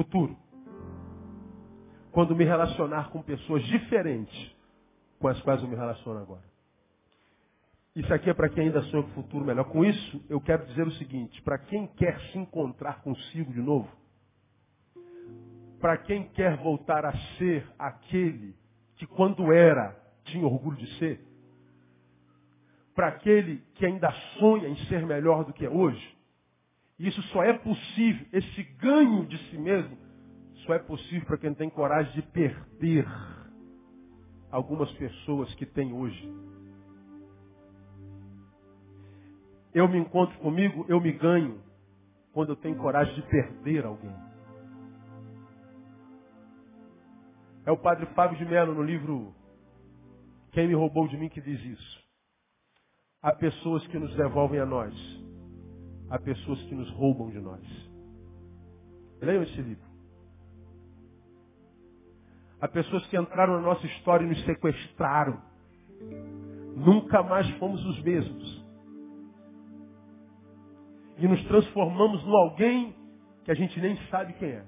Futuro. 0.02 0.36
Quando 2.12 2.36
me 2.36 2.44
relacionar 2.44 3.12
com 3.12 3.22
pessoas 3.22 3.64
diferentes 3.66 4.56
com 5.20 5.28
as 5.28 5.40
quais 5.42 5.62
eu 5.62 5.68
me 5.68 5.76
relaciono 5.76 6.20
agora. 6.20 6.44
Isso 7.96 8.12
aqui 8.12 8.30
é 8.30 8.34
para 8.34 8.50
quem 8.50 8.66
ainda 8.66 8.82
sonha 8.84 9.04
com 9.04 9.10
o 9.10 9.14
futuro 9.14 9.46
melhor. 9.46 9.66
Com 9.66 9.86
isso, 9.86 10.26
eu 10.28 10.42
quero 10.42 10.66
dizer 10.66 10.88
o 10.88 10.92
seguinte: 10.94 11.40
para 11.44 11.60
quem 11.60 11.86
quer 11.86 12.20
se 12.32 12.40
encontrar 12.40 13.04
consigo 13.04 13.54
de 13.54 13.62
novo, 13.62 13.88
para 15.80 15.98
quem 15.98 16.28
quer 16.30 16.58
voltar 16.58 17.06
a 17.06 17.14
ser 17.38 17.68
aquele 17.78 18.56
que 18.96 19.06
quando 19.06 19.52
era 19.52 19.96
tinha 20.24 20.46
orgulho 20.48 20.78
de 20.78 20.98
ser, 20.98 21.24
para 22.96 23.10
aquele 23.10 23.58
que 23.76 23.86
ainda 23.86 24.12
sonha 24.40 24.68
em 24.68 24.76
ser 24.88 25.06
melhor 25.06 25.44
do 25.44 25.54
que 25.54 25.66
é 25.66 25.70
hoje, 25.70 26.18
isso 27.08 27.22
só 27.24 27.44
é 27.44 27.54
possível, 27.54 28.28
esse 28.32 28.64
ganho 28.80 29.26
de 29.26 29.38
si 29.50 29.58
mesmo, 29.58 29.98
só 30.66 30.74
é 30.74 30.80
possível 30.80 31.26
para 31.26 31.38
quem 31.38 31.54
tem 31.54 31.70
coragem 31.70 32.14
de 32.14 32.22
perder 32.22 33.08
algumas 34.52 34.92
pessoas 34.94 35.54
que 35.56 35.66
tem 35.66 35.94
hoje. 35.94 36.32
Eu 39.74 39.88
me 39.88 39.98
encontro 39.98 40.38
comigo, 40.40 40.86
eu 40.90 41.00
me 41.00 41.12
ganho 41.14 41.62
quando 42.34 42.50
eu 42.50 42.56
tenho 42.58 42.78
coragem 42.78 43.16
de 43.16 43.22
perder 43.24 43.86
alguém. 43.86 44.14
É 47.66 47.72
o 47.72 47.78
padre 47.78 48.06
Fábio 48.08 48.38
de 48.38 48.46
Mello 48.46 48.74
no 48.74 48.84
livro 48.84 49.34
Quem 50.52 50.68
me 50.68 50.74
roubou 50.74 51.08
de 51.08 51.18
mim 51.18 51.30
que 51.30 51.40
diz 51.40 51.60
isso. 51.64 52.02
Há 53.22 53.34
pessoas 53.34 53.86
que 53.88 53.98
nos 54.00 54.14
devolvem 54.16 54.60
a 54.60 54.66
nós. 54.66 54.94
Há 56.12 56.20
pessoas 56.20 56.62
que 56.64 56.76
nos 56.76 56.90
roubam 56.92 57.30
de 57.30 57.40
nós. 57.40 57.62
Leiam 59.22 59.44
esse 59.44 59.62
livro. 59.62 59.90
Há 62.60 62.68
pessoas 62.68 63.08
que 63.08 63.18
entraram 63.18 63.54
na 63.54 63.62
nossa 63.62 63.88
história 63.88 64.26
e 64.26 64.28
nos 64.28 64.44
sequestraram. 64.44 65.42
Nunca 66.76 67.24
mais 67.24 67.50
fomos 67.52 67.84
os 67.86 68.04
mesmos. 68.04 68.66
E 71.18 71.26
nos 71.26 71.42
transformamos 71.46 72.22
no 72.26 72.36
alguém 72.36 72.94
que 73.46 73.52
a 73.52 73.56
gente 73.56 73.80
nem 73.80 73.96
sabe 74.08 74.34
quem 74.34 74.50
é. 74.50 74.66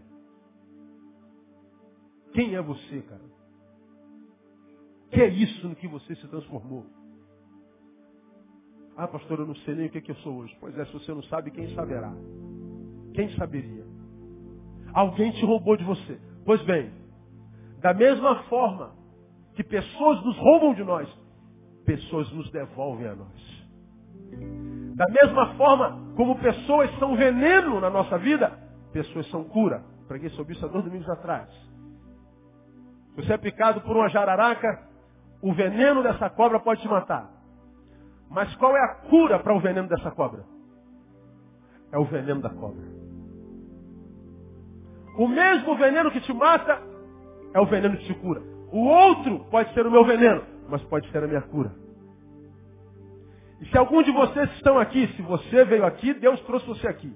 Quem 2.33 2.55
é 2.55 2.61
você, 2.61 3.01
cara? 3.01 3.33
Que 5.11 5.21
é 5.21 5.27
isso 5.27 5.67
no 5.67 5.75
que 5.75 5.89
você 5.89 6.15
se 6.15 6.27
transformou? 6.29 6.85
Ah, 8.95 9.07
pastor, 9.07 9.39
eu 9.39 9.47
não 9.47 9.55
sei 9.57 9.75
nem 9.75 9.87
o 9.87 9.89
que, 9.89 10.01
que 10.01 10.11
eu 10.11 10.15
sou 10.17 10.37
hoje. 10.37 10.55
Pois 10.59 10.77
é, 10.77 10.85
se 10.85 10.93
você 10.93 11.11
não 11.13 11.23
sabe, 11.23 11.51
quem 11.51 11.73
saberá? 11.73 12.13
Quem 13.13 13.29
saberia? 13.35 13.83
Alguém 14.93 15.31
te 15.31 15.45
roubou 15.45 15.75
de 15.75 15.83
você. 15.83 16.19
Pois 16.45 16.61
bem, 16.63 16.91
da 17.79 17.93
mesma 17.93 18.43
forma 18.43 18.91
que 19.55 19.63
pessoas 19.63 20.23
nos 20.23 20.37
roubam 20.37 20.73
de 20.73 20.83
nós, 20.83 21.09
pessoas 21.85 22.31
nos 22.31 22.49
devolvem 22.51 23.07
a 23.07 23.15
nós. 23.15 23.63
Da 24.95 25.05
mesma 25.09 25.55
forma 25.55 26.13
como 26.15 26.37
pessoas 26.39 26.89
são 26.99 27.15
veneno 27.15 27.79
na 27.79 27.89
nossa 27.89 28.17
vida, 28.19 28.59
pessoas 28.91 29.27
são 29.29 29.43
cura. 29.43 29.83
Preguei 30.07 30.29
sobre 30.31 30.53
isso 30.53 30.65
há 30.65 30.69
dois 30.69 30.83
domingos 30.83 31.09
atrás. 31.09 31.49
Você 33.15 33.33
é 33.33 33.37
picado 33.37 33.81
por 33.81 33.95
uma 33.95 34.09
jararaca, 34.09 34.87
o 35.41 35.53
veneno 35.53 36.03
dessa 36.03 36.29
cobra 36.29 36.59
pode 36.59 36.81
te 36.81 36.87
matar. 36.87 37.32
Mas 38.29 38.53
qual 38.55 38.75
é 38.75 38.83
a 38.83 38.95
cura 39.09 39.39
para 39.39 39.53
o 39.53 39.59
veneno 39.59 39.87
dessa 39.87 40.11
cobra? 40.11 40.43
É 41.91 41.97
o 41.97 42.05
veneno 42.05 42.41
da 42.41 42.49
cobra. 42.49 42.83
O 45.17 45.27
mesmo 45.27 45.75
veneno 45.75 46.11
que 46.11 46.21
te 46.21 46.33
mata 46.33 46.81
é 47.53 47.59
o 47.59 47.65
veneno 47.65 47.97
que 47.97 48.05
te 48.05 48.13
cura. 48.15 48.41
O 48.71 48.79
outro 48.87 49.45
pode 49.51 49.71
ser 49.73 49.85
o 49.85 49.91
meu 49.91 50.03
veneno, 50.03 50.43
mas 50.67 50.81
pode 50.85 51.09
ser 51.11 51.23
a 51.23 51.27
minha 51.27 51.41
cura. 51.41 51.71
E 53.61 53.65
se 53.67 53.77
algum 53.77 54.01
de 54.01 54.11
vocês 54.11 54.51
estão 54.53 54.79
aqui, 54.79 55.07
se 55.15 55.21
você 55.21 55.63
veio 55.63 55.85
aqui, 55.85 56.13
Deus 56.15 56.41
trouxe 56.41 56.65
você 56.65 56.87
aqui. 56.87 57.15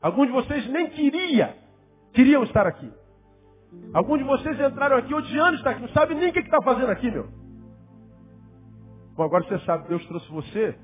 Alguns 0.00 0.26
de 0.26 0.32
vocês 0.32 0.68
nem 0.68 0.88
queria, 0.90 1.56
queriam 2.12 2.44
estar 2.44 2.66
aqui. 2.66 2.90
Alguns 3.92 4.18
de 4.18 4.24
vocês 4.24 4.60
entraram 4.60 4.96
aqui 4.96 5.12
odiando 5.12 5.56
estar 5.56 5.70
aqui, 5.70 5.82
não 5.82 5.88
sabe 5.88 6.14
nem 6.14 6.30
o 6.30 6.32
que 6.32 6.38
está 6.38 6.62
fazendo 6.62 6.90
aqui, 6.90 7.10
meu. 7.10 7.28
Bom, 9.16 9.22
agora 9.22 9.44
você 9.44 9.58
sabe, 9.60 9.88
Deus 9.88 10.04
trouxe 10.06 10.28
você, 10.30 10.74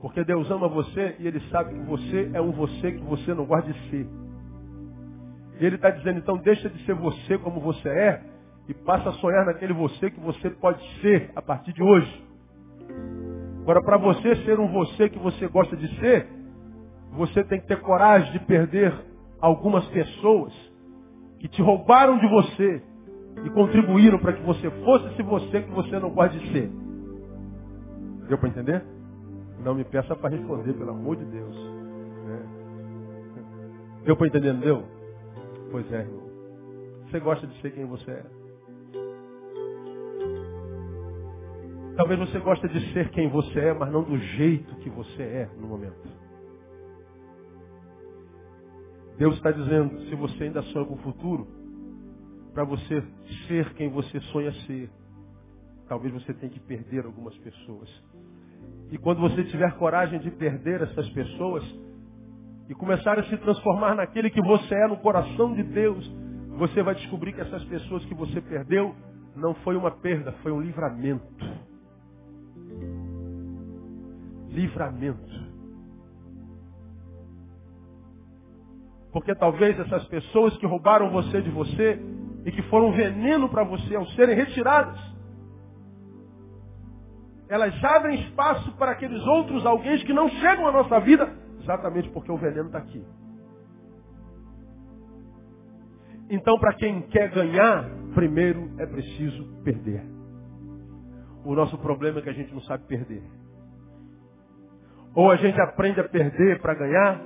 porque 0.00 0.24
Deus 0.24 0.50
ama 0.50 0.66
você 0.66 1.14
e 1.20 1.26
Ele 1.26 1.40
sabe 1.50 1.74
que 1.74 1.86
você 1.86 2.30
é 2.34 2.40
um 2.40 2.50
você 2.50 2.92
que 2.92 3.02
você 3.04 3.32
não 3.32 3.44
gosta 3.44 3.72
de 3.72 3.90
ser. 3.90 4.08
E 5.60 5.64
Ele 5.64 5.76
está 5.76 5.90
dizendo, 5.90 6.18
então 6.18 6.36
deixa 6.38 6.68
de 6.68 6.84
ser 6.84 6.94
você 6.94 7.38
como 7.38 7.60
você 7.60 7.88
é 7.88 8.22
e 8.68 8.74
passa 8.74 9.10
a 9.10 9.12
sonhar 9.14 9.46
naquele 9.46 9.72
você 9.72 10.10
que 10.10 10.18
você 10.18 10.50
pode 10.50 10.82
ser 11.00 11.30
a 11.36 11.42
partir 11.42 11.72
de 11.72 11.82
hoje. 11.82 12.26
Agora, 13.62 13.82
para 13.82 13.98
você 13.98 14.34
ser 14.44 14.58
um 14.58 14.66
você 14.66 15.08
que 15.08 15.18
você 15.18 15.46
gosta 15.46 15.76
de 15.76 15.86
ser, 16.00 16.26
você 17.12 17.44
tem 17.44 17.60
que 17.60 17.68
ter 17.68 17.80
coragem 17.80 18.32
de 18.32 18.40
perder 18.40 18.92
algumas 19.40 19.86
pessoas 19.88 20.52
que 21.38 21.46
te 21.46 21.62
roubaram 21.62 22.18
de 22.18 22.26
você 22.26 22.82
e 23.44 23.50
contribuíram 23.50 24.18
para 24.18 24.32
que 24.32 24.42
você 24.42 24.68
fosse 24.84 25.06
esse 25.12 25.22
você 25.22 25.62
que 25.62 25.70
você 25.70 26.00
não 26.00 26.10
gosta 26.10 26.36
de 26.36 26.52
ser. 26.52 26.89
Deu 28.30 28.38
para 28.38 28.48
entender? 28.48 28.84
Não 29.58 29.74
me 29.74 29.82
peça 29.82 30.14
para 30.14 30.30
responder, 30.30 30.72
pelo 30.74 30.90
amor 30.90 31.16
de 31.16 31.24
Deus. 31.24 31.56
É. 32.28 34.04
Deu 34.04 34.16
para 34.16 34.28
entender, 34.28 34.52
não 34.52 34.60
deu? 34.60 34.84
Pois 35.72 35.92
é, 35.92 36.02
irmão. 36.02 36.30
Você 37.06 37.18
gosta 37.18 37.44
de 37.44 37.60
ser 37.60 37.72
quem 37.72 37.86
você 37.86 38.08
é. 38.08 38.24
Talvez 41.96 42.20
você 42.20 42.38
goste 42.38 42.68
de 42.68 42.92
ser 42.92 43.10
quem 43.10 43.28
você 43.28 43.58
é, 43.58 43.74
mas 43.74 43.90
não 43.90 44.04
do 44.04 44.16
jeito 44.16 44.76
que 44.76 44.90
você 44.90 45.22
é 45.24 45.50
no 45.58 45.66
momento. 45.66 46.08
Deus 49.18 49.34
está 49.34 49.50
dizendo, 49.50 50.02
se 50.08 50.14
você 50.14 50.44
ainda 50.44 50.62
sonha 50.62 50.86
com 50.86 50.94
o 50.94 50.98
futuro, 50.98 51.48
para 52.54 52.62
você 52.62 53.02
ser 53.48 53.74
quem 53.74 53.90
você 53.90 54.20
sonha 54.32 54.52
ser, 54.66 54.88
talvez 55.88 56.14
você 56.14 56.32
tenha 56.32 56.52
que 56.52 56.60
perder 56.60 57.04
algumas 57.04 57.36
pessoas. 57.38 57.90
E 58.90 58.98
quando 58.98 59.20
você 59.20 59.44
tiver 59.44 59.72
coragem 59.76 60.18
de 60.18 60.30
perder 60.30 60.82
essas 60.82 61.08
pessoas 61.10 61.64
e 62.68 62.74
começar 62.74 63.18
a 63.18 63.24
se 63.24 63.36
transformar 63.38 63.94
naquele 63.94 64.30
que 64.30 64.42
você 64.42 64.74
é 64.74 64.86
no 64.88 64.96
coração 64.96 65.54
de 65.54 65.62
Deus, 65.62 66.10
você 66.58 66.82
vai 66.82 66.94
descobrir 66.94 67.32
que 67.32 67.40
essas 67.40 67.64
pessoas 67.64 68.04
que 68.04 68.14
você 68.14 68.40
perdeu 68.40 68.94
não 69.36 69.54
foi 69.56 69.76
uma 69.76 69.90
perda, 69.90 70.32
foi 70.42 70.52
um 70.52 70.60
livramento. 70.60 71.24
Livramento. 74.48 75.50
Porque 79.12 79.34
talvez 79.34 79.78
essas 79.78 80.04
pessoas 80.06 80.56
que 80.58 80.66
roubaram 80.66 81.10
você 81.10 81.40
de 81.42 81.50
você 81.50 82.00
e 82.44 82.52
que 82.52 82.62
foram 82.62 82.92
veneno 82.92 83.48
para 83.48 83.64
você 83.64 83.96
ao 83.96 84.06
serem 84.08 84.36
retiradas, 84.36 84.98
elas 87.50 87.74
abrem 87.82 88.20
espaço 88.20 88.70
para 88.76 88.92
aqueles 88.92 89.20
outros 89.26 89.66
alguém 89.66 89.98
que 90.04 90.12
não 90.12 90.28
chegam 90.28 90.68
à 90.68 90.72
nossa 90.72 91.00
vida, 91.00 91.28
exatamente 91.60 92.08
porque 92.10 92.30
o 92.30 92.36
veneno 92.36 92.66
está 92.66 92.78
aqui. 92.78 93.04
Então, 96.30 96.56
para 96.60 96.74
quem 96.74 97.02
quer 97.08 97.28
ganhar, 97.32 97.90
primeiro 98.14 98.70
é 98.78 98.86
preciso 98.86 99.44
perder. 99.64 100.06
O 101.44 101.56
nosso 101.56 101.76
problema 101.78 102.20
é 102.20 102.22
que 102.22 102.30
a 102.30 102.32
gente 102.32 102.54
não 102.54 102.60
sabe 102.60 102.86
perder. 102.86 103.24
Ou 105.12 105.28
a 105.28 105.34
gente 105.34 105.60
aprende 105.60 105.98
a 105.98 106.08
perder 106.08 106.60
para 106.60 106.74
ganhar, 106.74 107.20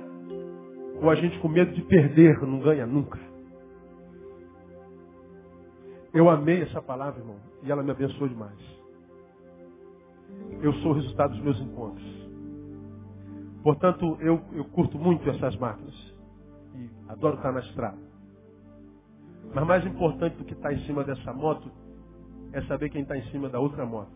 ou 1.03 1.09
a 1.11 1.13
gente 1.13 1.37
com 1.37 1.47
medo 1.47 1.71
de 1.71 1.83
perder 1.83 2.41
não 2.41 2.61
ganha 2.61 2.87
nunca. 2.87 3.19
Eu 6.11 6.31
amei 6.31 6.63
essa 6.63 6.81
palavra, 6.81 7.19
irmão, 7.19 7.39
e 7.61 7.71
ela 7.71 7.83
me 7.83 7.91
abençoou 7.91 8.27
demais. 8.27 8.74
Eu 10.61 10.73
sou 10.75 10.91
o 10.91 10.95
resultado 10.95 11.31
dos 11.31 11.41
meus 11.41 11.59
encontros. 11.61 12.15
Portanto, 13.63 14.17
eu, 14.19 14.41
eu 14.53 14.65
curto 14.65 14.97
muito 14.97 15.27
essas 15.29 15.55
máquinas. 15.57 15.95
E 16.75 16.89
adoro 17.09 17.37
estar 17.37 17.51
na 17.51 17.59
estrada. 17.61 17.97
Mas 19.53 19.65
mais 19.65 19.85
importante 19.85 20.35
do 20.37 20.45
que 20.45 20.53
estar 20.53 20.73
em 20.73 20.85
cima 20.85 21.03
dessa 21.03 21.33
moto 21.33 21.71
é 22.53 22.61
saber 22.63 22.89
quem 22.89 23.01
está 23.01 23.17
em 23.17 23.23
cima 23.31 23.49
da 23.49 23.59
outra 23.59 23.85
moto. 23.85 24.13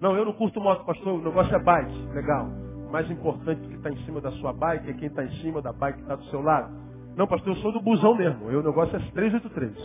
Não, 0.00 0.16
eu 0.16 0.24
não 0.24 0.32
curto 0.32 0.60
moto, 0.60 0.84
pastor. 0.84 1.18
O 1.20 1.22
negócio 1.22 1.54
é 1.54 1.58
bike. 1.58 1.98
Legal. 2.14 2.48
Mais 2.90 3.10
importante 3.10 3.60
do 3.60 3.68
que 3.68 3.74
estar 3.74 3.90
em 3.90 4.04
cima 4.04 4.20
da 4.20 4.30
sua 4.32 4.52
bike 4.52 4.90
é 4.90 4.92
quem 4.94 5.08
está 5.08 5.24
em 5.24 5.30
cima 5.42 5.60
da 5.60 5.72
bike 5.72 5.98
que 5.98 6.04
está 6.04 6.16
do 6.16 6.24
seu 6.26 6.40
lado. 6.40 6.72
Não, 7.16 7.26
pastor, 7.26 7.56
eu 7.56 7.62
sou 7.62 7.72
do 7.72 7.80
busão 7.80 8.14
mesmo. 8.14 8.50
Eu, 8.50 8.60
o 8.60 8.62
negócio 8.62 8.96
é 8.96 9.00
383. 9.10 9.76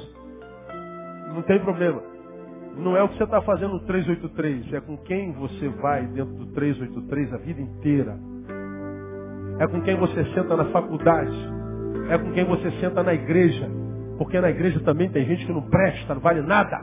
Não 1.34 1.42
tem 1.42 1.60
problema. 1.60 2.13
Não 2.78 2.98
é 2.98 3.04
o 3.04 3.10
que 3.10 3.18
você 3.18 3.24
está 3.24 3.42
fazendo 3.42 3.74
no 3.74 3.80
383, 3.82 4.74
é 4.74 4.82
com 4.82 4.98
quem 4.98 5.32
você 5.34 5.70
vai 5.70 6.06
dentro 6.08 6.34
do 6.34 6.48
383 6.48 7.34
a 7.34 7.38
vida 7.38 7.62
inteira. 7.62 8.18
É 9.60 9.68
com 9.68 9.82
quem 9.82 9.96
você 9.96 10.26
senta 10.34 10.58
na 10.58 10.66
faculdade. 10.66 11.36
É 12.10 12.18
com 12.18 12.32
quem 12.34 12.44
você 12.44 12.72
senta 12.80 13.04
na 13.04 13.14
igreja. 13.14 13.70
Porque 14.18 14.40
na 14.40 14.50
igreja 14.50 14.80
também 14.82 15.10
tem 15.10 15.26
gente 15.26 15.46
que 15.46 15.52
não 15.52 15.62
presta, 15.62 16.14
não 16.14 16.22
vale 16.22 16.42
nada. 16.42 16.82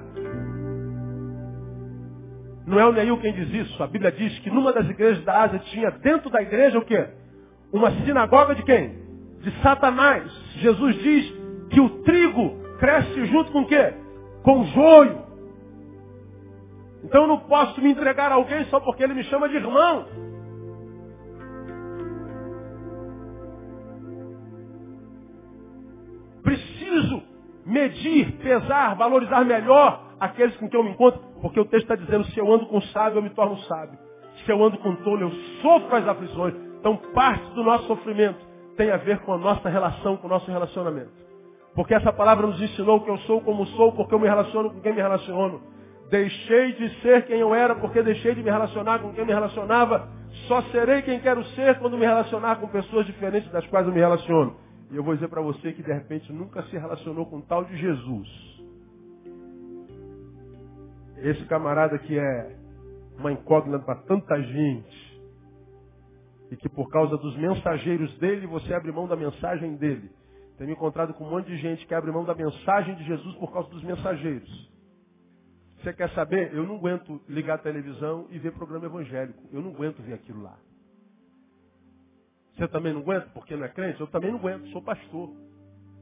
Não 2.66 2.78
é 2.78 2.86
o 2.86 2.92
Neil 2.92 3.18
quem 3.18 3.32
diz 3.32 3.52
isso. 3.52 3.82
A 3.82 3.86
Bíblia 3.86 4.12
diz 4.12 4.38
que 4.40 4.50
numa 4.50 4.72
das 4.72 4.88
igrejas 4.88 5.24
da 5.24 5.42
Ásia 5.42 5.58
tinha 5.70 5.90
dentro 5.90 6.30
da 6.30 6.40
igreja 6.40 6.78
o 6.78 6.84
quê? 6.84 7.08
Uma 7.72 7.90
sinagoga 8.04 8.54
de 8.54 8.62
quem? 8.62 8.94
De 9.40 9.50
Satanás. 9.62 10.30
Jesus 10.56 10.96
diz 11.02 11.32
que 11.70 11.80
o 11.80 11.88
trigo 12.02 12.56
cresce 12.78 13.26
junto 13.26 13.50
com 13.50 13.62
o 13.62 13.66
quê? 13.66 13.92
Com 14.42 14.60
o 14.60 14.66
joio. 14.66 15.29
Então 17.02 17.22
eu 17.22 17.28
não 17.28 17.38
posso 17.40 17.80
me 17.80 17.90
entregar 17.90 18.30
a 18.30 18.34
alguém 18.34 18.64
só 18.66 18.80
porque 18.80 19.02
ele 19.02 19.14
me 19.14 19.24
chama 19.24 19.48
de 19.48 19.56
irmão. 19.56 20.06
Preciso 26.42 27.22
medir, 27.64 28.32
pesar, 28.38 28.94
valorizar 28.96 29.44
melhor 29.44 30.02
aqueles 30.18 30.56
com 30.56 30.68
quem 30.68 30.78
eu 30.78 30.84
me 30.84 30.90
encontro, 30.90 31.20
porque 31.40 31.58
o 31.58 31.64
texto 31.64 31.84
está 31.84 31.96
dizendo, 31.96 32.24
se 32.26 32.38
eu 32.38 32.52
ando 32.52 32.66
com 32.66 32.80
sábio, 32.82 33.18
eu 33.18 33.22
me 33.22 33.30
torno 33.30 33.56
sábio. 33.60 33.98
Se 34.44 34.50
eu 34.50 34.62
ando 34.62 34.78
com 34.78 34.94
tolo, 34.96 35.22
eu 35.22 35.30
sofro 35.62 35.96
as 35.96 36.06
aflições. 36.06 36.54
Então 36.78 36.96
parte 37.14 37.44
do 37.54 37.62
nosso 37.62 37.86
sofrimento 37.86 38.38
tem 38.76 38.90
a 38.90 38.96
ver 38.96 39.20
com 39.20 39.32
a 39.32 39.38
nossa 39.38 39.68
relação, 39.68 40.16
com 40.16 40.26
o 40.26 40.30
nosso 40.30 40.50
relacionamento. 40.50 41.10
Porque 41.74 41.94
essa 41.94 42.12
palavra 42.12 42.46
nos 42.46 42.60
ensinou 42.60 43.00
que 43.00 43.10
eu 43.10 43.18
sou 43.18 43.40
como 43.40 43.66
sou, 43.68 43.92
porque 43.92 44.14
eu 44.14 44.18
me 44.18 44.28
relaciono 44.28 44.70
com 44.70 44.80
quem 44.80 44.92
me 44.92 45.00
relaciono. 45.00 45.60
Deixei 46.10 46.72
de 46.72 47.00
ser 47.00 47.24
quem 47.26 47.38
eu 47.38 47.54
era 47.54 47.76
porque 47.76 48.02
deixei 48.02 48.34
de 48.34 48.42
me 48.42 48.50
relacionar 48.50 48.98
com 48.98 49.12
quem 49.12 49.24
me 49.24 49.32
relacionava. 49.32 50.08
Só 50.48 50.60
serei 50.64 51.02
quem 51.02 51.20
quero 51.20 51.44
ser 51.50 51.78
quando 51.78 51.96
me 51.96 52.04
relacionar 52.04 52.56
com 52.56 52.66
pessoas 52.66 53.06
diferentes 53.06 53.50
das 53.52 53.64
quais 53.68 53.86
eu 53.86 53.92
me 53.92 54.00
relaciono. 54.00 54.56
E 54.90 54.96
eu 54.96 55.04
vou 55.04 55.14
dizer 55.14 55.28
para 55.28 55.40
você 55.40 55.72
que 55.72 55.82
de 55.82 55.92
repente 55.92 56.32
nunca 56.32 56.64
se 56.64 56.76
relacionou 56.76 57.26
com 57.26 57.40
tal 57.40 57.64
de 57.64 57.76
Jesus. 57.76 58.28
Esse 61.18 61.44
camarada 61.44 61.96
que 61.98 62.18
é 62.18 62.56
uma 63.16 63.30
incógnita 63.30 63.78
para 63.78 63.96
tanta 64.02 64.42
gente. 64.42 65.22
E 66.50 66.56
que 66.56 66.68
por 66.68 66.90
causa 66.90 67.16
dos 67.18 67.36
mensageiros 67.36 68.18
dele, 68.18 68.48
você 68.48 68.74
abre 68.74 68.90
mão 68.90 69.06
da 69.06 69.14
mensagem 69.14 69.76
dele. 69.76 70.10
Tenho 70.58 70.72
encontrado 70.72 71.14
com 71.14 71.24
um 71.24 71.30
monte 71.30 71.46
de 71.46 71.56
gente 71.58 71.86
que 71.86 71.94
abre 71.94 72.10
mão 72.10 72.24
da 72.24 72.34
mensagem 72.34 72.96
de 72.96 73.04
Jesus 73.04 73.36
por 73.36 73.52
causa 73.52 73.70
dos 73.70 73.84
mensageiros. 73.84 74.69
Você 75.82 75.94
quer 75.94 76.10
saber? 76.10 76.52
Eu 76.52 76.66
não 76.66 76.76
aguento 76.76 77.20
ligar 77.28 77.54
a 77.54 77.58
televisão 77.58 78.26
e 78.30 78.38
ver 78.38 78.52
programa 78.52 78.86
evangélico. 78.86 79.42
Eu 79.50 79.62
não 79.62 79.70
aguento 79.70 80.02
ver 80.02 80.14
aquilo 80.14 80.42
lá. 80.42 80.58
Você 82.54 82.68
também 82.68 82.92
não 82.92 83.00
aguenta 83.00 83.28
porque 83.32 83.56
não 83.56 83.64
é 83.64 83.68
crente? 83.68 83.98
Eu 83.98 84.06
também 84.06 84.30
não 84.30 84.38
aguento, 84.38 84.66
sou 84.68 84.82
pastor. 84.82 85.30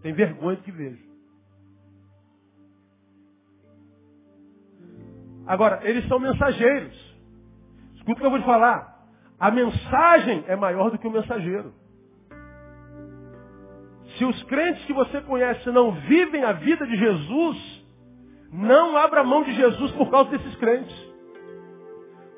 Tem 0.03 0.13
vergonha 0.13 0.57
do 0.57 0.63
que 0.63 0.73
vejo. 0.73 1.07
Agora, 5.47 5.81
eles 5.89 6.07
são 6.09 6.19
mensageiros. 6.19 7.17
Escuta 7.95 8.13
o 8.13 8.17
que 8.17 8.27
eu 8.27 8.31
vou 8.31 8.41
te 8.41 8.45
falar. 8.45 9.07
A 9.39 9.51
mensagem 9.53 10.45
é 10.49 10.57
maior 10.57 10.91
do 10.91 10.99
que 10.99 11.07
o 11.07 11.11
mensageiro. 11.11 11.73
Se 14.17 14.25
os 14.25 14.43
crentes 14.45 14.85
que 14.87 14.93
você 14.93 15.21
conhece 15.21 15.71
não 15.71 15.93
vivem 15.93 16.43
a 16.43 16.53
vida 16.53 16.85
de 16.85 16.97
Jesus, 16.97 17.78
não 18.53 18.97
abra 18.97 19.23
mão 19.23 19.43
de 19.43 19.53
Jesus 19.53 19.93
por 19.93 20.11
causa 20.11 20.31
desses 20.31 20.55
crentes. 20.57 20.97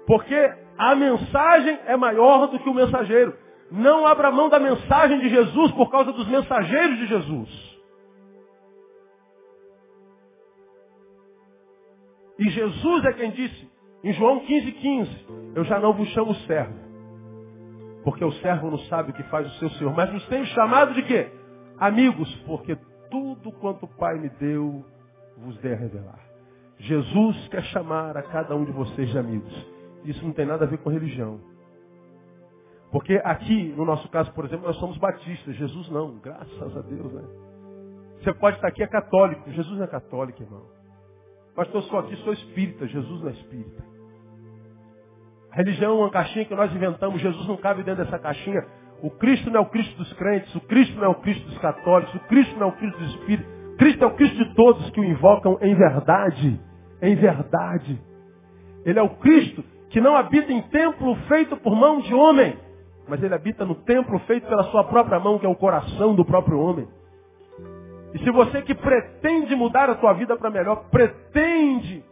Porque 0.07 0.55
a 0.77 0.95
mensagem 0.95 1.79
é 1.87 1.97
maior 1.97 2.49
do 2.49 2.59
que 2.59 2.69
o 2.69 2.75
mensageiro. 2.75 3.37
Não 3.71 4.07
abra 4.07 4.31
mão 4.33 4.49
da 4.49 4.59
mensagem 4.59 5.21
de 5.21 5.29
Jesus 5.29 5.71
por 5.73 5.91
causa 5.91 6.13
dos 6.13 6.27
mensageiros 6.27 6.99
de 6.99 7.07
Jesus. 7.07 7.71
E 12.41 12.49
Jesus 12.49 13.05
é 13.05 13.13
quem 13.13 13.31
disse, 13.33 13.71
em 14.03 14.15
João 14.15 14.41
15,15, 14.41 14.73
15, 14.73 15.27
eu 15.55 15.65
já 15.65 15.79
não 15.79 15.93
vos 15.93 16.09
chamo 16.09 16.35
servo, 16.47 16.75
porque 18.03 18.25
o 18.25 18.33
servo 18.33 18.71
não 18.71 18.79
sabe 18.87 19.11
o 19.11 19.15
que 19.15 19.23
faz 19.25 19.47
o 19.47 19.59
seu 19.59 19.69
Senhor, 19.73 19.95
mas 19.95 20.11
nos 20.11 20.27
tenho 20.27 20.47
chamado 20.47 20.95
de 20.95 21.03
quê? 21.03 21.31
Amigos, 21.79 22.35
porque 22.47 22.79
tudo 23.11 23.53
quanto 23.61 23.85
o 23.85 23.97
Pai 23.99 24.19
me 24.19 24.31
deu, 24.31 24.83
vos 25.45 25.57
dê 25.59 25.72
a 25.72 25.76
revelar. 25.76 26.20
Jesus 26.78 27.49
quer 27.49 27.62
chamar 27.64 28.16
a 28.16 28.22
cada 28.22 28.57
um 28.57 28.64
de 28.64 28.72
vocês 28.72 29.09
de 29.11 29.18
amigos. 29.18 29.53
Isso 30.05 30.24
não 30.24 30.32
tem 30.32 30.47
nada 30.47 30.64
a 30.64 30.68
ver 30.68 30.78
com 30.78 30.88
religião. 30.88 31.41
Porque 32.91 33.20
aqui, 33.24 33.72
no 33.76 33.84
nosso 33.84 34.09
caso, 34.09 34.32
por 34.32 34.45
exemplo, 34.45 34.66
nós 34.66 34.76
somos 34.76 34.97
batistas. 34.99 35.55
Jesus 35.57 35.88
não, 35.91 36.18
graças 36.18 36.76
a 36.76 36.80
Deus, 36.80 37.12
né? 37.12 37.22
Você 38.18 38.32
pode 38.34 38.57
estar 38.57 38.68
aqui, 38.68 38.82
é 38.82 38.86
católico. 38.86 39.51
Jesus 39.51 39.76
não 39.76 39.84
é 39.84 39.88
católico, 39.88 40.43
irmão. 40.43 40.62
Pastor, 41.55 41.82
eu 41.82 41.88
sou 41.88 41.99
aqui, 41.99 42.16
sou 42.16 42.32
espírita. 42.32 42.86
Jesus 42.86 43.20
não 43.20 43.28
é 43.28 43.32
espírita. 43.32 43.84
A 45.53 45.57
religião 45.57 45.93
é 45.93 45.95
uma 46.01 46.11
caixinha 46.11 46.45
que 46.45 46.55
nós 46.55 46.74
inventamos. 46.74 47.20
Jesus 47.20 47.47
não 47.47 47.57
cabe 47.57 47.82
dentro 47.82 48.05
dessa 48.05 48.18
caixinha. 48.18 48.66
O 49.03 49.11
Cristo 49.11 49.51
não 49.51 49.61
é 49.61 49.62
o 49.62 49.66
Cristo 49.66 49.97
dos 49.97 50.12
crentes. 50.14 50.55
O 50.55 50.61
Cristo 50.62 50.97
não 50.97 51.05
é 51.05 51.09
o 51.09 51.14
Cristo 51.16 51.47
dos 51.47 51.59
católicos. 51.59 52.14
O 52.14 52.20
Cristo 52.20 52.59
não 52.59 52.68
é 52.68 52.70
o 52.70 52.76
Cristo 52.76 52.99
dos 52.99 53.11
espíritos. 53.14 53.60
Cristo 53.81 54.05
é 54.05 54.07
o 54.07 54.11
Cristo 54.11 54.37
de 54.37 54.55
todos 54.55 54.91
que 54.91 55.01
o 55.01 55.05
invocam 55.05 55.57
em 55.62 55.74
verdade. 55.74 56.61
Em 57.01 57.14
verdade. 57.14 57.99
Ele 58.85 58.99
é 58.99 59.03
o 59.03 59.09
Cristo 59.16 59.64
que 59.89 60.03
não 60.03 60.14
habita 60.14 60.53
em 60.53 60.61
templo 60.68 61.16
feito 61.26 61.57
por 61.57 61.74
mão 61.74 61.99
de 62.03 62.14
homem, 62.14 62.59
mas 63.09 63.22
ele 63.22 63.35
habita 63.35 63.64
no 63.64 63.74
templo 63.74 64.18
feito 64.20 64.47
pela 64.47 64.64
sua 64.64 64.85
própria 64.85 65.18
mão, 65.18 65.39
que 65.39 65.47
é 65.47 65.49
o 65.49 65.57
coração 65.57 66.14
do 66.14 66.26
próprio 66.26 66.61
homem. 66.61 66.87
E 68.12 68.18
se 68.18 68.31
você 68.31 68.61
que 68.61 68.74
pretende 68.74 69.57
mudar 69.57 69.89
a 69.89 69.97
sua 69.97 70.12
vida 70.12 70.37
para 70.37 70.51
melhor, 70.51 70.85
pretende 70.91 72.05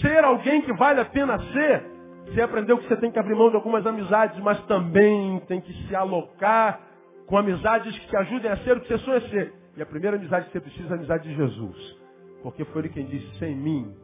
ser 0.00 0.24
alguém 0.24 0.62
que 0.62 0.72
vale 0.72 1.00
a 1.00 1.04
pena 1.04 1.38
ser, 1.52 1.86
você 2.26 2.42
aprendeu 2.42 2.76
que 2.78 2.88
você 2.88 2.96
tem 2.96 3.12
que 3.12 3.20
abrir 3.20 3.36
mão 3.36 3.50
de 3.50 3.56
algumas 3.56 3.86
amizades, 3.86 4.36
mas 4.40 4.60
também 4.64 5.38
tem 5.46 5.60
que 5.60 5.72
se 5.86 5.94
alocar 5.94 6.80
com 7.28 7.38
amizades 7.38 7.96
que 7.96 8.08
te 8.08 8.16
ajudem 8.16 8.50
a 8.50 8.56
ser 8.58 8.76
o 8.76 8.80
que 8.80 8.88
você 8.88 8.98
sonha 8.98 9.20
ser. 9.28 9.61
E 9.76 9.82
a 9.82 9.86
primeira 9.86 10.16
amizade 10.16 10.46
que 10.46 10.52
você 10.52 10.60
precisa 10.60 10.88
é 10.88 10.92
a 10.92 10.94
amizade 10.96 11.28
de 11.28 11.34
Jesus. 11.34 11.96
Porque 12.42 12.64
foi 12.66 12.82
ele 12.82 12.88
quem 12.90 13.06
disse, 13.06 13.38
sem 13.38 13.56
mim, 13.56 13.94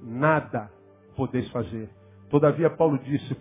nada 0.00 0.70
podeis 1.16 1.48
fazer. 1.50 1.90
Todavia, 2.30 2.70
Paulo 2.70 2.98
disse, 2.98 3.36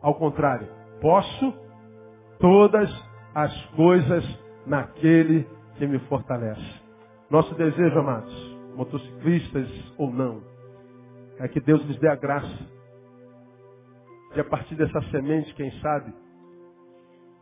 ao 0.00 0.14
contrário, 0.14 0.66
posso 1.00 1.54
todas 2.38 2.90
as 3.34 3.66
coisas 3.76 4.24
naquele 4.66 5.46
que 5.76 5.86
me 5.86 5.98
fortalece. 6.00 6.80
Nosso 7.30 7.54
desejo, 7.54 7.98
amados, 7.98 8.56
motociclistas 8.74 9.68
ou 9.96 10.10
não, 10.10 10.42
é 11.38 11.46
que 11.48 11.60
Deus 11.60 11.82
lhes 11.84 11.98
dê 11.98 12.08
a 12.08 12.16
graça 12.16 12.80
de 14.34 14.40
a 14.40 14.44
partir 14.44 14.74
dessa 14.76 15.00
semente, 15.10 15.54
quem 15.54 15.70
sabe, 15.80 16.12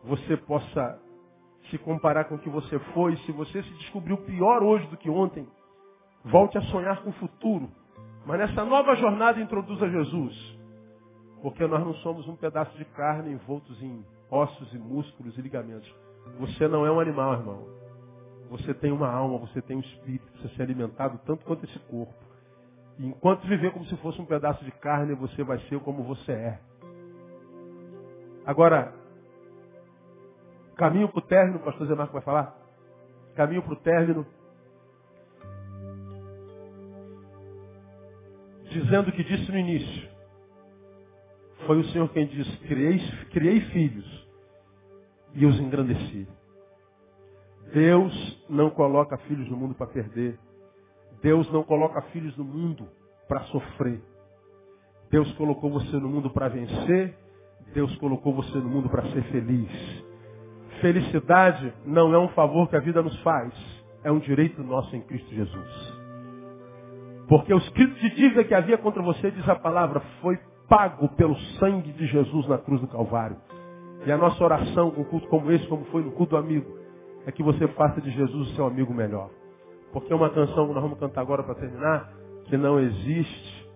você 0.04 0.36
possa 0.36 0.98
se 1.70 1.78
comparar 1.78 2.24
com 2.24 2.36
o 2.36 2.38
que 2.38 2.48
você 2.48 2.78
foi, 2.92 3.16
se 3.18 3.32
você 3.32 3.62
se 3.62 3.70
descobriu 3.74 4.16
pior 4.18 4.62
hoje 4.62 4.86
do 4.88 4.96
que 4.96 5.10
ontem, 5.10 5.46
volte 6.24 6.58
a 6.58 6.62
sonhar 6.62 7.02
com 7.02 7.10
o 7.10 7.14
futuro. 7.14 7.70
Mas 8.26 8.38
nessa 8.38 8.64
nova 8.64 8.94
jornada 8.96 9.40
introduza 9.40 9.88
Jesus. 9.88 10.58
Porque 11.42 11.66
nós 11.66 11.84
não 11.84 11.94
somos 11.94 12.26
um 12.28 12.36
pedaço 12.36 12.76
de 12.76 12.84
carne 12.84 13.32
envoltos 13.32 13.80
em 13.82 14.04
ossos 14.30 14.72
e 14.72 14.78
músculos 14.78 15.36
e 15.38 15.42
ligamentos. 15.42 15.92
Você 16.38 16.68
não 16.68 16.84
é 16.84 16.90
um 16.90 17.00
animal, 17.00 17.32
irmão. 17.34 17.66
Você 18.50 18.74
tem 18.74 18.90
uma 18.90 19.10
alma, 19.10 19.38
você 19.38 19.60
tem 19.62 19.76
um 19.76 19.80
espírito, 19.80 20.26
precisa 20.32 20.54
ser 20.54 20.62
alimentado 20.62 21.20
tanto 21.26 21.44
quanto 21.44 21.64
esse 21.64 21.78
corpo. 21.80 22.14
E 22.98 23.06
enquanto 23.06 23.46
viver 23.46 23.72
como 23.72 23.84
se 23.84 23.96
fosse 23.98 24.20
um 24.20 24.26
pedaço 24.26 24.64
de 24.64 24.72
carne, 24.72 25.14
você 25.14 25.44
vai 25.44 25.58
ser 25.68 25.78
como 25.80 26.02
você 26.02 26.32
é. 26.32 26.60
Agora, 28.44 28.94
Caminho 30.78 31.08
para 31.08 31.18
o 31.18 31.22
término, 31.22 31.58
o 31.58 31.62
pastor 31.62 31.88
Zé 31.88 31.94
Marco 31.96 32.12
vai 32.12 32.22
falar. 32.22 32.56
Caminho 33.34 33.62
para 33.64 33.72
o 33.72 33.76
término. 33.76 34.24
Dizendo 38.70 39.08
o 39.08 39.12
que 39.12 39.24
disse 39.24 39.50
no 39.50 39.58
início. 39.58 40.08
Foi 41.66 41.80
o 41.80 41.84
Senhor 41.86 42.08
quem 42.10 42.26
disse, 42.26 42.56
criei, 42.58 43.00
criei 43.32 43.60
filhos 43.72 44.28
e 45.34 45.44
os 45.44 45.58
engrandeci. 45.58 46.28
Deus 47.74 48.46
não 48.48 48.70
coloca 48.70 49.18
filhos 49.18 49.50
no 49.50 49.56
mundo 49.56 49.74
para 49.74 49.88
perder. 49.88 50.38
Deus 51.20 51.50
não 51.50 51.64
coloca 51.64 52.00
filhos 52.12 52.36
no 52.36 52.44
mundo 52.44 52.88
para 53.26 53.40
sofrer. 53.46 54.00
Deus 55.10 55.30
colocou 55.32 55.72
você 55.72 55.96
no 55.96 56.08
mundo 56.08 56.30
para 56.30 56.48
vencer. 56.48 57.18
Deus 57.74 57.94
colocou 57.96 58.32
você 58.32 58.58
no 58.58 58.68
mundo 58.68 58.88
para 58.88 59.02
ser 59.10 59.24
feliz. 59.24 60.07
Felicidade 60.80 61.72
não 61.84 62.14
é 62.14 62.18
um 62.18 62.28
favor 62.28 62.68
que 62.68 62.76
a 62.76 62.80
vida 62.80 63.02
nos 63.02 63.18
faz, 63.22 63.52
é 64.04 64.10
um 64.10 64.18
direito 64.18 64.62
nosso 64.62 64.94
em 64.94 65.00
Cristo 65.02 65.34
Jesus. 65.34 65.98
Porque 67.28 67.52
o 67.52 67.58
escrito 67.58 67.94
de 68.00 68.10
dívida 68.14 68.44
que 68.44 68.54
havia 68.54 68.78
contra 68.78 69.02
você, 69.02 69.30
diz 69.30 69.46
a 69.48 69.54
palavra, 69.54 70.00
foi 70.22 70.38
pago 70.68 71.08
pelo 71.10 71.36
sangue 71.58 71.92
de 71.92 72.06
Jesus 72.06 72.46
na 72.48 72.58
cruz 72.58 72.80
do 72.80 72.86
Calvário. 72.86 73.36
E 74.06 74.12
a 74.12 74.16
nossa 74.16 74.42
oração 74.42 74.90
com 74.90 75.02
um 75.02 75.04
culto 75.04 75.28
como 75.28 75.50
esse, 75.50 75.66
como 75.66 75.84
foi 75.86 76.02
no 76.02 76.12
culto 76.12 76.30
do 76.30 76.36
amigo, 76.36 76.78
é 77.26 77.32
que 77.32 77.42
você 77.42 77.66
faça 77.68 78.00
de 78.00 78.10
Jesus 78.10 78.50
o 78.50 78.54
seu 78.54 78.66
amigo 78.66 78.94
melhor. 78.94 79.30
Porque 79.92 80.12
é 80.12 80.16
uma 80.16 80.30
canção 80.30 80.68
que 80.68 80.74
nós 80.74 80.82
vamos 80.82 80.98
cantar 80.98 81.20
agora 81.20 81.42
para 81.42 81.54
terminar, 81.54 82.10
que 82.44 82.56
não 82.56 82.78
existe 82.78 83.68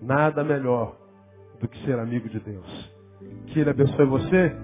nada 0.00 0.42
melhor 0.42 0.96
do 1.60 1.68
que 1.68 1.78
ser 1.84 1.98
amigo 1.98 2.28
de 2.28 2.40
Deus. 2.40 2.96
Que 3.48 3.60
Ele 3.60 3.70
abençoe 3.70 4.06
você 4.06 4.56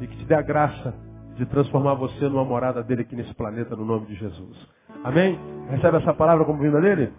e 0.00 0.06
que 0.06 0.16
te 0.16 0.24
dê 0.24 0.34
a 0.34 0.42
graça 0.42 0.94
de 1.36 1.46
transformar 1.46 1.94
você 1.94 2.28
numa 2.28 2.44
morada 2.44 2.82
dele 2.82 3.02
aqui 3.02 3.16
nesse 3.16 3.34
planeta, 3.34 3.76
no 3.76 3.84
nome 3.84 4.06
de 4.06 4.14
Jesus. 4.14 4.68
Amém? 5.04 5.38
Recebe 5.70 5.96
essa 5.98 6.14
palavra 6.14 6.44
como 6.44 6.60
vinda 6.60 6.80
dele? 6.80 7.12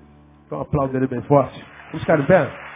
Então 0.46 0.62
aplaude 0.62 0.96
ele 0.96 1.08
bem 1.08 1.22
forte. 1.24 1.64
Vamos 1.88 2.02
ficar 2.02 2.20
em 2.20 2.26
pé? 2.26 2.71